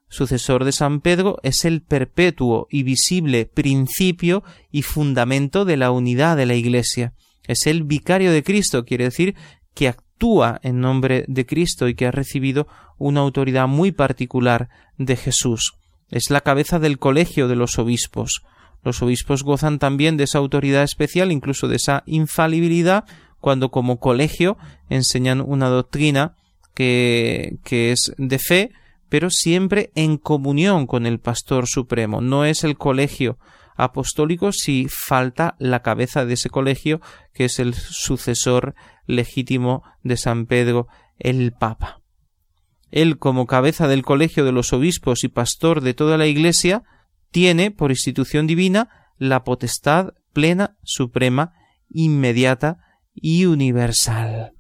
sucesor 0.09 0.63
de 0.65 0.71
San 0.71 1.01
Pedro, 1.01 1.37
es 1.43 1.65
el 1.65 1.83
perpetuo 1.83 2.65
y 2.71 2.81
visible 2.81 3.45
principio 3.45 4.41
y 4.71 4.82
fundamento 4.82 5.65
de 5.65 5.78
la 5.78 5.91
unidad 5.91 6.36
de 6.36 6.47
la 6.47 6.55
Iglesia. 6.55 7.13
Es 7.45 7.67
el 7.67 7.84
vicario 7.84 8.32
de 8.32 8.41
Cristo, 8.41 8.86
quiere 8.86 9.03
decir 9.03 9.36
que 9.75 9.93
actúa 10.14 10.59
en 10.64 10.80
nombre 10.80 11.26
de 11.28 11.45
Cristo 11.45 11.88
y 11.88 11.95
que 11.95 12.05
ha 12.05 12.11
recibido 12.11 12.68
una 12.97 13.22
autoridad 13.22 13.68
muy 13.68 13.91
particular 13.91 14.70
de 14.97 15.16
Jesús. 15.16 15.74
Es 16.11 16.30
la 16.30 16.41
cabeza 16.41 16.80
del 16.80 16.99
colegio 16.99 17.47
de 17.47 17.55
los 17.55 17.80
obispos. 17.80 18.43
Los 18.84 19.01
obispos 19.01 19.43
gozan 19.43 19.80
también 19.80 20.16
de 20.18 20.26
esa 20.26 20.38
autoridad 20.39 20.84
especial, 20.84 21.32
incluso 21.32 21.68
de 21.68 21.78
esa 21.78 22.03
infalibilidad, 22.05 23.05
cuando 23.39 23.70
como 23.72 23.99
colegio 23.99 24.57
enseñan 24.89 25.41
una 25.41 25.68
doctrina 25.68 26.36
que, 26.76 27.57
que 27.64 27.91
es 27.91 28.14
de 28.18 28.38
fe, 28.39 28.72
pero 29.09 29.30
siempre 29.30 29.91
en 29.95 30.18
comunión 30.18 30.86
con 30.86 31.05
el 31.05 31.20
pastor 31.20 31.68
supremo. 31.68 32.22
No 32.22 32.45
es 32.45 32.64
el 32.64 32.78
colegio 32.78 33.38
apostólico 33.76 34.51
si 34.51 34.88
falta 34.89 35.55
la 35.59 35.82
cabeza 35.82 36.26
de 36.26 36.34
ese 36.36 36.49
colegio, 36.49 37.01
que 37.34 37.45
es 37.45 37.59
el 37.59 37.74
sucesor 37.74 38.76
legítimo 39.05 39.84
de 40.03 40.17
San 40.17 40.45
Pedro, 40.45 40.88
el 41.17 41.51
Papa. 41.53 42.01
Él, 42.91 43.17
como 43.17 43.47
cabeza 43.47 43.88
del 43.88 44.03
colegio 44.03 44.45
de 44.45 44.51
los 44.51 44.71
obispos 44.74 45.24
y 45.24 45.28
pastor 45.28 45.82
de 45.82 45.93
toda 45.95 46.17
la 46.17 46.28
Iglesia, 46.28 46.84
tiene, 47.32 47.71
por 47.71 47.89
institución 47.91 48.45
divina, 48.45 48.89
la 49.17 49.43
potestad 49.43 50.11
plena, 50.32 50.78
suprema, 50.84 51.53
inmediata 51.89 52.78
y 53.13 53.45
universal. 53.45 54.51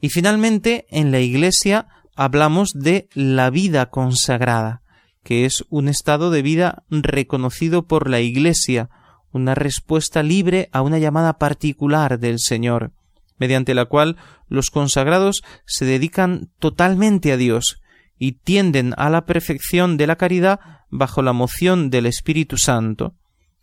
Y 0.00 0.08
finalmente, 0.10 0.86
en 0.90 1.10
la 1.12 1.20
Iglesia 1.20 1.86
hablamos 2.16 2.72
de 2.72 3.08
la 3.14 3.50
vida 3.50 3.90
consagrada, 3.90 4.82
que 5.28 5.44
es 5.44 5.62
un 5.68 5.88
estado 5.88 6.30
de 6.30 6.40
vida 6.40 6.84
reconocido 6.88 7.84
por 7.86 8.08
la 8.08 8.20
Iglesia, 8.20 8.88
una 9.30 9.54
respuesta 9.54 10.22
libre 10.22 10.70
a 10.72 10.80
una 10.80 10.96
llamada 10.98 11.36
particular 11.36 12.18
del 12.18 12.38
Señor, 12.40 12.92
mediante 13.36 13.74
la 13.74 13.84
cual 13.84 14.16
los 14.48 14.70
consagrados 14.70 15.42
se 15.66 15.84
dedican 15.84 16.50
totalmente 16.58 17.30
a 17.32 17.36
Dios 17.36 17.82
y 18.18 18.38
tienden 18.42 18.94
a 18.96 19.10
la 19.10 19.26
perfección 19.26 19.98
de 19.98 20.06
la 20.06 20.16
caridad 20.16 20.60
bajo 20.88 21.20
la 21.20 21.34
moción 21.34 21.90
del 21.90 22.06
Espíritu 22.06 22.56
Santo. 22.56 23.14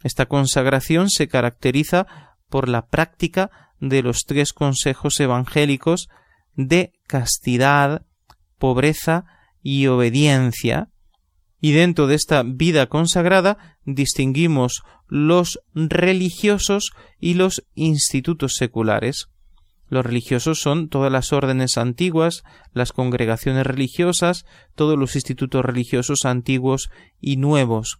Esta 0.03 0.27
consagración 0.27 1.09
se 1.09 1.27
caracteriza 1.27 2.05
por 2.47 2.69
la 2.69 2.85
práctica 2.89 3.49
de 3.79 4.03
los 4.03 4.25
tres 4.27 4.53
consejos 4.53 5.19
evangélicos 5.19 6.09
de 6.55 6.93
castidad, 7.07 8.05
pobreza 8.59 9.25
y 9.63 9.87
obediencia, 9.87 10.89
y 11.65 11.71
dentro 11.71 12.05
de 12.05 12.13
esta 12.13 12.43
vida 12.43 12.85
consagrada 12.85 13.57
distinguimos 13.85 14.83
los 15.07 15.61
religiosos 15.73 16.91
y 17.19 17.33
los 17.33 17.63
institutos 17.73 18.53
seculares. 18.55 19.29
Los 19.89 20.05
religiosos 20.05 20.59
son 20.61 20.89
todas 20.89 21.11
las 21.11 21.33
órdenes 21.33 21.79
antiguas, 21.79 22.43
las 22.71 22.91
congregaciones 22.93 23.65
religiosas, 23.65 24.45
todos 24.75 24.95
los 24.95 25.15
institutos 25.15 25.65
religiosos 25.65 26.23
antiguos 26.25 26.91
y 27.19 27.37
nuevos. 27.37 27.97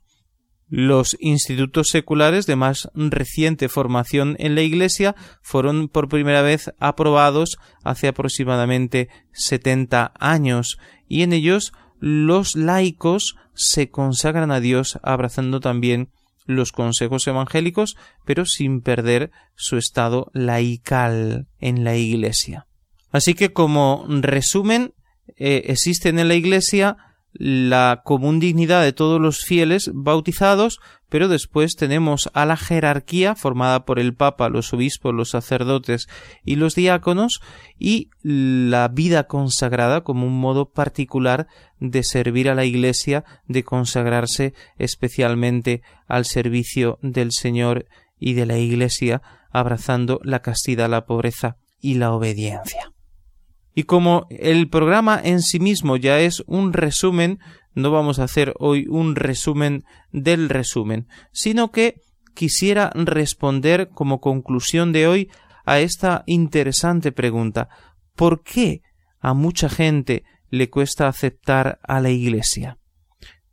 Los 0.70 1.18
institutos 1.20 1.88
seculares 1.88 2.46
de 2.46 2.56
más 2.58 2.92
reciente 2.94 3.68
formación 3.68 4.36
en 4.38 4.54
la 4.54 4.62
Iglesia 4.62 5.16
fueron 5.42 5.88
por 5.90 6.08
primera 6.08 6.44
vez 6.44 6.72
aprobados 6.78 7.58
hace 7.84 8.08
aproximadamente 8.10 9.10
70 9.34 10.12
años 10.20 10.78
y 11.10 11.24
en 11.24 11.34
ellos 11.34 11.74
los 12.00 12.56
laicos 12.56 13.36
se 13.54 13.90
consagran 13.90 14.52
a 14.52 14.60
Dios 14.60 15.00
abrazando 15.04 15.60
también 15.60 16.10
los 16.46 16.72
consejos 16.72 17.26
evangélicos, 17.28 17.96
pero 18.26 18.46
sin 18.46 18.82
perder 18.82 19.32
su 19.56 19.78
estado 19.78 20.28
laical 20.34 21.48
en 21.60 21.84
la 21.84 21.96
Iglesia. 21.96 22.66
Así 23.12 23.34
que 23.34 23.52
como 23.52 24.06
resumen, 24.10 24.94
eh, 25.38 25.64
existen 25.68 26.20
en 26.20 26.28
la 26.28 26.36
Iglesia 26.36 26.98
la 27.38 28.02
común 28.06 28.40
dignidad 28.40 28.82
de 28.84 28.94
todos 28.94 29.20
los 29.20 29.40
fieles 29.40 29.92
bautizados, 29.94 30.80
pero 31.10 31.28
después 31.28 31.76
tenemos 31.76 32.30
a 32.34 32.46
la 32.46 32.56
jerarquía 32.56 33.36
formada 33.36 33.84
por 33.86 34.00
el 34.00 34.16
Papa, 34.16 34.48
los 34.50 34.74
obispos, 34.74 35.14
los 35.14 35.30
sacerdotes 35.32 36.08
y 36.46 36.56
los 36.56 36.76
diáconos, 36.76 37.42
y 37.78 38.10
la 38.22 38.88
vida 38.88 39.26
consagrada 39.28 40.02
como 40.04 40.26
un 40.26 40.40
modo 40.40 40.72
particular 40.72 41.48
de 41.80 42.04
servir 42.04 42.50
a 42.50 42.56
la 42.56 42.64
Iglesia, 42.66 43.26
de 43.48 43.64
consagrarse 43.66 44.54
especialmente 44.78 45.82
al 46.08 46.24
servicio 46.26 47.00
del 47.02 47.32
Señor 47.34 47.86
y 48.18 48.34
de 48.34 48.46
la 48.46 48.58
Iglesia, 48.58 49.22
abrazando 49.52 50.20
la 50.24 50.42
castidad, 50.42 50.90
la 50.90 51.06
pobreza 51.06 51.58
y 51.82 51.96
la 51.96 52.14
obediencia. 52.14 52.92
Y 53.76 53.84
como 53.84 54.26
el 54.30 54.70
programa 54.70 55.20
en 55.22 55.42
sí 55.42 55.60
mismo 55.60 55.98
ya 55.98 56.22
es 56.22 56.42
un 56.48 56.72
resumen, 56.72 57.40
no 57.74 57.92
vamos 57.92 58.20
a 58.20 58.24
hacer 58.24 58.54
hoy 58.58 58.88
un 58.90 59.18
resumen 59.18 59.84
del 60.14 60.48
resumen, 60.48 61.08
sino 61.34 61.72
que 61.72 61.96
quisiera 62.34 62.90
responder 62.96 63.90
como 63.94 64.22
conclusión 64.22 64.94
de 64.94 65.08
hoy 65.08 65.30
a 65.66 65.82
esta 65.82 66.24
interesante 66.26 67.12
pregunta. 67.12 67.68
¿Por 68.16 68.44
qué 68.44 68.80
a 69.20 69.34
mucha 69.34 69.68
gente 69.68 70.24
le 70.50 70.70
cuesta 70.70 71.10
aceptar 71.10 71.80
a 71.84 72.00
la 72.00 72.12
Iglesia? 72.12 72.78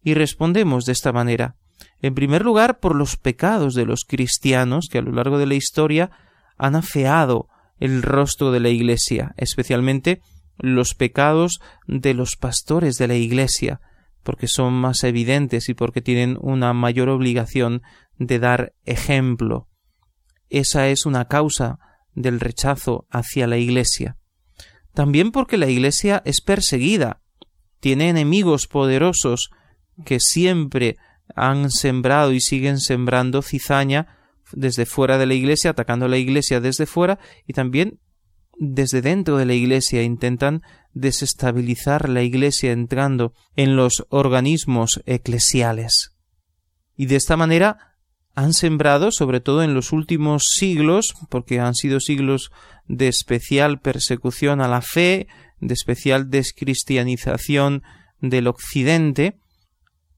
Y 0.04 0.14
respondemos 0.14 0.84
de 0.84 0.92
esta 0.92 1.12
manera. 1.12 1.56
En 2.00 2.14
primer 2.14 2.44
lugar, 2.44 2.78
por 2.78 2.94
los 2.94 3.16
pecados 3.16 3.74
de 3.74 3.86
los 3.86 4.04
cristianos 4.04 4.86
que 4.88 4.98
a 4.98 5.02
lo 5.02 5.10
largo 5.10 5.36
de 5.38 5.46
la 5.46 5.54
historia 5.54 6.12
han 6.58 6.76
afeado 6.76 7.48
el 7.82 8.02
rostro 8.04 8.52
de 8.52 8.60
la 8.60 8.68
Iglesia, 8.68 9.32
especialmente 9.36 10.20
los 10.56 10.94
pecados 10.94 11.58
de 11.88 12.14
los 12.14 12.36
pastores 12.36 12.96
de 12.96 13.08
la 13.08 13.16
Iglesia, 13.16 13.80
porque 14.22 14.46
son 14.46 14.72
más 14.74 15.02
evidentes 15.02 15.68
y 15.68 15.74
porque 15.74 16.00
tienen 16.00 16.38
una 16.40 16.72
mayor 16.74 17.08
obligación 17.08 17.82
de 18.18 18.38
dar 18.38 18.72
ejemplo. 18.84 19.66
Esa 20.48 20.90
es 20.90 21.06
una 21.06 21.26
causa 21.26 21.80
del 22.14 22.38
rechazo 22.38 23.08
hacia 23.10 23.48
la 23.48 23.56
Iglesia. 23.58 24.14
También 24.94 25.32
porque 25.32 25.56
la 25.58 25.66
Iglesia 25.66 26.22
es 26.24 26.40
perseguida, 26.40 27.20
tiene 27.80 28.10
enemigos 28.10 28.68
poderosos 28.68 29.50
que 30.04 30.20
siempre 30.20 30.98
han 31.34 31.68
sembrado 31.72 32.30
y 32.30 32.40
siguen 32.40 32.78
sembrando 32.78 33.42
cizaña 33.42 34.06
desde 34.54 34.86
fuera 34.86 35.18
de 35.18 35.26
la 35.26 35.34
iglesia, 35.34 35.70
atacando 35.70 36.06
a 36.06 36.08
la 36.08 36.18
iglesia 36.18 36.60
desde 36.60 36.86
fuera 36.86 37.18
y 37.46 37.52
también 37.52 38.00
desde 38.58 39.02
dentro 39.02 39.38
de 39.38 39.46
la 39.46 39.54
iglesia 39.54 40.02
intentan 40.02 40.62
desestabilizar 40.92 42.08
la 42.08 42.22
iglesia 42.22 42.70
entrando 42.70 43.32
en 43.56 43.76
los 43.76 44.06
organismos 44.10 45.00
eclesiales. 45.06 46.12
Y 46.96 47.06
de 47.06 47.16
esta 47.16 47.36
manera 47.36 47.96
han 48.34 48.52
sembrado, 48.54 49.10
sobre 49.10 49.40
todo 49.40 49.62
en 49.62 49.74
los 49.74 49.92
últimos 49.92 50.44
siglos, 50.54 51.14
porque 51.28 51.60
han 51.60 51.74
sido 51.74 51.98
siglos 52.00 52.50
de 52.86 53.08
especial 53.08 53.80
persecución 53.80 54.60
a 54.60 54.68
la 54.68 54.80
fe, 54.82 55.26
de 55.60 55.74
especial 55.74 56.30
descristianización 56.30 57.82
del 58.20 58.46
Occidente, 58.46 59.38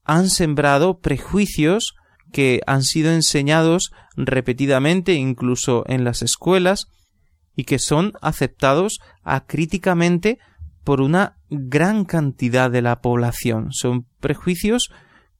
han 0.03 0.29
sembrado 0.29 0.99
prejuicios 0.99 1.95
que 2.35 2.59
han 2.67 2.83
sido 2.83 3.13
enseñados 3.13 3.93
repetidamente 4.17 5.13
incluso 5.13 5.85
en 5.87 6.03
las 6.03 6.21
escuelas 6.21 6.89
y 7.55 7.63
que 7.63 7.79
son 7.79 8.11
aceptados 8.21 8.99
acríticamente 9.23 10.39
por 10.83 10.99
una 10.99 11.37
gran 11.49 12.03
cantidad 12.03 12.69
de 12.69 12.81
la 12.81 12.99
población. 12.99 13.71
Son 13.71 14.05
prejuicios 14.19 14.91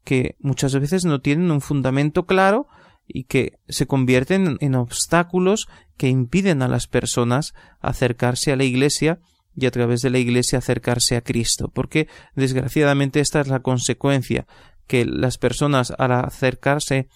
que 0.05 0.37
muchas 0.39 0.73
veces 0.79 1.03
no 1.03 1.19
tienen 1.19 1.51
un 1.51 1.59
fundamento 1.59 2.25
claro 2.25 2.67
y 3.05 3.25
que 3.25 3.57
se 3.67 3.87
convierten 3.87 4.55
en 4.61 4.75
obstáculos 4.75 5.67
que 5.97 6.07
impiden 6.07 6.61
a 6.61 6.69
las 6.69 6.87
personas 6.87 7.53
acercarse 7.81 8.53
a 8.53 8.55
la 8.55 8.63
Iglesia 8.63 9.19
y 9.53 9.65
a 9.65 9.71
través 9.71 10.01
de 10.01 10.11
la 10.11 10.17
Iglesia 10.19 10.59
acercarse 10.59 11.17
a 11.17 11.21
Cristo, 11.21 11.69
porque 11.73 12.07
desgraciadamente 12.37 13.19
esta 13.19 13.41
es 13.41 13.49
la 13.49 13.59
consecuencia 13.59 14.47
que 14.87 15.05
las 15.05 15.37
personas 15.37 15.93
al 15.97 16.11
acercarse 16.11 17.07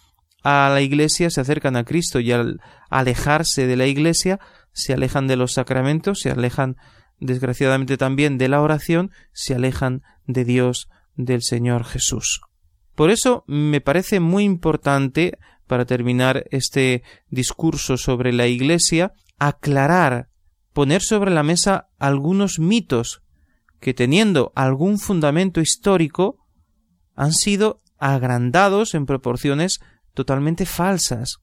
a 0.44 0.70
la 0.72 0.82
iglesia 0.82 1.30
se 1.30 1.42
acercan 1.42 1.76
a 1.76 1.84
Cristo 1.84 2.20
y 2.20 2.32
al 2.32 2.62
alejarse 2.90 3.68
de 3.68 3.76
la 3.76 3.88
iglesia 3.88 4.40
se 4.72 4.94
alejan 4.94 5.28
de 5.28 5.36
los 5.36 5.54
sacramentos, 5.54 6.20
se 6.22 6.32
alejan 6.32 6.78
desgraciadamente 7.20 7.98
también 7.98 8.38
de 8.38 8.48
la 8.48 8.62
oración, 8.62 9.12
se 9.34 9.54
alejan 9.56 10.02
de 10.26 10.46
Dios, 10.46 10.88
del 11.16 11.42
Señor 11.44 11.84
Jesús. 11.84 12.42
Por 12.96 13.10
eso 13.12 13.44
me 13.48 13.82
parece 13.82 14.20
muy 14.20 14.44
importante, 14.44 15.38
para 15.68 15.86
terminar 15.86 16.46
este 16.50 17.04
discurso 17.30 17.98
sobre 17.98 18.34
la 18.34 18.48
Iglesia, 18.48 19.12
aclarar, 19.38 20.30
poner 20.74 21.04
sobre 21.04 21.30
la 21.30 21.44
mesa 21.44 21.90
algunos 22.00 22.58
mitos 22.58 23.22
que, 23.80 23.94
teniendo 23.94 24.52
algún 24.56 24.98
fundamento 24.98 25.62
histórico, 25.62 26.40
han 27.20 27.34
sido 27.34 27.82
agrandados 28.00 28.96
en 28.96 29.06
proporciones 29.06 29.80
totalmente 30.14 30.66
falsas 30.66 31.40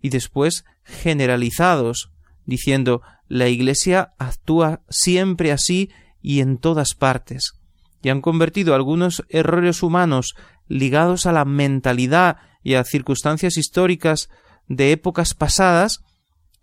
y 0.00 0.08
después 0.08 0.64
generalizados, 0.84 2.10
diciendo 2.44 3.02
la 3.28 3.46
Iglesia 3.46 4.08
actúa 4.18 4.82
siempre 4.90 5.52
así 5.52 5.90
y 6.20 6.40
en 6.40 6.58
todas 6.58 6.94
partes, 6.94 7.52
y 8.02 8.08
han 8.08 8.20
convertido 8.20 8.74
algunos 8.74 9.22
errores 9.28 9.84
humanos 9.84 10.34
ligados 10.66 11.24
a 11.26 11.30
la 11.30 11.44
mentalidad 11.44 12.38
y 12.64 12.74
a 12.74 12.82
circunstancias 12.82 13.56
históricas 13.56 14.28
de 14.66 14.90
épocas 14.90 15.34
pasadas 15.34 16.00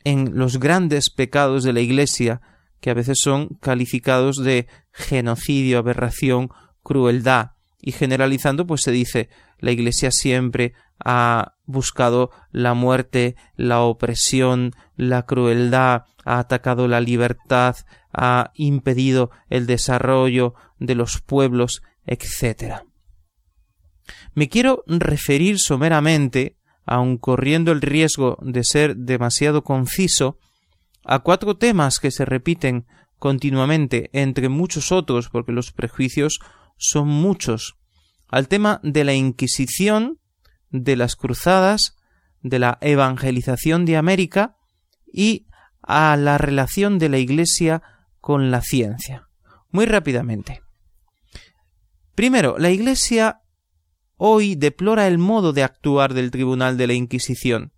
en 0.03 0.37
los 0.37 0.59
grandes 0.59 1.09
pecados 1.09 1.63
de 1.63 1.71
la 1.71 1.79
Iglesia, 1.79 2.41
que 2.81 2.89
a 2.89 2.93
veces 2.93 3.19
son 3.21 3.55
calificados 3.61 4.35
de 4.35 4.67
genocidio, 4.91 5.79
aberración, 5.79 6.49
crueldad, 6.83 7.51
y 7.81 7.93
generalizando, 7.93 8.67
pues 8.67 8.81
se 8.81 8.91
dice, 8.91 9.29
la 9.57 9.71
Iglesia 9.71 10.11
siempre 10.11 10.73
ha 11.03 11.53
buscado 11.65 12.29
la 12.51 12.73
muerte, 12.73 13.35
la 13.55 13.81
opresión, 13.81 14.71
la 14.95 15.23
crueldad, 15.25 16.03
ha 16.25 16.39
atacado 16.39 16.87
la 16.89 16.99
libertad, 16.99 17.75
ha 18.11 18.51
impedido 18.55 19.31
el 19.49 19.65
desarrollo 19.65 20.55
de 20.77 20.95
los 20.95 21.21
pueblos, 21.21 21.81
etc. 22.05 22.81
Me 24.33 24.49
quiero 24.49 24.83
referir 24.87 25.57
someramente, 25.59 26.57
aun 26.85 27.17
corriendo 27.17 27.71
el 27.71 27.81
riesgo 27.81 28.37
de 28.41 28.63
ser 28.65 28.97
demasiado 28.97 29.63
conciso, 29.63 30.37
a 31.05 31.19
cuatro 31.19 31.55
temas 31.55 31.99
que 31.99 32.11
se 32.11 32.25
repiten 32.25 32.85
continuamente 33.19 34.09
entre 34.11 34.49
muchos 34.49 34.91
otros, 34.91 35.29
porque 35.29 35.51
los 35.53 35.71
prejuicios 35.71 36.39
son 36.79 37.09
muchos. 37.09 37.75
Al 38.27 38.47
tema 38.47 38.79
de 38.83 39.03
la 39.03 39.13
Inquisición, 39.13 40.17
de 40.71 40.95
las 40.95 41.15
cruzadas, 41.15 41.95
de 42.41 42.57
la 42.59 42.77
evangelización 42.81 43.85
de 43.85 43.97
América 43.97 44.55
y 45.11 45.45
a 45.81 46.15
la 46.15 46.37
relación 46.37 46.97
de 46.97 47.09
la 47.09 47.17
Iglesia 47.19 47.83
con 48.19 48.49
la 48.49 48.61
ciencia. 48.61 49.27
Muy 49.71 49.85
rápidamente. 49.85 50.61
Primero, 52.15 52.57
la 52.57 52.69
Iglesia 52.69 53.41
hoy 54.15 54.55
deplora 54.55 55.07
el 55.07 55.17
modo 55.17 55.53
de 55.53 55.63
actuar 55.63 56.13
del 56.13 56.31
Tribunal 56.31 56.77
de 56.77 56.87
la 56.87 56.93
Inquisición. 56.93 57.73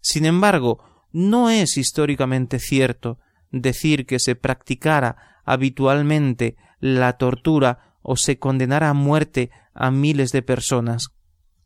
Sin 0.00 0.24
embargo, 0.26 0.84
no 1.10 1.48
es 1.50 1.76
históricamente 1.78 2.58
cierto 2.58 3.18
decir 3.50 4.04
que 4.06 4.18
se 4.18 4.34
practicara 4.36 5.40
habitualmente 5.44 6.56
la 6.80 7.14
tortura 7.16 7.85
o 8.08 8.14
se 8.16 8.38
condenara 8.38 8.88
a 8.88 8.94
muerte 8.94 9.50
a 9.74 9.90
miles 9.90 10.30
de 10.30 10.40
personas. 10.42 11.08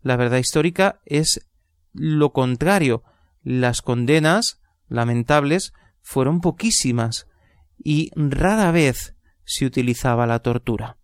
La 0.01 0.17
verdad 0.17 0.39
histórica 0.39 1.01
es 1.05 1.47
lo 1.93 2.33
contrario. 2.33 3.03
Las 3.43 3.83
condenas, 3.83 4.59
lamentables, 4.89 5.75
fueron 6.01 6.41
poquísimas 6.41 7.27
y 7.77 8.11
rara 8.17 8.71
vez 8.71 9.15
se 9.45 9.67
utilizaba 9.67 10.27
la 10.27 10.39
tortura. 10.39 10.97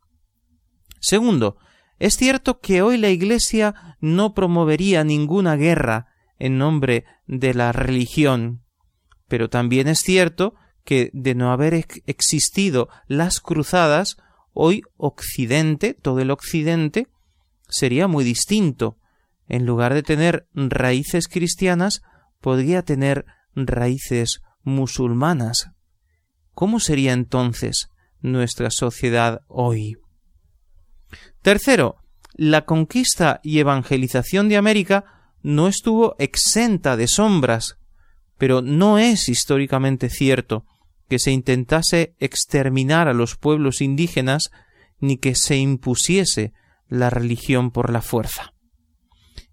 Segundo, 1.00 1.58
es 1.98 2.16
cierto 2.16 2.60
que 2.60 2.80
hoy 2.80 2.96
la 2.96 3.10
Iglesia 3.10 3.96
no 4.00 4.32
promovería 4.32 5.04
ninguna 5.04 5.56
guerra 5.56 6.06
en 6.38 6.56
nombre 6.56 7.04
de 7.26 7.52
la 7.52 7.72
religión, 7.72 8.64
pero 9.28 9.50
también 9.50 9.86
es 9.86 9.98
cierto 10.00 10.54
que 10.84 11.10
de 11.12 11.34
no 11.34 11.52
haber 11.52 11.74
existido 12.06 12.88
las 13.06 13.40
cruzadas, 13.40 14.16
hoy 14.58 14.80
Occidente, 14.96 15.92
todo 15.92 16.20
el 16.20 16.30
Occidente, 16.30 17.08
sería 17.68 18.08
muy 18.08 18.24
distinto. 18.24 18.96
En 19.48 19.66
lugar 19.66 19.92
de 19.92 20.02
tener 20.02 20.48
raíces 20.54 21.28
cristianas, 21.28 22.00
podría 22.40 22.82
tener 22.82 23.26
raíces 23.54 24.40
musulmanas. 24.62 25.68
¿Cómo 26.52 26.80
sería 26.80 27.12
entonces 27.12 27.90
nuestra 28.20 28.70
sociedad 28.70 29.42
hoy? 29.46 29.98
Tercero, 31.42 31.96
la 32.32 32.64
conquista 32.64 33.40
y 33.42 33.58
evangelización 33.58 34.48
de 34.48 34.56
América 34.56 35.04
no 35.42 35.68
estuvo 35.68 36.16
exenta 36.18 36.96
de 36.96 37.08
sombras, 37.08 37.76
pero 38.38 38.62
no 38.62 38.98
es 38.98 39.28
históricamente 39.28 40.08
cierto 40.08 40.64
que 41.08 41.18
se 41.18 41.30
intentase 41.30 42.14
exterminar 42.18 43.08
a 43.08 43.14
los 43.14 43.36
pueblos 43.36 43.80
indígenas 43.80 44.50
ni 44.98 45.18
que 45.18 45.34
se 45.34 45.56
impusiese 45.56 46.52
la 46.88 47.10
religión 47.10 47.70
por 47.70 47.92
la 47.92 48.02
fuerza. 48.02 48.52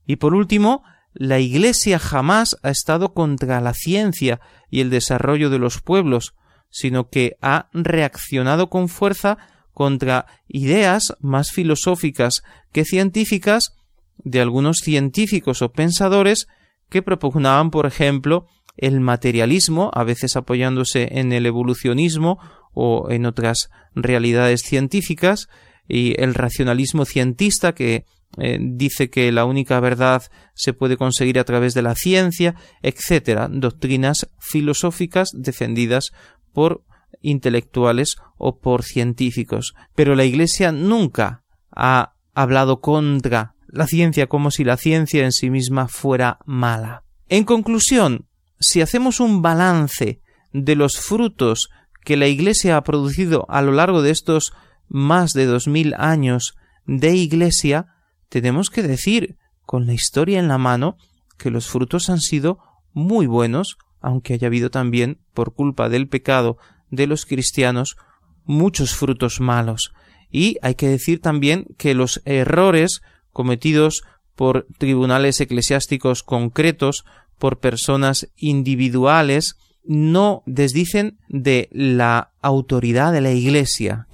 Y 0.05 0.17
por 0.17 0.33
último, 0.33 0.83
la 1.13 1.39
Iglesia 1.39 1.99
jamás 1.99 2.55
ha 2.63 2.69
estado 2.69 3.13
contra 3.13 3.61
la 3.61 3.73
ciencia 3.73 4.39
y 4.69 4.81
el 4.81 4.89
desarrollo 4.89 5.49
de 5.49 5.59
los 5.59 5.81
pueblos, 5.81 6.33
sino 6.69 7.07
que 7.09 7.33
ha 7.41 7.69
reaccionado 7.73 8.69
con 8.69 8.87
fuerza 8.89 9.37
contra 9.71 10.25
ideas 10.47 11.13
más 11.19 11.49
filosóficas 11.51 12.41
que 12.71 12.83
científicas 12.85 13.73
de 14.17 14.41
algunos 14.41 14.77
científicos 14.77 15.61
o 15.61 15.71
pensadores 15.71 16.47
que 16.89 17.01
propugnaban, 17.01 17.71
por 17.71 17.85
ejemplo, 17.85 18.47
el 18.75 18.99
materialismo, 18.99 19.91
a 19.93 20.03
veces 20.03 20.35
apoyándose 20.35 21.07
en 21.11 21.31
el 21.31 21.45
evolucionismo 21.45 22.39
o 22.73 23.09
en 23.11 23.25
otras 23.25 23.69
realidades 23.93 24.61
científicas, 24.61 25.47
y 25.87 26.19
el 26.21 26.33
racionalismo 26.33 27.03
cientista 27.03 27.75
que 27.75 28.05
eh, 28.37 28.57
dice 28.59 29.09
que 29.09 29.31
la 29.33 29.43
única 29.45 29.79
verdad 29.81 30.23
se 30.55 30.73
puede 30.73 30.95
conseguir 30.97 31.37
a 31.37 31.43
través 31.43 31.73
de 31.73 31.81
la 31.81 31.93
ciencia, 31.93 32.55
etcétera, 32.81 33.47
doctrinas 33.51 34.29
filosóficas 34.39 35.29
defendidas 35.33 36.11
por 36.53 36.83
intelectuales 37.21 38.15
o 38.37 38.57
por 38.59 38.83
científicos. 38.83 39.73
Pero 39.93 40.15
la 40.15 40.23
Iglesia 40.25 40.71
nunca 40.71 41.43
ha 41.75 42.13
hablado 42.33 42.79
contra 42.79 43.53
la 43.67 43.85
ciencia 43.85 44.27
como 44.27 44.51
si 44.51 44.63
la 44.63 44.77
ciencia 44.77 45.25
en 45.25 45.31
sí 45.33 45.49
misma 45.49 45.87
fuera 45.89 46.39
mala. 46.45 47.03
En 47.29 47.43
conclusión, 47.43 48.25
si 48.59 48.81
hacemos 48.81 49.19
un 49.19 49.41
balance 49.41 50.21
de 50.51 50.75
los 50.75 50.99
frutos 50.99 51.69
que 52.03 52.17
la 52.17 52.27
Iglesia 52.27 52.77
ha 52.77 52.83
producido 52.83 53.45
a 53.49 53.61
lo 53.61 53.71
largo 53.71 54.01
de 54.01 54.11
estos 54.11 54.53
más 54.87 55.31
de 55.33 55.45
dos 55.45 55.67
mil 55.67 55.93
años 55.97 56.55
de 56.85 57.15
Iglesia, 57.15 57.87
tenemos 58.29 58.69
que 58.69 58.83
decir, 58.83 59.37
con 59.63 59.85
la 59.87 59.93
historia 59.93 60.39
en 60.39 60.47
la 60.49 60.57
mano, 60.57 60.97
que 61.37 61.49
los 61.49 61.67
frutos 61.67 62.09
han 62.09 62.19
sido 62.19 62.59
muy 62.91 63.25
buenos, 63.25 63.77
aunque 64.01 64.33
haya 64.33 64.47
habido 64.47 64.69
también, 64.69 65.21
por 65.33 65.53
culpa 65.53 65.89
del 65.89 66.07
pecado 66.09 66.57
de 66.89 67.07
los 67.07 67.25
cristianos, 67.25 67.95
muchos 68.43 68.93
frutos 68.95 69.39
malos. 69.39 69.93
Y 70.29 70.57
hay 70.61 70.75
que 70.75 70.89
decir 70.89 71.21
también 71.21 71.67
que 71.77 71.93
los 71.93 72.21
errores 72.25 73.01
cometidos 73.31 74.03
por 74.35 74.67
tribunales 74.77 75.39
eclesiásticos 75.41 76.23
concretos 76.23 77.05
por 77.37 77.59
personas 77.59 78.29
individuales 78.37 79.57
no 79.85 80.43
desdicen 80.45 81.17
de 81.27 81.69
la 81.71 82.31
autoridad 82.41 83.11
de 83.11 83.21
la 83.21 83.31
Iglesia 83.31 84.07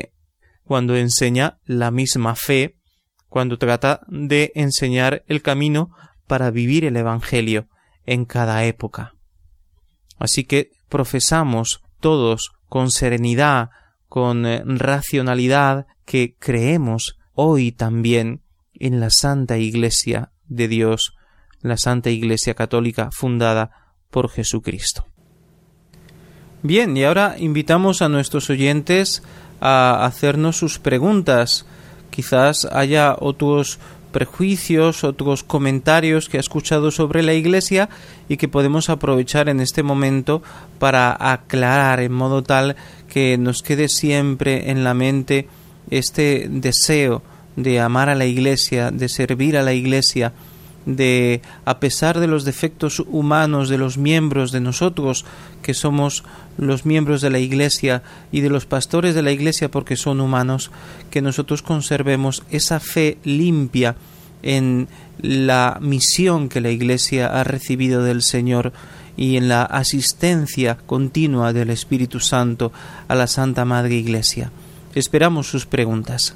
cuando 0.64 0.96
enseña 0.96 1.60
la 1.66 1.90
misma 1.92 2.36
fe, 2.36 2.78
cuando 3.28 3.58
trata 3.58 4.02
de 4.08 4.52
enseñar 4.56 5.24
el 5.28 5.42
camino 5.42 5.92
para 6.28 6.52
vivir 6.52 6.86
el 6.86 6.96
Evangelio 6.96 7.68
en 8.06 8.26
cada 8.26 8.66
época. 8.66 9.16
Así 10.18 10.44
que 10.44 10.70
profesamos 10.90 11.82
todos 12.00 12.52
con 12.68 12.92
serenidad, 12.92 13.70
con 14.08 14.46
eh, 14.46 14.62
racionalidad, 14.66 15.86
que 16.06 16.36
creemos 16.40 17.18
hoy 17.34 17.72
también 17.72 18.42
en 18.74 19.00
la 19.00 19.10
Santa 19.10 19.58
Iglesia 19.58 20.32
de 20.48 20.68
Dios 20.68 21.14
la 21.62 21.78
Santa 21.78 22.10
Iglesia 22.10 22.54
Católica 22.54 23.10
fundada 23.12 23.72
por 24.12 24.30
Jesucristo. 24.30 25.06
Bien, 26.64 26.96
y 26.98 27.04
ahora 27.04 27.36
invitamos 27.40 28.02
a 28.02 28.10
nuestros 28.10 28.50
oyentes 28.50 29.24
a 29.62 30.06
hacernos 30.06 30.58
sus 30.58 30.80
preguntas. 30.80 31.66
Quizás 32.12 32.66
haya 32.72 33.16
otros 33.20 33.80
prejuicios, 34.12 35.04
otros 35.04 35.44
comentarios 35.44 36.28
que 36.30 36.38
ha 36.38 36.42
escuchado 36.42 36.92
sobre 36.92 37.22
la 37.24 37.34
Iglesia 37.34 37.90
y 38.28 38.38
que 38.38 38.48
podemos 38.48 38.90
aprovechar 38.90 39.48
en 39.50 39.60
este 39.60 39.84
momento 39.84 40.42
para 40.80 41.16
aclarar 41.32 42.00
en 42.00 42.12
modo 42.12 42.42
tal 42.42 42.76
que 43.08 43.38
nos 43.38 43.62
quede 43.62 43.88
siempre 43.88 44.72
en 44.72 44.84
la 44.84 44.94
mente 44.96 45.48
este 45.92 46.48
deseo 46.50 47.22
de 47.56 47.80
amar 47.80 48.10
a 48.10 48.16
la 48.16 48.26
Iglesia, 48.26 48.92
de 48.92 49.08
servir 49.10 49.58
a 49.58 49.64
la 49.64 49.74
Iglesia, 49.74 50.34
de, 50.86 51.42
a 51.66 51.80
pesar 51.80 52.20
de 52.20 52.28
los 52.28 52.46
defectos 52.46 53.00
humanos 53.00 53.70
de 53.70 53.78
los 53.78 53.98
miembros 53.98 54.52
de 54.52 54.62
nosotros, 54.62 55.26
que 55.62 55.74
somos 55.74 56.24
los 56.58 56.86
miembros 56.86 57.22
de 57.22 57.30
la 57.30 57.40
Iglesia 57.40 58.04
y 58.32 58.42
de 58.42 58.50
los 58.50 58.66
pastores 58.66 59.16
de 59.16 59.22
la 59.22 59.32
Iglesia 59.32 59.70
porque 59.72 59.96
son 59.96 60.22
humanos, 60.22 60.72
que 61.12 61.22
nosotros 61.22 61.62
conservemos 61.62 62.44
esa 62.50 62.80
fe 62.80 63.18
limpia 63.24 63.96
en 64.42 64.88
la 65.22 65.78
misión 65.82 66.48
que 66.50 66.62
la 66.62 66.70
Iglesia 66.72 67.28
ha 67.28 67.44
recibido 67.44 68.04
del 68.04 68.22
Señor 68.22 68.72
y 69.18 69.36
en 69.36 69.50
la 69.50 69.64
asistencia 69.64 70.78
continua 70.86 71.52
del 71.52 71.72
Espíritu 71.72 72.22
Santo 72.22 72.72
a 73.10 73.16
la 73.16 73.28
Santa 73.28 73.66
Madre 73.66 73.96
Iglesia. 73.96 74.50
Esperamos 74.96 75.50
sus 75.50 75.66
preguntas. 75.66 76.36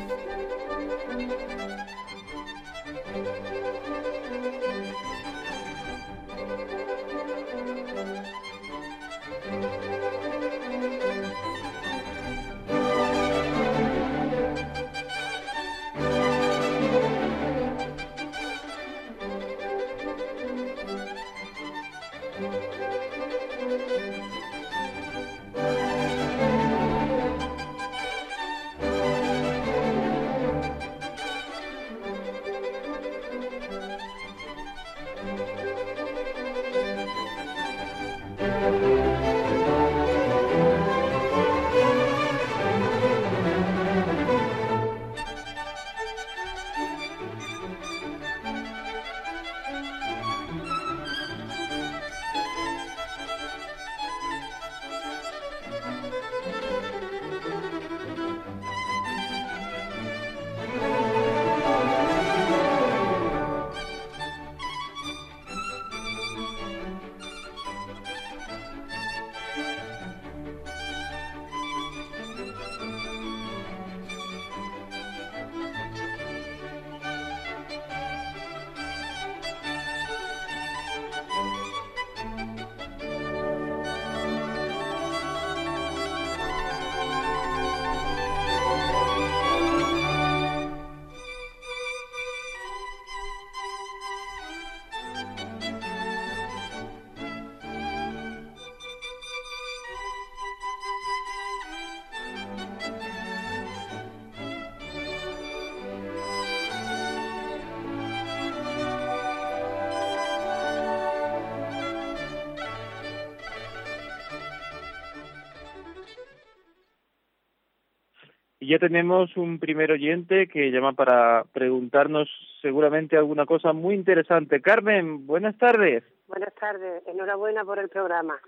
ya 118.71 118.79
tenemos 118.79 119.35
un 119.35 119.59
primer 119.59 119.91
oyente 119.91 120.47
que 120.47 120.71
llama 120.71 120.93
para 120.93 121.43
preguntarnos 121.51 122.29
seguramente 122.61 123.17
alguna 123.17 123.45
cosa 123.45 123.73
muy 123.73 123.95
interesante. 123.95 124.61
Carmen, 124.61 125.27
buenas 125.27 125.57
tardes. 125.57 126.05
Buenas 126.29 126.55
tardes, 126.55 127.05
enhorabuena 127.05 127.65
por 127.65 127.79
el 127.79 127.89
programa. 127.89 128.39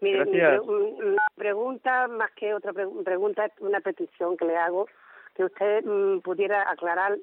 Mire, 0.00 0.58
pregunta, 1.36 2.08
más 2.08 2.32
que 2.32 2.52
otra 2.52 2.72
pregunta, 2.72 3.48
una 3.60 3.78
petición 3.78 4.36
que 4.36 4.44
le 4.44 4.56
hago, 4.56 4.88
que 5.36 5.44
usted 5.44 5.84
mm, 5.84 6.18
pudiera 6.22 6.68
aclarar 6.68 7.16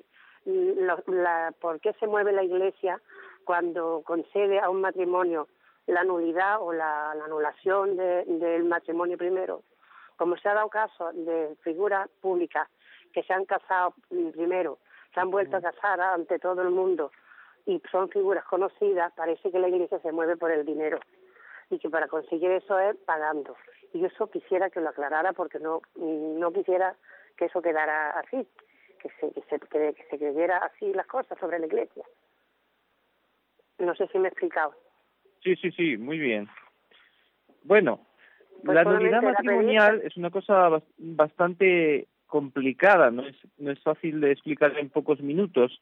mm, 0.46 1.60
por 1.60 1.82
qué 1.82 1.92
se 2.00 2.08
mueve 2.08 2.32
la 2.32 2.46
Iglesia 2.46 3.02
cuando 3.44 4.04
concede 4.06 4.60
a 4.62 4.70
un 4.70 4.80
matrimonio 4.80 5.50
la 5.86 6.06
nulidad 6.06 6.62
o 6.62 6.72
la, 6.72 7.12
anulación 7.12 7.98
del 7.98 8.64
matrimonio 8.64 9.18
primero 9.18 9.64
como 10.22 10.38
se 10.38 10.47
ha 10.47 10.53
dado 10.53 10.69
caso 10.69 11.11
de 11.13 11.55
figuras 11.63 12.07
públicas 12.22 12.69
que 13.11 13.24
se 13.24 13.34
han 13.34 13.43
casado 13.45 13.95
primero, 14.36 14.78
se 15.15 15.19
han 15.19 15.32
vuelto 15.32 15.57
a 15.57 15.61
casar 15.61 15.99
ante 15.99 16.38
todo 16.38 16.61
el 16.61 16.69
mundo 16.69 17.11
y 17.65 17.82
son 17.91 18.07
figuras 18.07 18.43
conocidas, 18.45 19.11
parece 19.15 19.51
que 19.51 19.57
la 19.57 19.67
iglesia 19.67 19.97
se 19.97 20.11
mueve 20.11 20.38
por 20.38 20.51
el 20.51 20.63
dinero 20.63 20.99
y 21.72 21.80
que 21.80 21.89
para 21.89 22.07
conseguir 22.07 22.51
eso 22.51 22.78
es 22.78 22.95
pagando. 22.97 23.55
Y 23.93 24.05
eso 24.05 24.30
quisiera 24.30 24.69
que 24.69 24.80
lo 24.80 24.89
aclarara 24.89 25.34
porque 25.34 25.57
no, 25.57 25.82
no 25.95 26.53
quisiera 26.53 26.95
que 27.36 27.45
eso 27.45 27.63
quedara 27.63 28.11
así, 28.11 28.45
que 29.01 29.09
se, 29.19 29.32
que, 29.34 29.41
se, 29.49 29.59
que, 29.59 30.05
se 30.07 30.19
creyera 30.19 30.57
así 30.59 30.93
las 30.93 31.07
cosas 31.07 31.36
sobre 31.39 31.57
la 31.57 31.65
iglesia. 31.65 32.05
No 33.80 33.95
sé 33.95 34.05
si 34.09 34.19
me 34.19 34.28
he 34.28 34.30
explicado. 34.32 34.76
Sí, 35.43 35.55
sí, 35.55 35.72
sí, 35.72 35.97
muy 35.97 36.19
bien. 36.19 36.47
Bueno, 37.63 38.01
pues 38.64 38.76
la 38.76 38.84
nulidad 38.84 39.22
matrimonial 39.22 39.99
pues. 40.01 40.12
es 40.12 40.18
una 40.18 40.30
cosa 40.30 40.82
bastante 40.97 42.07
complicada, 42.28 43.12
no 43.12 43.24
es, 43.26 43.36
no 43.57 43.72
es 43.72 43.80
fácil 43.82 44.22
de 44.22 44.32
explicar 44.32 44.78
en 44.78 44.89
pocos 44.89 45.22
minutos. 45.22 45.82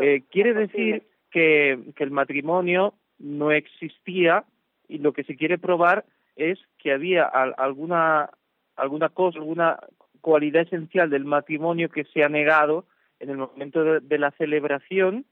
Eh, 0.00 0.22
quiere 0.30 0.54
decir 0.54 1.02
que, 1.30 1.78
el 1.96 2.10
matrimonio 2.10 2.94
no 3.18 3.50
existía 3.52 4.44
y 4.88 4.98
lo 4.98 5.12
que 5.12 5.24
se 5.24 5.36
quiere 5.36 5.58
probar 5.58 6.04
es 6.36 6.58
que 6.78 6.92
había 6.92 7.24
alguna, 7.24 8.30
alguna 8.76 9.08
cosa, 9.08 9.38
alguna 9.38 9.78
cualidad 10.20 10.62
esencial 10.62 11.10
del 11.10 11.24
matrimonio 11.24 11.88
que 11.88 12.04
se 12.04 12.22
ha 12.24 12.28
negado 12.28 12.84
en 13.18 13.30
el 13.30 13.36
momento 13.38 13.82
de, 14.00 14.18
la 14.18 14.30
celebración 14.32 15.24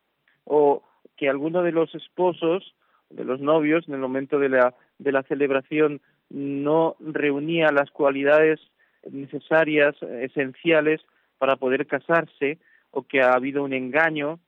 o 0.45 0.83
que 1.17 1.29
alguno 1.29 1.63
de 1.63 1.73
los 1.73 1.95
esposos, 1.95 2.75
de 3.11 3.25
los 3.25 3.41
novios, 3.41 3.87
en 3.89 3.95
el 3.95 4.01
momento 4.01 4.39
de 4.39 4.49
la, 4.49 4.75
de 4.99 5.13
la 5.13 5.23
celebración 5.25 6.01
no 6.31 6.97
reunía 7.01 7.73
las 7.73 7.91
cualidades 7.91 8.61
necesarias, 9.11 9.95
esenciales 10.03 11.01
para 11.39 11.57
poder 11.57 11.87
casarse 11.87 12.59
o 12.91 13.03
que 13.03 13.21
ha 13.23 13.33
habido 13.35 13.65
un 13.65 13.73
engaño. 13.73 14.39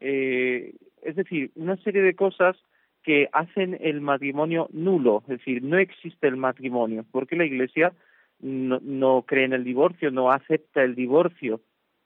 Eh, 0.00 0.74
es 1.02 1.16
decir, 1.16 1.50
una 1.54 1.76
serie 1.78 2.02
de 2.02 2.14
cosas 2.14 2.56
que 3.02 3.28
hacen 3.32 3.78
el 3.80 4.00
matrimonio 4.02 4.68
nulo, 4.72 5.18
es 5.22 5.38
decir, 5.38 5.62
no 5.62 5.78
existe 5.78 6.26
el 6.28 6.36
matrimonio, 6.36 7.06
porque 7.10 7.36
la 7.36 7.46
Iglesia 7.46 7.92
no, 8.40 8.78
no, 8.82 9.22
cree 9.26 9.44
en 9.44 9.54
el 9.54 9.64
divorcio, 9.64 10.10
no 10.10 10.30
acepta 10.30 10.82
el 10.82 10.94
divorcio. 10.94 11.60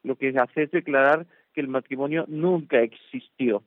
Lo 0.05 0.17
que 0.17 0.29
hace 0.39 0.65
es 0.65 0.71
declarar 0.71 1.27
que 1.53 1.61
el 1.61 1.69
matrimonio 1.69 2.25
nunca 2.29 2.81
existió. 2.81 3.63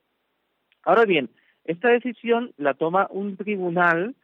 Ahora 0.84 1.03
bien, 1.03 1.30
esta 1.65 1.89
decisión 1.89 2.51
la 2.57 2.76
toma 2.76 3.07
un 3.09 3.36
tribunal 3.36 4.15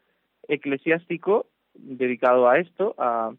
eclesiástico 0.48 1.48
dedicado 1.74 2.50
a 2.50 2.60
esto, 2.60 2.96
a, 2.98 3.32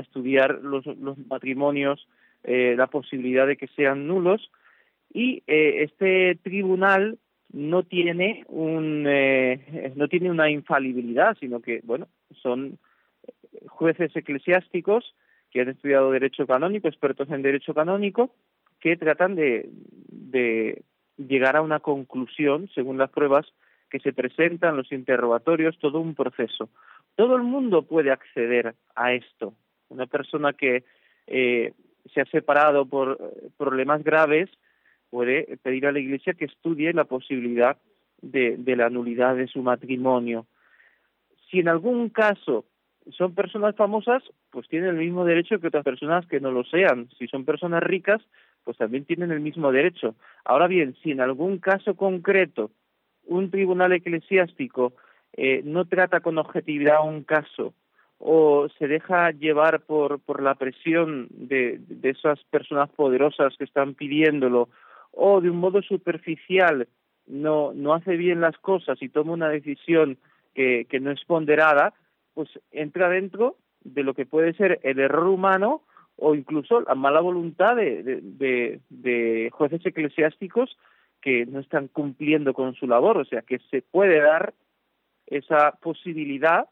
estudiar 0.00 0.58
los, 0.62 0.84
matrimonios, 1.28 2.08
eh, 2.42 2.74
la 2.76 2.88
posibilidad 2.88 3.46
de 3.46 3.56
que 3.56 3.68
sean 3.68 4.06
nulos. 4.06 4.50
Y 5.12 5.42
eh, 5.46 5.82
este 5.84 6.34
tribunal 6.42 7.18
no 7.52 7.84
tiene 7.84 8.44
un 8.48 9.04
eh, 9.06 9.92
no 9.94 10.08
tiene 10.08 10.30
una 10.30 10.50
infalibilidad, 10.50 11.36
sino 11.38 11.60
que 11.60 11.80
bueno 11.84 12.08
son 12.42 12.78
jueces 13.68 14.14
eclesiásticos 14.16 15.14
que 15.50 15.60
han 15.60 15.68
estudiado 15.68 16.10
derecho 16.10 16.46
canónico, 16.46 16.88
expertos 16.88 17.30
en 17.30 17.42
derecho 17.42 17.72
canónico, 17.72 18.30
que 18.80 18.96
tratan 18.96 19.36
de, 19.36 19.70
de 20.08 20.82
llegar 21.18 21.56
a 21.56 21.62
una 21.62 21.78
conclusión 21.78 22.68
según 22.74 22.98
las 22.98 23.10
pruebas 23.10 23.46
se 24.00 24.12
presentan, 24.12 24.76
los 24.76 24.90
interrogatorios, 24.92 25.78
todo 25.78 26.00
un 26.00 26.14
proceso. 26.14 26.68
Todo 27.14 27.36
el 27.36 27.42
mundo 27.42 27.82
puede 27.82 28.10
acceder 28.10 28.74
a 28.94 29.12
esto. 29.12 29.54
Una 29.88 30.06
persona 30.06 30.52
que 30.52 30.84
eh, 31.26 31.72
se 32.12 32.20
ha 32.20 32.24
separado 32.26 32.86
por 32.86 33.18
eh, 33.20 33.48
problemas 33.56 34.02
graves 34.04 34.48
puede 35.10 35.58
pedir 35.62 35.86
a 35.86 35.92
la 35.92 36.00
Iglesia 36.00 36.34
que 36.34 36.46
estudie 36.46 36.92
la 36.92 37.04
posibilidad 37.04 37.76
de, 38.22 38.56
de 38.58 38.76
la 38.76 38.90
nulidad 38.90 39.36
de 39.36 39.46
su 39.46 39.62
matrimonio. 39.62 40.46
Si 41.50 41.60
en 41.60 41.68
algún 41.68 42.08
caso 42.10 42.64
son 43.12 43.34
personas 43.34 43.76
famosas, 43.76 44.22
pues 44.50 44.66
tienen 44.68 44.90
el 44.90 44.96
mismo 44.96 45.24
derecho 45.24 45.60
que 45.60 45.68
otras 45.68 45.84
personas 45.84 46.26
que 46.26 46.40
no 46.40 46.50
lo 46.50 46.64
sean. 46.64 47.08
Si 47.18 47.28
son 47.28 47.44
personas 47.44 47.82
ricas, 47.84 48.20
pues 48.64 48.76
también 48.78 49.04
tienen 49.04 49.30
el 49.30 49.38
mismo 49.38 49.70
derecho. 49.70 50.16
Ahora 50.44 50.66
bien, 50.66 50.96
si 51.02 51.12
en 51.12 51.20
algún 51.20 51.58
caso 51.58 51.94
concreto 51.94 52.72
un 53.26 53.50
tribunal 53.50 53.92
eclesiástico 53.92 54.92
eh, 55.34 55.60
no 55.64 55.84
trata 55.84 56.20
con 56.20 56.38
objetividad 56.38 57.04
un 57.06 57.24
caso 57.24 57.74
o 58.18 58.68
se 58.78 58.88
deja 58.88 59.30
llevar 59.32 59.80
por, 59.82 60.20
por 60.20 60.42
la 60.42 60.54
presión 60.54 61.26
de, 61.30 61.78
de 61.86 62.10
esas 62.10 62.42
personas 62.44 62.88
poderosas 62.90 63.54
que 63.58 63.64
están 63.64 63.94
pidiéndolo 63.94 64.70
o 65.12 65.40
de 65.40 65.50
un 65.50 65.58
modo 65.58 65.82
superficial 65.82 66.88
no, 67.26 67.72
no 67.74 67.92
hace 67.92 68.16
bien 68.16 68.40
las 68.40 68.56
cosas 68.58 69.02
y 69.02 69.08
toma 69.08 69.32
una 69.32 69.50
decisión 69.50 70.16
que, 70.54 70.86
que 70.88 71.00
no 71.00 71.10
es 71.10 71.22
ponderada, 71.24 71.92
pues 72.32 72.48
entra 72.70 73.10
dentro 73.10 73.56
de 73.84 74.02
lo 74.02 74.14
que 74.14 74.24
puede 74.24 74.54
ser 74.54 74.80
el 74.84 74.98
error 75.00 75.26
humano 75.26 75.82
o 76.16 76.34
incluso 76.34 76.80
la 76.80 76.94
mala 76.94 77.20
voluntad 77.20 77.76
de, 77.76 78.02
de, 78.22 78.80
de 78.88 79.50
jueces 79.52 79.84
eclesiásticos 79.84 80.76
que 81.26 81.44
no 81.44 81.58
están 81.58 81.88
cumpliendo 81.88 82.54
con 82.54 82.76
su 82.76 82.86
labor, 82.86 83.18
o 83.18 83.24
sea 83.24 83.42
que 83.42 83.58
se 83.68 83.82
puede 83.82 84.20
dar 84.20 84.54
esa 85.26 85.72
posibilidad 85.82 86.68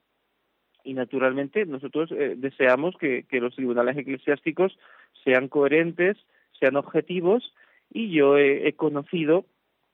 y 0.84 0.94
naturalmente 0.94 1.66
nosotros 1.66 2.12
eh, 2.12 2.34
deseamos 2.36 2.94
que, 2.96 3.26
los 3.32 3.56
tribunales 3.56 3.96
eclesiásticos 3.98 4.78
sean 5.24 5.48
coherentes, 5.48 6.16
sean 6.60 6.76
objetivos 6.76 7.52
y 7.92 8.12
yo 8.12 8.38
he, 8.38 8.72
conocido 8.74 9.44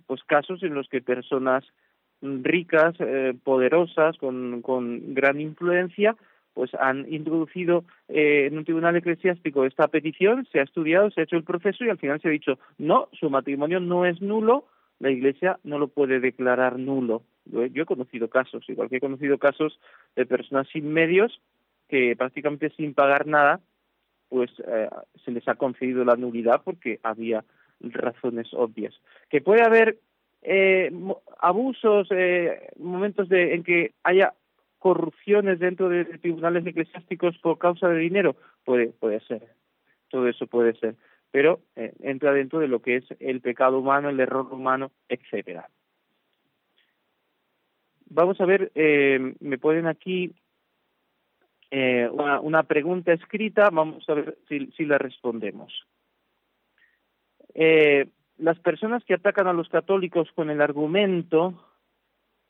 pues 0.06 0.22
casos 0.24 0.62
en 0.62 0.74
los 0.74 0.90
que 0.90 1.00
personas 1.00 1.64
ricas, 2.20 2.94
eh, 2.98 3.32
poderosas, 3.42 4.18
con, 4.18 4.60
con 4.60 5.14
gran 5.14 5.40
influencia, 5.40 6.16
pues 6.60 6.74
han 6.74 7.10
introducido 7.10 7.84
eh, 8.10 8.44
en 8.44 8.58
un 8.58 8.64
tribunal 8.66 8.94
eclesiástico 8.94 9.64
esta 9.64 9.88
petición, 9.88 10.46
se 10.52 10.60
ha 10.60 10.62
estudiado, 10.62 11.10
se 11.10 11.22
ha 11.22 11.24
hecho 11.24 11.36
el 11.36 11.42
proceso 11.42 11.86
y 11.86 11.88
al 11.88 11.96
final 11.96 12.20
se 12.20 12.28
ha 12.28 12.32
dicho, 12.32 12.58
no, 12.76 13.08
su 13.18 13.30
matrimonio 13.30 13.80
no 13.80 14.04
es 14.04 14.20
nulo, 14.20 14.66
la 14.98 15.10
Iglesia 15.10 15.58
no 15.64 15.78
lo 15.78 15.88
puede 15.88 16.20
declarar 16.20 16.78
nulo. 16.78 17.22
Yo 17.46 17.62
he, 17.82 17.86
conocido 17.86 18.28
casos, 18.28 18.62
igual 18.68 18.90
que 18.90 18.96
he 18.96 19.00
conocido 19.00 19.38
casos 19.38 19.80
de 20.16 20.26
personas 20.26 20.68
sin 20.68 20.92
medios 20.92 21.40
que 21.88 22.14
prácticamente 22.14 22.68
sin 22.76 22.92
pagar 22.92 23.26
nada, 23.26 23.60
pues 24.28 24.50
eh, 24.68 24.88
se 25.24 25.30
les 25.30 25.48
ha 25.48 25.54
concedido 25.54 26.04
la 26.04 26.16
nulidad 26.16 26.60
porque 26.62 27.00
había 27.02 27.42
razones 27.80 28.52
obvias. 28.52 28.92
Que 29.30 29.40
puede 29.40 29.64
haber 29.64 29.96
eh, 30.42 30.92
abusos, 31.38 32.08
eh, 32.10 32.68
momentos 32.78 33.30
de, 33.30 33.54
en 33.54 33.62
que 33.62 33.92
haya 34.02 34.34
corrupciones 34.80 35.58
dentro 35.60 35.88
de 35.88 36.06
tribunales 36.06 36.66
eclesiásticos 36.66 37.38
por 37.38 37.58
causa 37.58 37.86
de 37.88 37.98
dinero? 38.00 38.34
Puede, 38.64 38.88
puede 38.88 39.20
ser, 39.20 39.46
todo 40.08 40.26
eso 40.26 40.48
puede 40.48 40.74
ser, 40.78 40.96
pero 41.30 41.60
eh, 41.76 41.92
entra 42.00 42.32
dentro 42.32 42.58
de 42.58 42.66
lo 42.66 42.82
que 42.82 42.96
es 42.96 43.04
el 43.20 43.40
pecado 43.40 43.78
humano, 43.78 44.08
el 44.08 44.18
error 44.18 44.52
humano, 44.52 44.90
etcétera. 45.08 45.68
Vamos 48.06 48.40
a 48.40 48.46
ver, 48.46 48.72
eh, 48.74 49.36
me 49.38 49.58
ponen 49.58 49.86
aquí 49.86 50.34
eh, 51.70 52.08
una, 52.10 52.64
pregunta 52.64 53.12
escrita, 53.12 53.70
vamos 53.70 54.02
a 54.08 54.14
ver 54.14 54.38
si, 54.48 54.66
si 54.76 54.84
la 54.84 54.98
respondemos. 54.98 55.86
las 58.42 58.58
personas 58.60 59.04
que 59.04 59.12
atacan 59.12 59.46
a 59.48 59.52
los 59.52 59.68
católicos 59.68 60.28
con 60.34 60.48
el 60.48 60.62
argumento 60.62 61.66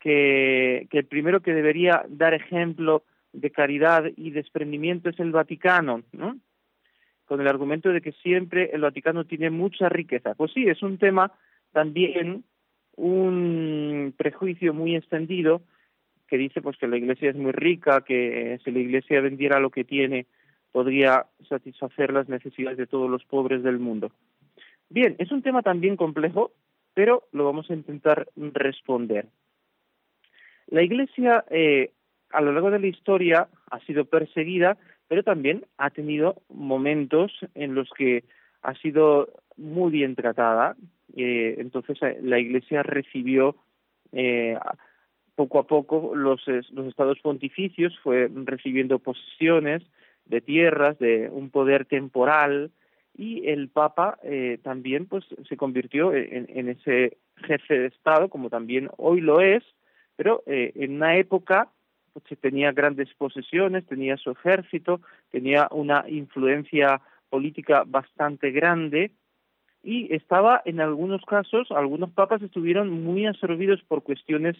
que, 0.01 0.87
el 0.91 1.05
primero 1.05 1.41
que 1.41 1.53
debería 1.53 2.03
dar 2.09 2.33
ejemplo 2.33 3.03
de 3.33 3.51
caridad 3.51 4.03
y 4.17 4.31
desprendimiento 4.31 5.09
es 5.09 5.19
el 5.19 5.31
Vaticano, 5.31 6.03
¿no? 6.11 6.37
con 7.25 7.39
el 7.39 7.47
argumento 7.47 7.89
de 7.89 8.01
que 8.01 8.11
siempre 8.13 8.71
el 8.73 8.81
Vaticano 8.81 9.23
tiene 9.25 9.49
mucha 9.51 9.87
riqueza. 9.87 10.35
Pues 10.35 10.51
sí, 10.51 10.67
es 10.67 10.81
un 10.83 10.97
tema 10.97 11.31
también, 11.71 12.43
un 12.97 14.13
prejuicio 14.17 14.73
muy 14.73 14.95
extendido 14.97 15.61
que 16.27 16.37
dice 16.37 16.61
pues 16.61 16.77
que 16.77 16.87
la 16.87 16.97
Iglesia 16.97 17.29
es 17.29 17.35
muy 17.37 17.51
rica, 17.51 18.01
que 18.03 18.59
si 18.65 18.71
la 18.71 18.79
Iglesia 18.79 19.21
vendiera 19.21 19.59
lo 19.59 19.69
que 19.69 19.85
tiene 19.85 20.25
podría 20.73 21.25
satisfacer 21.47 22.11
las 22.11 22.27
necesidades 22.27 22.77
de 22.77 22.87
todos 22.87 23.09
los 23.09 23.23
pobres 23.25 23.63
del 23.63 23.79
mundo. 23.79 24.11
Bien, 24.89 25.15
es 25.19 25.31
un 25.31 25.41
tema 25.41 25.61
también 25.61 25.95
complejo, 25.95 26.51
pero 26.93 27.27
lo 27.31 27.45
vamos 27.45 27.69
a 27.69 27.73
intentar 27.73 28.27
responder. 28.35 29.27
La 30.71 30.81
Iglesia 30.81 31.43
eh, 31.49 31.91
a 32.31 32.39
lo 32.39 32.53
largo 32.53 32.71
de 32.71 32.79
la 32.79 32.87
historia 32.87 33.47
ha 33.69 33.79
sido 33.81 34.05
perseguida, 34.05 34.77
pero 35.09 35.21
también 35.21 35.63
ha 35.77 35.89
tenido 35.89 36.41
momentos 36.47 37.33
en 37.55 37.75
los 37.75 37.89
que 37.91 38.23
ha 38.61 38.73
sido 38.75 39.27
muy 39.57 39.91
bien 39.91 40.15
tratada. 40.15 40.77
Eh, 41.17 41.55
entonces 41.59 42.01
eh, 42.01 42.19
la 42.23 42.39
Iglesia 42.39 42.81
recibió 42.83 43.55
poco 45.35 45.59
a 45.59 45.63
poco 45.67 46.13
los, 46.15 46.45
estados 46.45 47.17
pontificios, 47.21 47.97
fue 47.99 48.29
recibiendo 48.43 48.99
posesiones 48.99 49.81
de 50.25 50.41
tierras, 50.41 50.99
de 50.99 51.29
un 51.29 51.49
poder 51.49 51.85
temporal, 51.85 52.71
y 53.17 53.47
el 53.47 53.69
Papa 53.69 54.19
también 54.63 55.05
pues 55.05 55.23
se 55.47 55.55
convirtió 55.55 56.13
en, 56.13 56.67
ese 56.67 57.15
jefe 57.47 57.79
de 57.79 57.87
Estado, 57.87 58.27
como 58.27 58.49
también 58.49 58.89
hoy 58.97 59.21
lo 59.21 59.39
es, 59.39 59.63
pero 60.15 60.43
eh, 60.45 60.71
en 60.75 60.95
una 60.95 61.17
época 61.17 61.69
pues, 62.13 62.25
tenía 62.39 62.71
grandes 62.71 63.13
posesiones, 63.15 63.85
tenía 63.85 64.17
su 64.17 64.31
ejército, 64.31 65.01
tenía 65.31 65.67
una 65.71 66.03
influencia 66.07 67.01
política 67.29 67.83
bastante 67.85 68.51
grande 68.51 69.11
y 69.83 70.13
estaba 70.13 70.61
en 70.65 70.79
algunos 70.79 71.23
casos, 71.25 71.71
algunos 71.71 72.11
papas 72.11 72.41
estuvieron 72.41 72.89
muy 73.03 73.25
absorbidos 73.25 73.81
por 73.83 74.03
cuestiones 74.03 74.55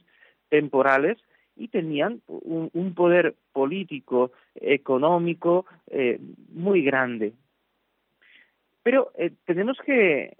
temporales 0.49 1.17
y 1.55 1.67
tenían 1.67 2.21
un, 2.27 2.93
poder 2.95 3.35
político, 3.51 4.31
económico 4.55 5.65
eh, 5.87 6.19
muy 6.49 6.81
grande. 6.81 7.33
Pero 8.83 9.11
eh, 9.15 9.31
tenemos 9.45 9.77
que 9.85 10.35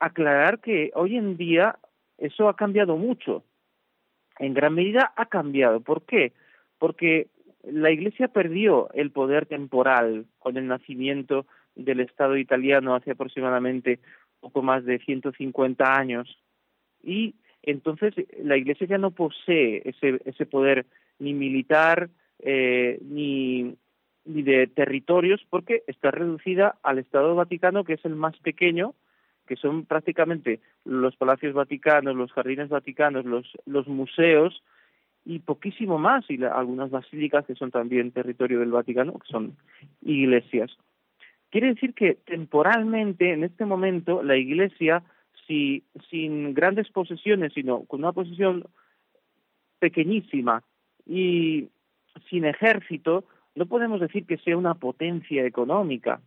aclarar 0.00 0.58
que 0.60 0.90
hoy 0.94 1.16
en 1.16 1.36
día 1.36 1.78
eso 2.18 2.48
ha 2.48 2.56
cambiado 2.56 2.96
mucho 2.96 3.44
en 4.40 4.54
gran 4.54 4.74
medida 4.74 5.12
ha 5.16 5.26
cambiado. 5.26 5.80
¿Por 5.80 6.02
qué? 6.04 6.32
Porque 6.78 7.28
la 7.62 7.90
Iglesia 7.92 8.26
perdió 8.28 8.90
el 8.94 9.10
poder 9.10 9.44
temporal 9.46 10.24
con 10.38 10.56
el 10.56 10.66
nacimiento 10.66 11.46
del 11.76 12.00
Estado 12.00 12.36
italiano 12.38 12.94
hace 12.94 13.10
aproximadamente 13.12 14.00
poco 14.40 14.62
más 14.62 14.84
de 14.86 14.98
150 14.98 15.84
años 15.96 16.36
y 17.02 17.34
entonces 17.62 18.14
la 18.42 18.56
Iglesia 18.56 18.86
ya 18.86 18.98
no 18.98 19.10
posee 19.10 19.82
ese, 19.84 20.18
ese 20.24 20.46
poder 20.46 20.86
ni 21.18 21.34
militar 21.34 22.08
eh, 22.38 22.98
ni, 23.02 23.76
ni 24.24 24.42
de 24.42 24.66
territorios 24.66 25.42
porque 25.50 25.82
está 25.86 26.10
reducida 26.10 26.76
al 26.82 26.98
Estado 26.98 27.34
Vaticano 27.36 27.84
que 27.84 27.92
es 27.94 28.04
el 28.06 28.16
más 28.16 28.36
pequeño 28.38 28.94
que 29.50 29.56
son 29.56 29.84
prácticamente 29.84 30.60
los 30.84 31.16
palacios 31.16 31.54
vaticanos, 31.54 32.14
los 32.14 32.30
jardines 32.30 32.68
vaticanos, 32.68 33.24
los, 33.24 33.88
museos 33.88 34.62
y 35.24 35.40
poquísimo 35.40 35.98
más, 35.98 36.24
y 36.30 36.38
algunas 36.44 36.90
basílicas 36.92 37.46
que 37.46 37.56
son 37.56 37.72
también 37.72 38.12
territorio 38.12 38.60
del 38.60 38.70
Vaticano, 38.70 39.14
que 39.14 39.26
son 39.26 39.56
iglesias. 40.02 40.70
Quiere 41.50 41.74
decir 41.74 41.94
que 41.94 42.14
temporalmente, 42.24 43.32
en 43.32 43.42
este 43.42 43.64
momento, 43.64 44.22
la 44.22 44.36
iglesia, 44.36 45.02
sin 45.48 46.54
grandes 46.54 46.88
posesiones, 46.90 47.52
sino 47.52 47.82
con 47.86 47.98
una 48.04 48.12
posesión 48.12 48.62
pequeñísima 49.80 50.62
y 51.06 51.70
sin 52.28 52.44
ejército, 52.44 53.24
no 53.56 53.66
podemos 53.66 54.00
decir 54.00 54.26
que 54.26 54.38
sea 54.38 54.56
una 54.56 54.74
potencia 54.74 55.44
económica, 55.44 56.20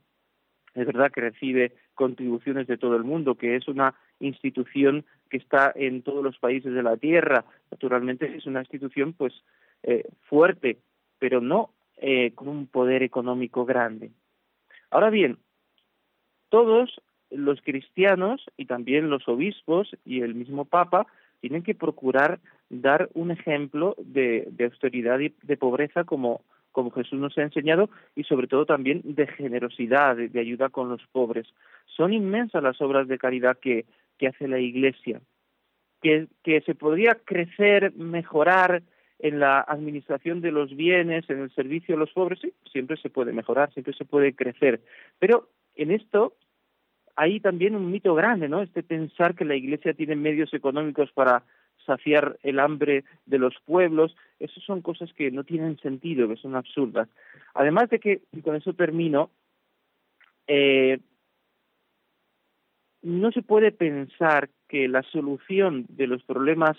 es 0.76 0.86
verdad 0.86 1.11
que 1.11 1.21
recibe 1.21 1.71
contribuciones 1.95 2.67
de 2.67 2.78
todo 2.78 2.95
el 2.95 3.03
mundo, 3.03 3.36
que 3.36 3.55
es 3.55 3.67
una 3.67 3.93
institución 4.19 5.05
que 5.30 5.38
está 5.38 5.71
en 5.76 6.01
todos 6.01 6.24
los 6.24 6.38
países 6.39 6.74
de 6.74 6.84
la 6.84 6.97
Tierra. 6.97 7.45
Naturalmente 7.71 8.36
es 8.36 8.45
una 8.45 8.61
institución 8.61 9.13
pues 9.13 9.34
eh, 9.84 10.03
fuerte, 10.28 10.78
pero 11.19 11.41
no 11.41 11.69
eh, 11.97 12.32
con 12.34 12.47
un 12.47 12.67
poder 12.67 13.03
económico 13.03 13.65
grande. 13.65 14.11
Ahora 14.89 15.09
bien, 15.09 15.38
todos 16.49 16.99
los 17.30 17.61
cristianos 17.61 18.45
y 18.57 18.65
también 18.65 19.09
los 19.09 19.28
obispos 19.28 19.95
y 20.05 20.21
el 20.21 20.36
mismo 20.36 20.65
Papa 20.65 21.07
tienen 21.41 21.63
que 21.63 21.76
procurar 21.76 22.39
dar 22.69 23.09
un 23.13 23.32
ejemplo 23.32 23.95
de, 23.99 24.47
de 24.51 24.65
austeridad 24.65 25.19
y 25.19 25.34
de 25.43 25.57
pobreza 25.57 26.03
como 26.03 26.41
como 26.74 26.91
Jesús 26.91 27.17
nos 27.19 27.38
ha 27.38 27.43
enseñado, 27.43 27.89
y 28.15 28.24
sobre 28.26 28.47
todo 28.47 28.65
también 28.65 28.99
de 29.05 29.28
generosidad, 29.28 30.17
de, 30.17 30.38
ayuda 30.39 30.67
con 30.67 30.89
los 30.89 31.01
pobres. 31.13 31.47
Son 31.95 32.11
inmensas 32.11 32.61
las 32.61 32.82
obras 32.82 33.07
de 33.07 33.17
caridad 33.17 33.57
que, 33.61 33.86
que 34.17 34.28
hace 34.28 34.49
la 34.49 34.59
Iglesia, 34.59 35.21
que, 36.01 36.28
que 36.43 36.59
se 36.61 36.76
podría 36.76 37.15
crecer, 37.24 37.93
mejorar, 37.95 38.84
en 39.19 39.39
la 39.39 39.61
administración 39.61 40.41
de 40.41 40.51
los 40.51 40.76
bienes, 40.76 41.30
en 41.30 41.39
el 41.39 41.49
servicio 41.51 41.95
a 41.95 41.97
los 41.97 42.11
pobres, 42.11 42.39
sí, 42.41 42.51
siempre 42.69 42.97
se 42.97 43.09
puede 43.09 43.32
mejorar, 43.32 43.71
siempre 43.71 43.93
se 43.93 44.03
puede 44.03 44.34
crecer. 44.36 44.82
Pero 45.17 45.47
en 45.78 45.91
esto 45.91 46.34
hay 47.15 47.39
también 47.39 47.74
un 47.74 47.89
mito 47.89 48.15
grande, 48.15 48.49
¿no? 48.49 48.61
Este 48.61 48.84
pensar 48.84 49.34
que 49.34 49.45
la 49.45 49.55
Iglesia 49.55 49.93
tiene 49.93 50.17
medios 50.17 50.53
económicos 50.53 51.09
para 51.13 51.43
saciar 51.86 52.38
el 52.43 52.59
hambre 52.59 53.03
de 53.26 53.38
los 53.39 53.55
pueblos, 53.65 54.15
esas 54.39 54.63
son 54.63 54.82
cosas 54.82 55.11
que 55.13 55.32
no 55.32 55.43
tienen 55.43 55.78
sentido, 55.80 56.28
que 56.28 56.38
son 56.38 56.55
absurdas. 56.55 57.09
Además 57.53 57.89
de 57.89 57.99
que, 57.99 58.21
y 58.32 58.41
con 58.41 58.55
eso 58.55 58.74
termino, 58.74 59.30
eh, 60.47 60.99
no 63.01 63.32
se 63.32 63.41
puede 63.41 63.71
pensar 63.71 64.49
que 64.67 64.88
la 64.88 65.03
solución 65.03 65.86
de 65.89 66.07
los 66.07 66.24
problemas 66.24 66.78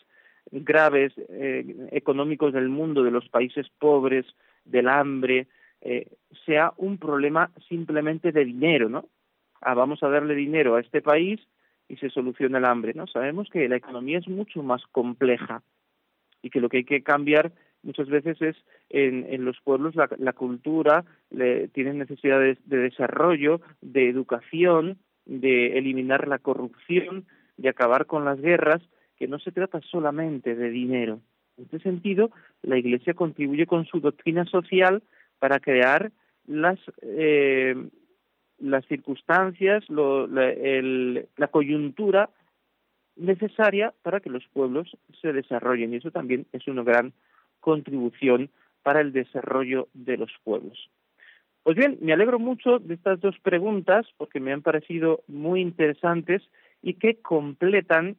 graves 0.50 1.12
eh, 1.28 1.88
económicos 1.92 2.52
del 2.52 2.68
mundo, 2.68 3.02
de 3.02 3.10
los 3.10 3.28
países 3.28 3.66
pobres, 3.78 4.24
del 4.64 4.88
hambre, 4.88 5.48
eh, 5.82 6.08
sea 6.46 6.72
un 6.78 6.96
problema 6.98 7.50
simplemente 7.68 8.32
de 8.32 8.44
dinero, 8.44 8.88
¿no? 8.88 9.06
Ah, 9.60 9.74
vamos 9.74 10.02
a 10.02 10.08
darle 10.08 10.34
dinero 10.34 10.76
a 10.76 10.80
este 10.80 11.02
país 11.02 11.40
y 11.88 11.96
se 11.96 12.10
soluciona 12.10 12.58
el 12.58 12.64
hambre, 12.64 12.92
¿no? 12.94 13.06
Sabemos 13.06 13.48
que 13.50 13.68
la 13.68 13.76
economía 13.76 14.18
es 14.18 14.28
mucho 14.28 14.62
más 14.62 14.82
compleja 14.92 15.62
y 16.42 16.50
que 16.50 16.60
lo 16.60 16.68
que 16.68 16.78
hay 16.78 16.84
que 16.84 17.02
cambiar 17.02 17.52
muchas 17.82 18.08
veces 18.08 18.38
es 18.40 18.56
en, 18.88 19.44
los 19.44 19.60
pueblos 19.60 19.94
la, 19.94 20.08
cultura, 20.32 21.04
le, 21.30 21.68
tienen 21.68 21.98
necesidades 21.98 22.56
de 22.64 22.78
desarrollo, 22.78 23.60
de 23.82 24.08
educación, 24.08 24.98
de 25.26 25.76
eliminar 25.78 26.26
la 26.28 26.38
corrupción, 26.38 27.26
de 27.58 27.68
acabar 27.68 28.06
con 28.06 28.24
las 28.24 28.40
guerras, 28.40 28.80
que 29.16 29.28
no 29.28 29.38
se 29.38 29.52
trata 29.52 29.80
solamente 29.82 30.54
de 30.54 30.70
dinero. 30.70 31.20
En 31.58 31.64
este 31.64 31.78
sentido, 31.80 32.30
la 32.62 32.78
Iglesia 32.78 33.12
contribuye 33.12 33.66
con 33.66 33.84
su 33.84 34.00
doctrina 34.00 34.44
social 34.46 35.02
para 35.38 35.60
crear 35.60 36.10
las 36.46 36.78
eh, 37.02 37.74
las 38.64 38.84
circunstancias, 38.86 39.84
la 39.90 41.48
coyuntura 41.48 42.30
necesaria 43.16 43.92
para 44.02 44.20
que 44.20 44.30
los 44.30 44.44
pueblos 44.52 44.96
se 45.20 45.32
desarrollen. 45.34 45.92
Y 45.92 45.96
eso 45.98 46.10
también 46.10 46.46
es 46.52 46.66
una 46.66 46.82
gran 46.82 47.12
contribución 47.60 48.48
para 48.82 49.00
el 49.02 49.12
desarrollo 49.12 49.88
de 49.92 50.16
los 50.16 50.30
pueblos. 50.44 50.90
Pues 51.62 51.76
bien, 51.76 51.98
me 52.00 52.12
alegro 52.14 52.38
mucho 52.38 52.78
de 52.78 52.94
estas 52.94 53.20
dos 53.20 53.38
preguntas 53.40 54.06
porque 54.16 54.40
me 54.40 54.52
han 54.52 54.62
parecido 54.62 55.22
muy 55.28 55.60
interesantes 55.60 56.42
y 56.82 56.94
que 56.94 57.16
completan 57.20 58.16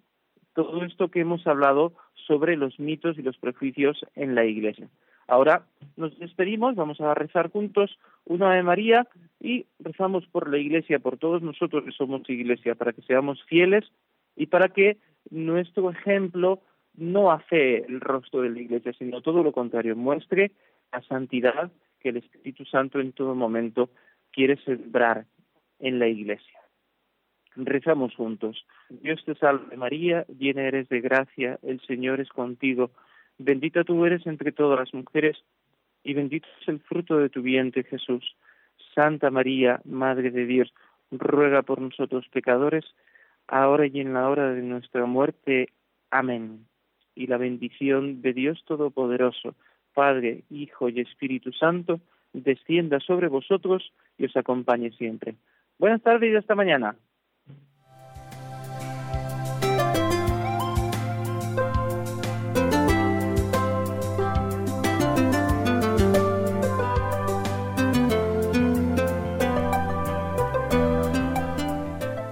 todo 0.54 0.84
esto 0.84 1.10
que 1.10 1.22
hemos 1.22 1.46
hablado 1.48 1.94
sobre 2.28 2.56
los 2.56 2.80
mitos 2.80 3.18
y 3.18 3.24
los 3.24 3.38
prejuicios 3.38 4.00
en 4.16 4.36
la 4.36 4.46
Iglesia. 4.46 4.88
Ahora 5.28 5.66
nos 5.98 6.18
despedimos, 6.20 6.76
vamos 6.76 7.02
a 7.02 7.14
rezar 7.14 7.50
juntos 7.52 7.98
una 8.26 8.54
de 8.54 8.62
María 8.64 9.08
y 9.40 9.66
rezamos 9.80 10.26
por 10.28 10.50
la 10.50 10.58
Iglesia, 10.58 11.00
por 11.00 11.18
todos 11.18 11.42
nosotros 11.42 11.84
que 11.84 11.92
somos 11.92 12.30
Iglesia, 12.30 12.76
para 12.76 12.94
que 12.94 13.02
seamos 13.04 13.44
fieles 13.46 13.86
y 14.36 14.48
para 14.48 14.70
que 14.70 14.98
nuestro 15.32 15.90
ejemplo 15.90 16.60
no 16.96 17.32
hace 17.32 17.78
el 17.78 18.02
rostro 18.02 18.42
de 18.42 18.50
la 18.52 18.62
Iglesia, 18.62 18.94
sino 18.94 19.22
todo 19.22 19.44
lo 19.44 19.52
contrario, 19.52 19.96
muestre 19.96 20.52
la 20.94 21.02
santidad 21.02 21.72
que 22.00 22.10
el 22.10 22.18
Espíritu 22.18 22.64
Santo 22.66 23.00
en 23.00 23.12
todo 23.12 23.34
momento 23.34 23.90
quiere 24.32 24.58
sembrar 24.58 25.26
en 25.80 25.98
la 26.00 26.08
Iglesia. 26.08 26.60
Rezamos 27.58 28.14
juntos. 28.16 28.66
Dios 28.90 29.24
te 29.26 29.34
salve 29.36 29.76
María, 29.76 30.26
llena 30.38 30.62
eres 30.64 30.88
de 30.90 31.02
gracia, 31.02 31.58
el 31.64 31.80
Señor 31.82 32.20
es 32.20 32.30
contigo 32.30 32.92
Bendita 33.38 33.84
tú 33.84 34.06
eres 34.06 34.26
entre 34.26 34.52
todas 34.54 34.80
las 34.80 34.94
mujeres, 34.94 35.38
y 36.04 36.14
bendito 36.14 36.48
es 36.62 36.68
el 36.70 36.80
fruto 36.80 37.18
de 37.18 37.30
tu 37.30 37.42
vientre, 37.42 37.84
Jesús. 37.84 38.36
Santa 38.94 39.30
María, 39.30 39.82
Madre 39.84 40.32
de 40.32 40.46
Dios, 40.46 40.74
ruega 41.12 41.62
por 41.62 41.82
nosotros 41.82 42.28
pecadores, 42.32 42.86
ahora 43.48 43.88
y 43.88 44.00
en 44.00 44.14
la 44.14 44.30
hora 44.30 44.52
de 44.52 44.62
nuestra 44.62 45.06
muerte. 45.06 45.68
Amén. 46.12 46.66
Y 47.14 47.28
la 47.28 47.38
bendición 47.38 48.22
de 48.22 48.32
Dios 48.34 48.64
Todopoderoso, 48.66 49.56
Padre, 49.94 50.44
Hijo 50.50 50.88
y 50.88 51.02
Espíritu 51.02 51.52
Santo, 51.52 52.00
descienda 52.32 53.00
sobre 53.02 53.28
vosotros 53.28 53.92
y 54.18 54.26
os 54.26 54.38
acompañe 54.38 54.92
siempre. 54.92 55.36
Buenas 55.78 56.02
tardes 56.02 56.32
y 56.32 56.36
hasta 56.38 56.56
mañana. 56.56 56.96